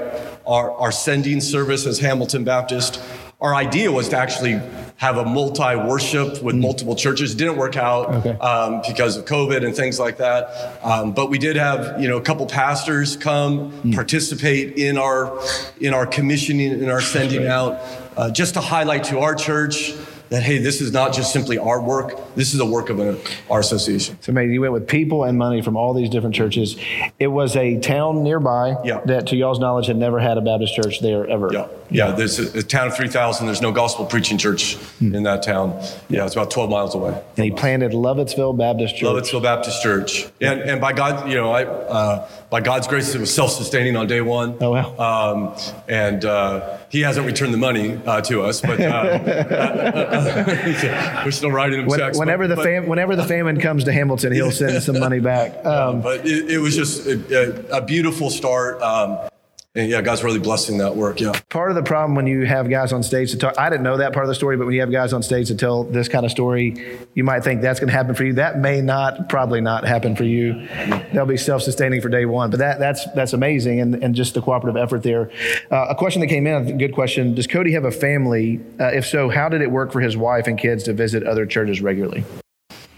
our, 0.51 0.71
our 0.73 0.91
sending 0.91 1.41
service 1.41 1.85
as 1.85 1.99
Hamilton 1.99 2.43
Baptist, 2.43 3.01
our 3.39 3.55
idea 3.55 3.91
was 3.91 4.09
to 4.09 4.17
actually 4.17 4.61
have 4.97 5.17
a 5.17 5.25
multi 5.25 5.75
worship 5.75 6.43
with 6.43 6.55
mm. 6.55 6.61
multiple 6.61 6.95
churches. 6.95 7.33
It 7.33 7.37
didn't 7.37 7.57
work 7.57 7.75
out 7.75 8.09
okay. 8.09 8.37
um, 8.37 8.81
because 8.87 9.17
of 9.17 9.25
COVID 9.25 9.65
and 9.65 9.75
things 9.75 9.99
like 9.99 10.17
that. 10.17 10.79
Um, 10.83 11.13
but 11.13 11.29
we 11.29 11.39
did 11.39 11.55
have 11.55 11.99
you 11.99 12.07
know 12.07 12.17
a 12.17 12.21
couple 12.21 12.45
pastors 12.45 13.17
come 13.17 13.71
mm. 13.71 13.95
participate 13.95 14.77
in 14.77 14.97
our 14.97 15.39
in 15.79 15.93
our 15.93 16.05
commissioning 16.05 16.71
and 16.71 16.91
our 16.91 17.01
sending 17.01 17.47
out, 17.47 17.79
uh, 18.15 18.29
just 18.29 18.53
to 18.53 18.61
highlight 18.61 19.05
to 19.05 19.19
our 19.19 19.33
church 19.33 19.93
that 20.31 20.43
hey, 20.43 20.57
this 20.57 20.79
is 20.79 20.93
not 20.93 21.13
just 21.13 21.33
simply 21.33 21.57
our 21.57 21.81
work. 21.81 22.17
This 22.35 22.53
is 22.53 22.59
a 22.61 22.65
work 22.65 22.89
of 22.89 22.99
a, 22.99 23.19
our 23.49 23.59
association. 23.59 24.17
So, 24.21 24.31
maybe 24.31 24.53
you 24.53 24.61
went 24.61 24.71
with 24.71 24.87
people 24.87 25.25
and 25.25 25.37
money 25.37 25.61
from 25.61 25.75
all 25.75 25.93
these 25.93 26.09
different 26.09 26.33
churches. 26.33 26.77
It 27.19 27.27
was 27.27 27.55
a 27.57 27.79
town 27.79 28.23
nearby 28.23 28.77
yeah. 28.85 29.01
that, 29.05 29.27
to 29.27 29.35
y'all's 29.35 29.59
knowledge, 29.59 29.87
had 29.87 29.97
never 29.97 30.19
had 30.19 30.37
a 30.37 30.41
Baptist 30.41 30.73
church 30.73 31.01
there 31.01 31.27
ever. 31.27 31.49
Yeah, 31.51 31.67
yeah. 31.91 32.11
There's 32.11 32.39
a, 32.39 32.59
a 32.59 32.63
town 32.63 32.87
of 32.87 32.95
three 32.95 33.07
thousand. 33.07 33.45
There's 33.45 33.61
no 33.61 33.71
gospel 33.71 34.05
preaching 34.05 34.37
church 34.37 34.75
hmm. 34.75 35.13
in 35.13 35.23
that 35.23 35.43
town. 35.43 35.79
Yeah, 36.09 36.25
it's 36.25 36.35
about 36.35 36.51
twelve 36.51 36.69
miles 36.69 36.95
away. 36.95 37.21
And 37.37 37.45
he 37.45 37.51
planted 37.51 37.91
Lovettsville 37.91 38.57
Baptist 38.57 38.95
Church. 38.95 39.07
Lovettsville 39.07 39.43
Baptist 39.43 39.83
Church, 39.83 40.27
and 40.39 40.61
and 40.61 40.81
by 40.81 40.93
God, 40.93 41.29
you 41.29 41.35
know, 41.35 41.51
I. 41.51 41.65
Uh, 41.65 42.29
by 42.51 42.59
God's 42.59 42.85
grace, 42.85 43.15
it 43.15 43.19
was 43.19 43.33
self-sustaining 43.33 43.95
on 43.95 44.07
day 44.07 44.19
one. 44.19 44.57
Oh 44.59 44.71
wow! 44.71 44.97
Um, 44.97 45.55
and 45.87 46.25
uh, 46.25 46.79
He 46.89 46.99
hasn't 46.99 47.25
returned 47.25 47.53
the 47.53 47.57
money 47.57 47.97
uh, 48.05 48.19
to 48.23 48.41
us, 48.41 48.59
but 48.59 48.77
uh, 48.81 49.19
we're 51.25 51.31
still 51.31 51.49
writing 51.49 51.79
him 51.79 51.85
when, 51.85 51.97
checks. 51.97 52.19
Whenever 52.19 52.49
but, 52.49 52.57
the 52.57 52.63
fam- 52.63 52.87
whenever 52.87 53.15
the 53.15 53.23
famine 53.23 53.61
comes 53.61 53.85
to 53.85 53.93
Hamilton, 53.93 54.33
he'll 54.33 54.51
send 54.51 54.83
some 54.83 54.99
money 54.99 55.19
back. 55.19 55.59
Um, 55.71 56.01
but 56.01 56.25
it, 56.25 56.51
it, 56.51 56.57
was 56.57 56.75
just 56.75 57.07
a, 57.07 57.77
a, 57.77 57.81
beautiful 57.81 58.29
start. 58.29 58.81
Um, 58.81 59.29
and 59.73 59.89
yeah, 59.89 60.01
God's 60.01 60.21
really 60.21 60.39
blessing 60.39 60.79
that 60.79 60.97
work. 60.97 61.21
Yeah. 61.21 61.31
Part 61.49 61.71
of 61.71 61.75
the 61.75 61.83
problem 61.83 62.13
when 62.13 62.27
you 62.27 62.45
have 62.45 62.69
guys 62.69 62.91
on 62.91 63.03
stage 63.03 63.31
to 63.31 63.37
talk, 63.37 63.57
I 63.57 63.69
didn't 63.69 63.83
know 63.83 63.97
that 63.97 64.11
part 64.11 64.25
of 64.25 64.27
the 64.27 64.35
story, 64.35 64.57
but 64.57 64.65
when 64.65 64.75
you 64.75 64.81
have 64.81 64.91
guys 64.91 65.13
on 65.13 65.23
stage 65.23 65.47
to 65.47 65.55
tell 65.55 65.85
this 65.85 66.09
kind 66.09 66.25
of 66.25 66.31
story, 66.31 67.07
you 67.13 67.23
might 67.23 67.45
think 67.45 67.61
that's 67.61 67.79
going 67.79 67.87
to 67.87 67.93
happen 67.93 68.13
for 68.13 68.25
you. 68.25 68.33
That 68.33 68.59
may 68.59 68.81
not, 68.81 69.29
probably 69.29 69.61
not 69.61 69.85
happen 69.85 70.17
for 70.17 70.25
you. 70.25 70.67
They'll 71.13 71.25
be 71.25 71.37
self-sustaining 71.37 72.01
for 72.01 72.09
day 72.09 72.25
one, 72.25 72.49
but 72.49 72.59
that 72.59 72.79
that's 72.79 73.09
that's 73.13 73.31
amazing, 73.31 73.79
and 73.79 73.95
and 74.03 74.13
just 74.13 74.33
the 74.33 74.41
cooperative 74.41 74.81
effort 74.81 75.03
there. 75.03 75.31
Uh, 75.71 75.87
a 75.89 75.95
question 75.95 76.19
that 76.19 76.27
came 76.27 76.47
in, 76.47 76.67
a 76.67 76.73
good 76.73 76.93
question: 76.93 77.33
Does 77.33 77.47
Cody 77.47 77.71
have 77.71 77.85
a 77.85 77.91
family? 77.91 78.59
Uh, 78.77 78.87
if 78.87 79.05
so, 79.05 79.29
how 79.29 79.47
did 79.47 79.61
it 79.61 79.71
work 79.71 79.93
for 79.93 80.01
his 80.01 80.17
wife 80.17 80.47
and 80.47 80.59
kids 80.59 80.83
to 80.83 80.93
visit 80.93 81.23
other 81.23 81.45
churches 81.45 81.81
regularly? 81.81 82.25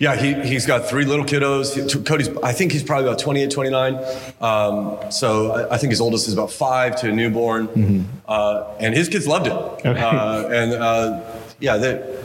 Yeah, 0.04 0.18
he, 0.18 0.34
he's 0.46 0.66
got 0.66 0.90
three 0.90 1.06
little 1.06 1.24
kiddos. 1.24 2.06
Cody's, 2.06 2.28
I 2.44 2.52
think 2.52 2.74
he's 2.74 2.84
probably 2.84 3.08
about 3.08 3.20
28, 3.20 3.50
29. 3.50 3.96
Um, 4.42 5.00
so 5.10 5.52
I, 5.52 5.76
I, 5.76 5.78
think 5.78 5.92
his 5.92 6.02
oldest 6.02 6.28
is 6.28 6.34
about 6.34 6.52
five 6.52 6.98
to 6.98 7.10
a 7.10 7.12
newborn. 7.14 7.70
Mm-hmm. 7.70 8.02
Uh, 8.28 8.76
and 8.82 8.94
his 8.94 9.08
kids 9.08 9.30
loved 9.30 9.48
it. 9.48 9.54
Okay. 9.54 9.98
Uh, 9.98 10.48
and 10.50 10.74
uh, 10.74 11.22
yeah, 11.62 11.78
they, 11.78 12.20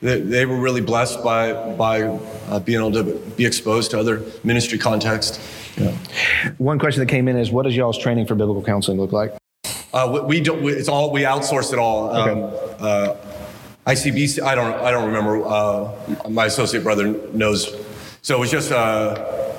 they, 0.00 0.20
they, 0.20 0.44
were 0.44 0.56
really 0.56 0.80
blessed 0.80 1.22
by, 1.22 1.52
by 1.76 2.02
uh, 2.02 2.58
being 2.58 2.80
able 2.80 2.90
to 2.94 3.04
be 3.36 3.46
exposed 3.46 3.92
to 3.92 4.00
other 4.00 4.24
ministry 4.42 4.76
context. 4.76 5.40
Yeah. 5.76 5.96
One 6.58 6.80
question 6.80 6.98
that 6.98 7.08
came 7.08 7.28
in 7.28 7.36
is 7.36 7.52
what 7.52 7.62
does 7.62 7.76
y'all's 7.76 7.96
training 7.96 8.26
for 8.26 8.34
biblical 8.34 8.64
counseling 8.64 8.98
look 8.98 9.12
like? 9.12 9.36
Uh, 9.92 10.10
we, 10.12 10.20
we, 10.38 10.40
don't, 10.40 10.68
it's 10.68 10.88
all, 10.88 11.12
we 11.12 11.22
outsource 11.22 11.72
it 11.72 11.78
all. 11.78 12.10
Um, 12.10 12.28
okay. 12.28 12.76
Uh, 12.80 13.14
ICBC, 13.86 14.42
I 14.42 14.54
don't, 14.54 14.74
I 14.74 14.90
don't 14.90 15.06
remember. 15.06 15.44
Uh, 15.46 15.90
my 16.28 16.46
associate 16.46 16.82
brother 16.82 17.08
knows. 17.32 17.74
So 18.22 18.36
it 18.36 18.40
was 18.40 18.50
just 18.50 18.70
a, 18.70 19.56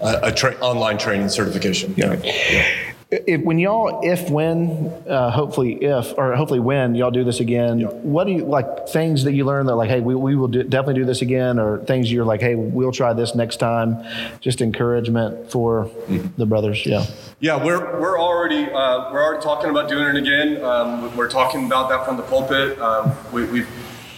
a, 0.00 0.18
a 0.24 0.32
tra- 0.32 0.56
online 0.60 0.98
training 0.98 1.28
certification. 1.28 1.94
Yeah. 1.96 2.14
yeah. 2.22 2.93
If, 3.10 3.42
when 3.42 3.58
y'all, 3.58 4.00
if 4.02 4.30
when, 4.30 4.92
uh, 5.08 5.30
hopefully 5.30 5.84
if, 5.84 6.16
or 6.16 6.34
hopefully 6.34 6.58
when 6.58 6.94
y'all 6.94 7.10
do 7.10 7.22
this 7.22 7.38
again, 7.38 7.80
yeah. 7.80 7.88
what 7.88 8.26
do 8.26 8.32
you 8.32 8.44
like 8.44 8.88
things 8.88 9.24
that 9.24 9.32
you 9.32 9.44
learn 9.44 9.66
that 9.66 9.76
like, 9.76 9.90
hey, 9.90 10.00
we, 10.00 10.14
we 10.14 10.34
will 10.34 10.48
do, 10.48 10.62
definitely 10.62 11.02
do 11.02 11.04
this 11.04 11.22
again, 11.22 11.58
or 11.58 11.78
things 11.84 12.10
you're 12.10 12.24
like, 12.24 12.40
hey, 12.40 12.54
we'll 12.54 12.92
try 12.92 13.12
this 13.12 13.34
next 13.34 13.58
time? 13.58 14.04
Just 14.40 14.60
encouragement 14.60 15.50
for 15.50 15.84
mm-hmm. 15.84 16.28
the 16.36 16.46
brothers. 16.46 16.84
Yeah. 16.84 17.06
Yeah, 17.40 17.62
we're, 17.62 18.00
we're 18.00 18.18
already 18.18 18.64
uh, 18.64 19.12
we're 19.12 19.22
already 19.22 19.42
talking 19.42 19.70
about 19.70 19.88
doing 19.88 20.16
it 20.16 20.16
again. 20.16 20.64
Um, 20.64 21.14
we're 21.16 21.30
talking 21.30 21.66
about 21.66 21.90
that 21.90 22.06
from 22.06 22.16
the 22.16 22.22
pulpit. 22.22 22.78
Um, 22.80 23.12
we, 23.32 23.44
we 23.44 23.66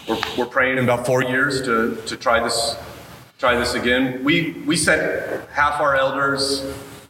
we're, 0.08 0.20
we're 0.38 0.46
praying 0.46 0.78
in 0.78 0.84
about 0.84 1.04
four 1.04 1.22
years 1.22 1.62
to, 1.62 1.96
to 2.06 2.16
try 2.16 2.42
this 2.42 2.76
try 3.38 3.56
this 3.56 3.74
again. 3.74 4.22
We 4.24 4.52
we 4.64 4.76
sent 4.76 5.02
half 5.50 5.80
our 5.80 5.96
elders 5.96 6.64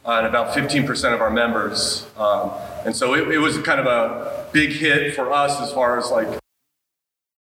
and 0.07 0.25
about 0.25 0.55
15% 0.55 1.13
of 1.13 1.21
our 1.21 1.29
members, 1.29 2.07
um, 2.17 2.51
and 2.85 2.95
so 2.95 3.13
it, 3.13 3.27
it 3.27 3.39
was 3.39 3.57
kind 3.59 3.79
of 3.79 3.85
a 3.85 4.47
big 4.53 4.71
hit 4.71 5.13
for 5.13 5.31
us 5.31 5.59
as 5.61 5.71
far 5.73 5.99
as 5.99 6.09
like 6.09 6.27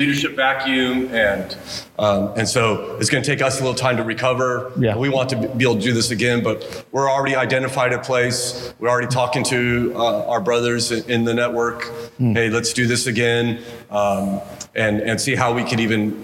leadership 0.01 0.37
vacuum 0.37 1.13
and 1.13 1.57
um, 1.99 2.33
and 2.37 2.49
so 2.49 2.97
it's 2.99 3.11
going 3.11 3.21
to 3.21 3.29
take 3.29 3.43
us 3.43 3.59
a 3.59 3.65
little 3.65 3.75
time 3.75 3.97
to 3.97 4.05
recover 4.05 4.71
yeah. 4.79 4.97
we 4.97 5.09
want 5.09 5.29
to 5.29 5.37
be 5.57 5.65
able 5.65 5.75
to 5.75 5.81
do 5.81 5.93
this 5.93 6.13
again 6.13 6.41
but 6.41 6.87
we're 6.93 7.11
already 7.11 7.35
identified 7.35 7.93
a 7.93 7.99
place 7.99 8.73
we're 8.79 8.89
already 8.89 9.09
talking 9.09 9.43
to 9.43 9.93
uh, 9.97 10.25
our 10.29 10.41
brothers 10.41 10.93
in 10.93 11.25
the 11.25 11.35
network 11.35 11.83
mm. 12.21 12.33
hey 12.33 12.49
let's 12.49 12.73
do 12.73 12.87
this 12.87 13.09
again 13.09 13.61
um, 13.91 14.41
and 14.77 15.01
and 15.01 15.21
see 15.21 15.35
how 15.35 15.53
we 15.53 15.65
could 15.65 15.81
even 15.81 16.23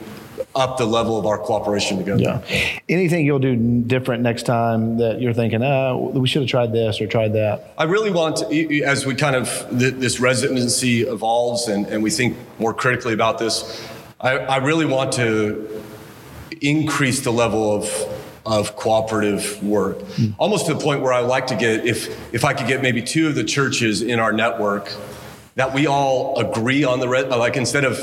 up 0.54 0.78
the 0.78 0.86
level 0.86 1.18
of 1.18 1.26
our 1.26 1.38
cooperation 1.38 1.98
together. 1.98 2.42
Yeah. 2.48 2.80
Anything 2.88 3.26
you'll 3.26 3.38
do 3.38 3.56
different 3.56 4.22
next 4.22 4.44
time 4.44 4.98
that 4.98 5.20
you're 5.20 5.32
thinking, 5.32 5.62
oh, 5.62 6.12
we 6.14 6.28
should 6.28 6.42
have 6.42 6.50
tried 6.50 6.72
this 6.72 7.00
or 7.00 7.06
tried 7.06 7.32
that? 7.32 7.74
I 7.76 7.84
really 7.84 8.10
want 8.10 8.36
to, 8.38 8.82
as 8.82 9.06
we 9.06 9.14
kind 9.14 9.36
of, 9.36 9.66
this 9.70 10.20
residency 10.20 11.02
evolves 11.02 11.68
and, 11.68 11.86
and 11.86 12.02
we 12.02 12.10
think 12.10 12.36
more 12.58 12.74
critically 12.74 13.14
about 13.14 13.38
this, 13.38 13.86
I, 14.20 14.38
I 14.38 14.56
really 14.58 14.86
want 14.86 15.12
to 15.14 15.82
increase 16.60 17.20
the 17.20 17.32
level 17.32 17.74
of 17.74 18.20
of 18.46 18.76
cooperative 18.76 19.62
work, 19.64 19.98
mm. 20.00 20.34
almost 20.36 20.66
to 20.66 20.74
the 20.74 20.80
point 20.80 21.00
where 21.00 21.14
I 21.14 21.20
like 21.20 21.46
to 21.46 21.56
get 21.56 21.86
if 21.86 22.34
if 22.34 22.44
I 22.44 22.52
could 22.52 22.66
get 22.66 22.82
maybe 22.82 23.02
two 23.02 23.26
of 23.26 23.34
the 23.34 23.44
churches 23.44 24.02
in 24.02 24.20
our 24.20 24.32
network 24.32 24.92
that 25.56 25.72
we 25.72 25.86
all 25.86 26.38
agree 26.38 26.82
on 26.82 26.98
the 27.00 27.08
re- 27.08 27.22
like 27.22 27.56
instead 27.56 27.84
of 27.84 27.96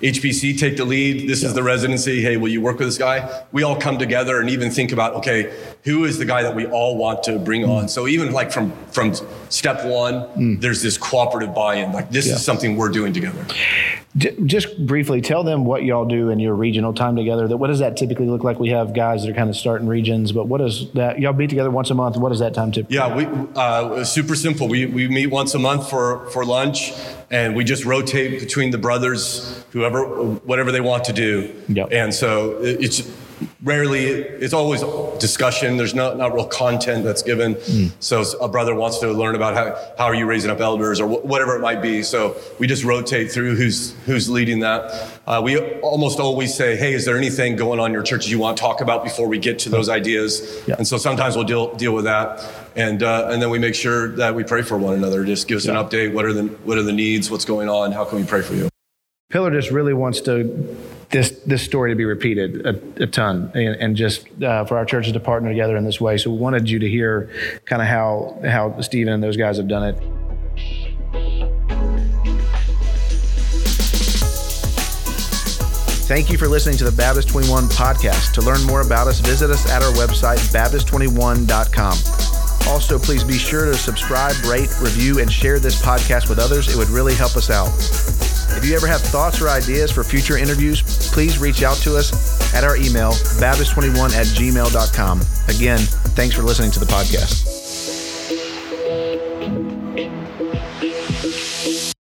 HBC 0.00 0.58
take 0.58 0.76
the 0.76 0.84
lead, 0.84 1.28
this 1.28 1.42
yeah. 1.42 1.48
is 1.48 1.54
the 1.54 1.62
residency. 1.62 2.22
Hey, 2.22 2.36
will 2.36 2.48
you 2.48 2.60
work 2.60 2.78
with 2.78 2.88
this 2.88 2.98
guy? 2.98 3.44
We 3.52 3.62
all 3.62 3.76
come 3.76 3.98
together 3.98 4.40
and 4.40 4.48
even 4.48 4.70
think 4.70 4.92
about 4.92 5.14
okay, 5.14 5.54
who 5.84 6.04
is 6.04 6.18
the 6.18 6.24
guy 6.24 6.42
that 6.42 6.54
we 6.54 6.66
all 6.66 6.96
want 6.96 7.22
to 7.24 7.38
bring 7.38 7.62
mm. 7.62 7.68
on? 7.68 7.88
So 7.88 8.08
even 8.08 8.32
like 8.32 8.50
from 8.50 8.72
from 8.90 9.14
step 9.50 9.84
one, 9.84 10.14
mm. 10.14 10.60
there's 10.60 10.82
this 10.82 10.96
cooperative 10.96 11.54
buy-in. 11.54 11.92
Like 11.92 12.10
this 12.10 12.26
yeah. 12.26 12.34
is 12.34 12.44
something 12.44 12.76
we're 12.76 12.88
doing 12.88 13.12
together. 13.12 13.44
Just 14.16 14.86
briefly, 14.86 15.20
tell 15.20 15.42
them 15.42 15.64
what 15.64 15.82
y'all 15.82 16.04
do 16.04 16.30
in 16.30 16.38
your 16.38 16.54
regional 16.54 16.94
time 16.94 17.16
together. 17.16 17.48
That 17.48 17.56
what 17.56 17.66
does 17.66 17.80
that 17.80 17.96
typically 17.96 18.26
look 18.26 18.44
like? 18.44 18.60
We 18.60 18.68
have 18.68 18.94
guys 18.94 19.24
that 19.24 19.30
are 19.30 19.34
kind 19.34 19.50
of 19.50 19.56
starting 19.56 19.88
regions, 19.88 20.30
but 20.30 20.46
what 20.46 20.58
does 20.58 20.90
that? 20.92 21.18
Y'all 21.18 21.32
meet 21.32 21.50
together 21.50 21.70
once 21.70 21.90
a 21.90 21.94
month. 21.94 22.16
What 22.16 22.28
does 22.28 22.38
that 22.38 22.54
time 22.54 22.70
typically? 22.70 22.96
Yeah, 22.96 23.14
we 23.14 23.26
uh, 23.56 24.04
super 24.04 24.36
simple. 24.36 24.68
We 24.68 24.86
we 24.86 25.08
meet 25.08 25.26
once 25.26 25.52
a 25.54 25.58
month 25.58 25.90
for 25.90 26.30
for 26.30 26.44
lunch, 26.44 26.92
and 27.30 27.54
we 27.54 27.64
just 27.64 27.84
rotate 27.84 28.40
between 28.40 28.70
the 28.70 28.78
brothers, 28.78 29.64
whoever 29.70 30.04
whatever 30.04 30.72
they 30.72 30.80
want 30.80 31.04
to 31.04 31.12
do. 31.12 31.54
Yep. 31.68 31.88
And 31.92 32.14
so 32.14 32.58
it's 32.60 33.00
rarely 33.64 34.04
it's 34.04 34.52
always 34.52 34.82
discussion. 35.18 35.76
There's 35.78 35.94
not, 35.94 36.18
not 36.18 36.34
real 36.34 36.46
content 36.46 37.02
that's 37.02 37.22
given. 37.22 37.54
Mm. 37.54 37.92
so 37.98 38.22
a 38.38 38.48
brother 38.48 38.74
wants 38.74 38.98
to 38.98 39.10
learn 39.10 39.34
about 39.34 39.54
how, 39.54 39.94
how 39.96 40.04
are 40.04 40.14
you 40.14 40.26
raising 40.26 40.50
up 40.50 40.60
elders 40.60 41.00
or 41.00 41.08
wh- 41.08 41.24
whatever 41.24 41.56
it 41.56 41.60
might 41.60 41.80
be. 41.80 42.02
So 42.02 42.36
we 42.58 42.66
just 42.66 42.84
rotate 42.84 43.32
through 43.32 43.56
who's 43.56 43.94
who's 44.04 44.28
leading 44.28 44.60
that. 44.60 45.10
Uh, 45.26 45.40
we 45.42 45.58
almost 45.80 46.20
always 46.20 46.54
say 46.54 46.76
hey 46.76 46.92
is 46.92 47.04
there 47.06 47.16
anything 47.16 47.56
going 47.56 47.80
on 47.80 47.86
in 47.86 47.92
your 47.92 48.02
churches 48.02 48.30
you 48.30 48.38
want 48.38 48.56
to 48.56 48.60
talk 48.60 48.80
about 48.80 49.02
before 49.02 49.26
we 49.26 49.38
get 49.38 49.58
to 49.60 49.70
those 49.70 49.88
ideas? 49.88 50.62
Yeah. 50.66 50.76
and 50.76 50.86
so 50.86 50.98
sometimes 50.98 51.34
we'll 51.34 51.46
deal, 51.46 51.74
deal 51.74 51.94
with 51.94 52.04
that. 52.04 52.44
And 52.76 53.02
uh, 53.02 53.28
and 53.30 53.40
then 53.40 53.50
we 53.50 53.58
make 53.58 53.74
sure 53.74 54.08
that 54.16 54.34
we 54.34 54.44
pray 54.44 54.62
for 54.62 54.76
one 54.76 54.94
another. 54.94 55.24
Just 55.24 55.48
give 55.48 55.56
us 55.56 55.66
yeah. 55.66 55.78
an 55.78 55.86
update. 55.86 56.12
What 56.12 56.24
are 56.24 56.32
the 56.32 56.44
what 56.64 56.76
are 56.76 56.82
the 56.82 56.92
needs? 56.92 57.30
What's 57.30 57.44
going 57.44 57.68
on? 57.68 57.92
How 57.92 58.04
can 58.04 58.18
we 58.18 58.24
pray 58.24 58.42
for 58.42 58.54
you? 58.54 58.68
Pillar 59.30 59.50
just 59.50 59.70
really 59.70 59.94
wants 59.94 60.20
to 60.22 60.76
this 61.14 61.30
this 61.46 61.62
story 61.62 61.92
to 61.92 61.94
be 61.94 62.04
repeated 62.04 62.66
a, 62.66 63.04
a 63.04 63.06
ton, 63.06 63.52
and, 63.54 63.76
and 63.76 63.96
just 63.96 64.26
uh, 64.42 64.64
for 64.64 64.76
our 64.76 64.84
churches 64.84 65.12
to 65.12 65.20
partner 65.20 65.48
together 65.48 65.76
in 65.76 65.84
this 65.84 66.00
way. 66.00 66.18
So 66.18 66.30
we 66.30 66.38
wanted 66.38 66.68
you 66.68 66.80
to 66.80 66.88
hear 66.88 67.30
kind 67.66 67.80
of 67.80 67.86
how 67.86 68.36
how 68.44 68.80
Stephen 68.80 69.12
and 69.12 69.22
those 69.22 69.36
guys 69.36 69.56
have 69.56 69.68
done 69.68 69.94
it. 69.94 69.96
Thank 76.06 76.30
you 76.30 76.36
for 76.36 76.48
listening 76.48 76.76
to 76.78 76.84
the 76.84 76.92
Baptist 76.92 77.28
21 77.28 77.64
podcast. 77.68 78.32
To 78.34 78.42
learn 78.42 78.62
more 78.64 78.82
about 78.82 79.06
us, 79.06 79.20
visit 79.20 79.50
us 79.50 79.70
at 79.70 79.82
our 79.82 79.92
website, 79.92 80.36
Baptist21.com. 80.52 82.33
Also, 82.68 82.98
please 82.98 83.22
be 83.22 83.38
sure 83.38 83.66
to 83.66 83.74
subscribe, 83.74 84.34
rate, 84.44 84.70
review, 84.80 85.20
and 85.20 85.30
share 85.30 85.58
this 85.58 85.80
podcast 85.80 86.28
with 86.28 86.38
others. 86.38 86.68
It 86.68 86.76
would 86.76 86.88
really 86.88 87.14
help 87.14 87.36
us 87.36 87.50
out. 87.50 87.68
If 88.56 88.64
you 88.64 88.74
ever 88.76 88.86
have 88.86 89.00
thoughts 89.00 89.40
or 89.40 89.48
ideas 89.48 89.90
for 89.90 90.04
future 90.04 90.38
interviews, 90.38 90.82
please 91.12 91.38
reach 91.38 91.62
out 91.62 91.76
to 91.78 91.96
us 91.96 92.54
at 92.54 92.64
our 92.64 92.76
email, 92.76 93.12
baptist21 93.40 94.14
at 94.14 94.26
gmail.com. 94.26 95.20
Again, 95.48 95.78
thanks 96.14 96.34
for 96.34 96.42
listening 96.42 96.70
to 96.72 96.80
the 96.80 96.86
podcast. 96.86 97.44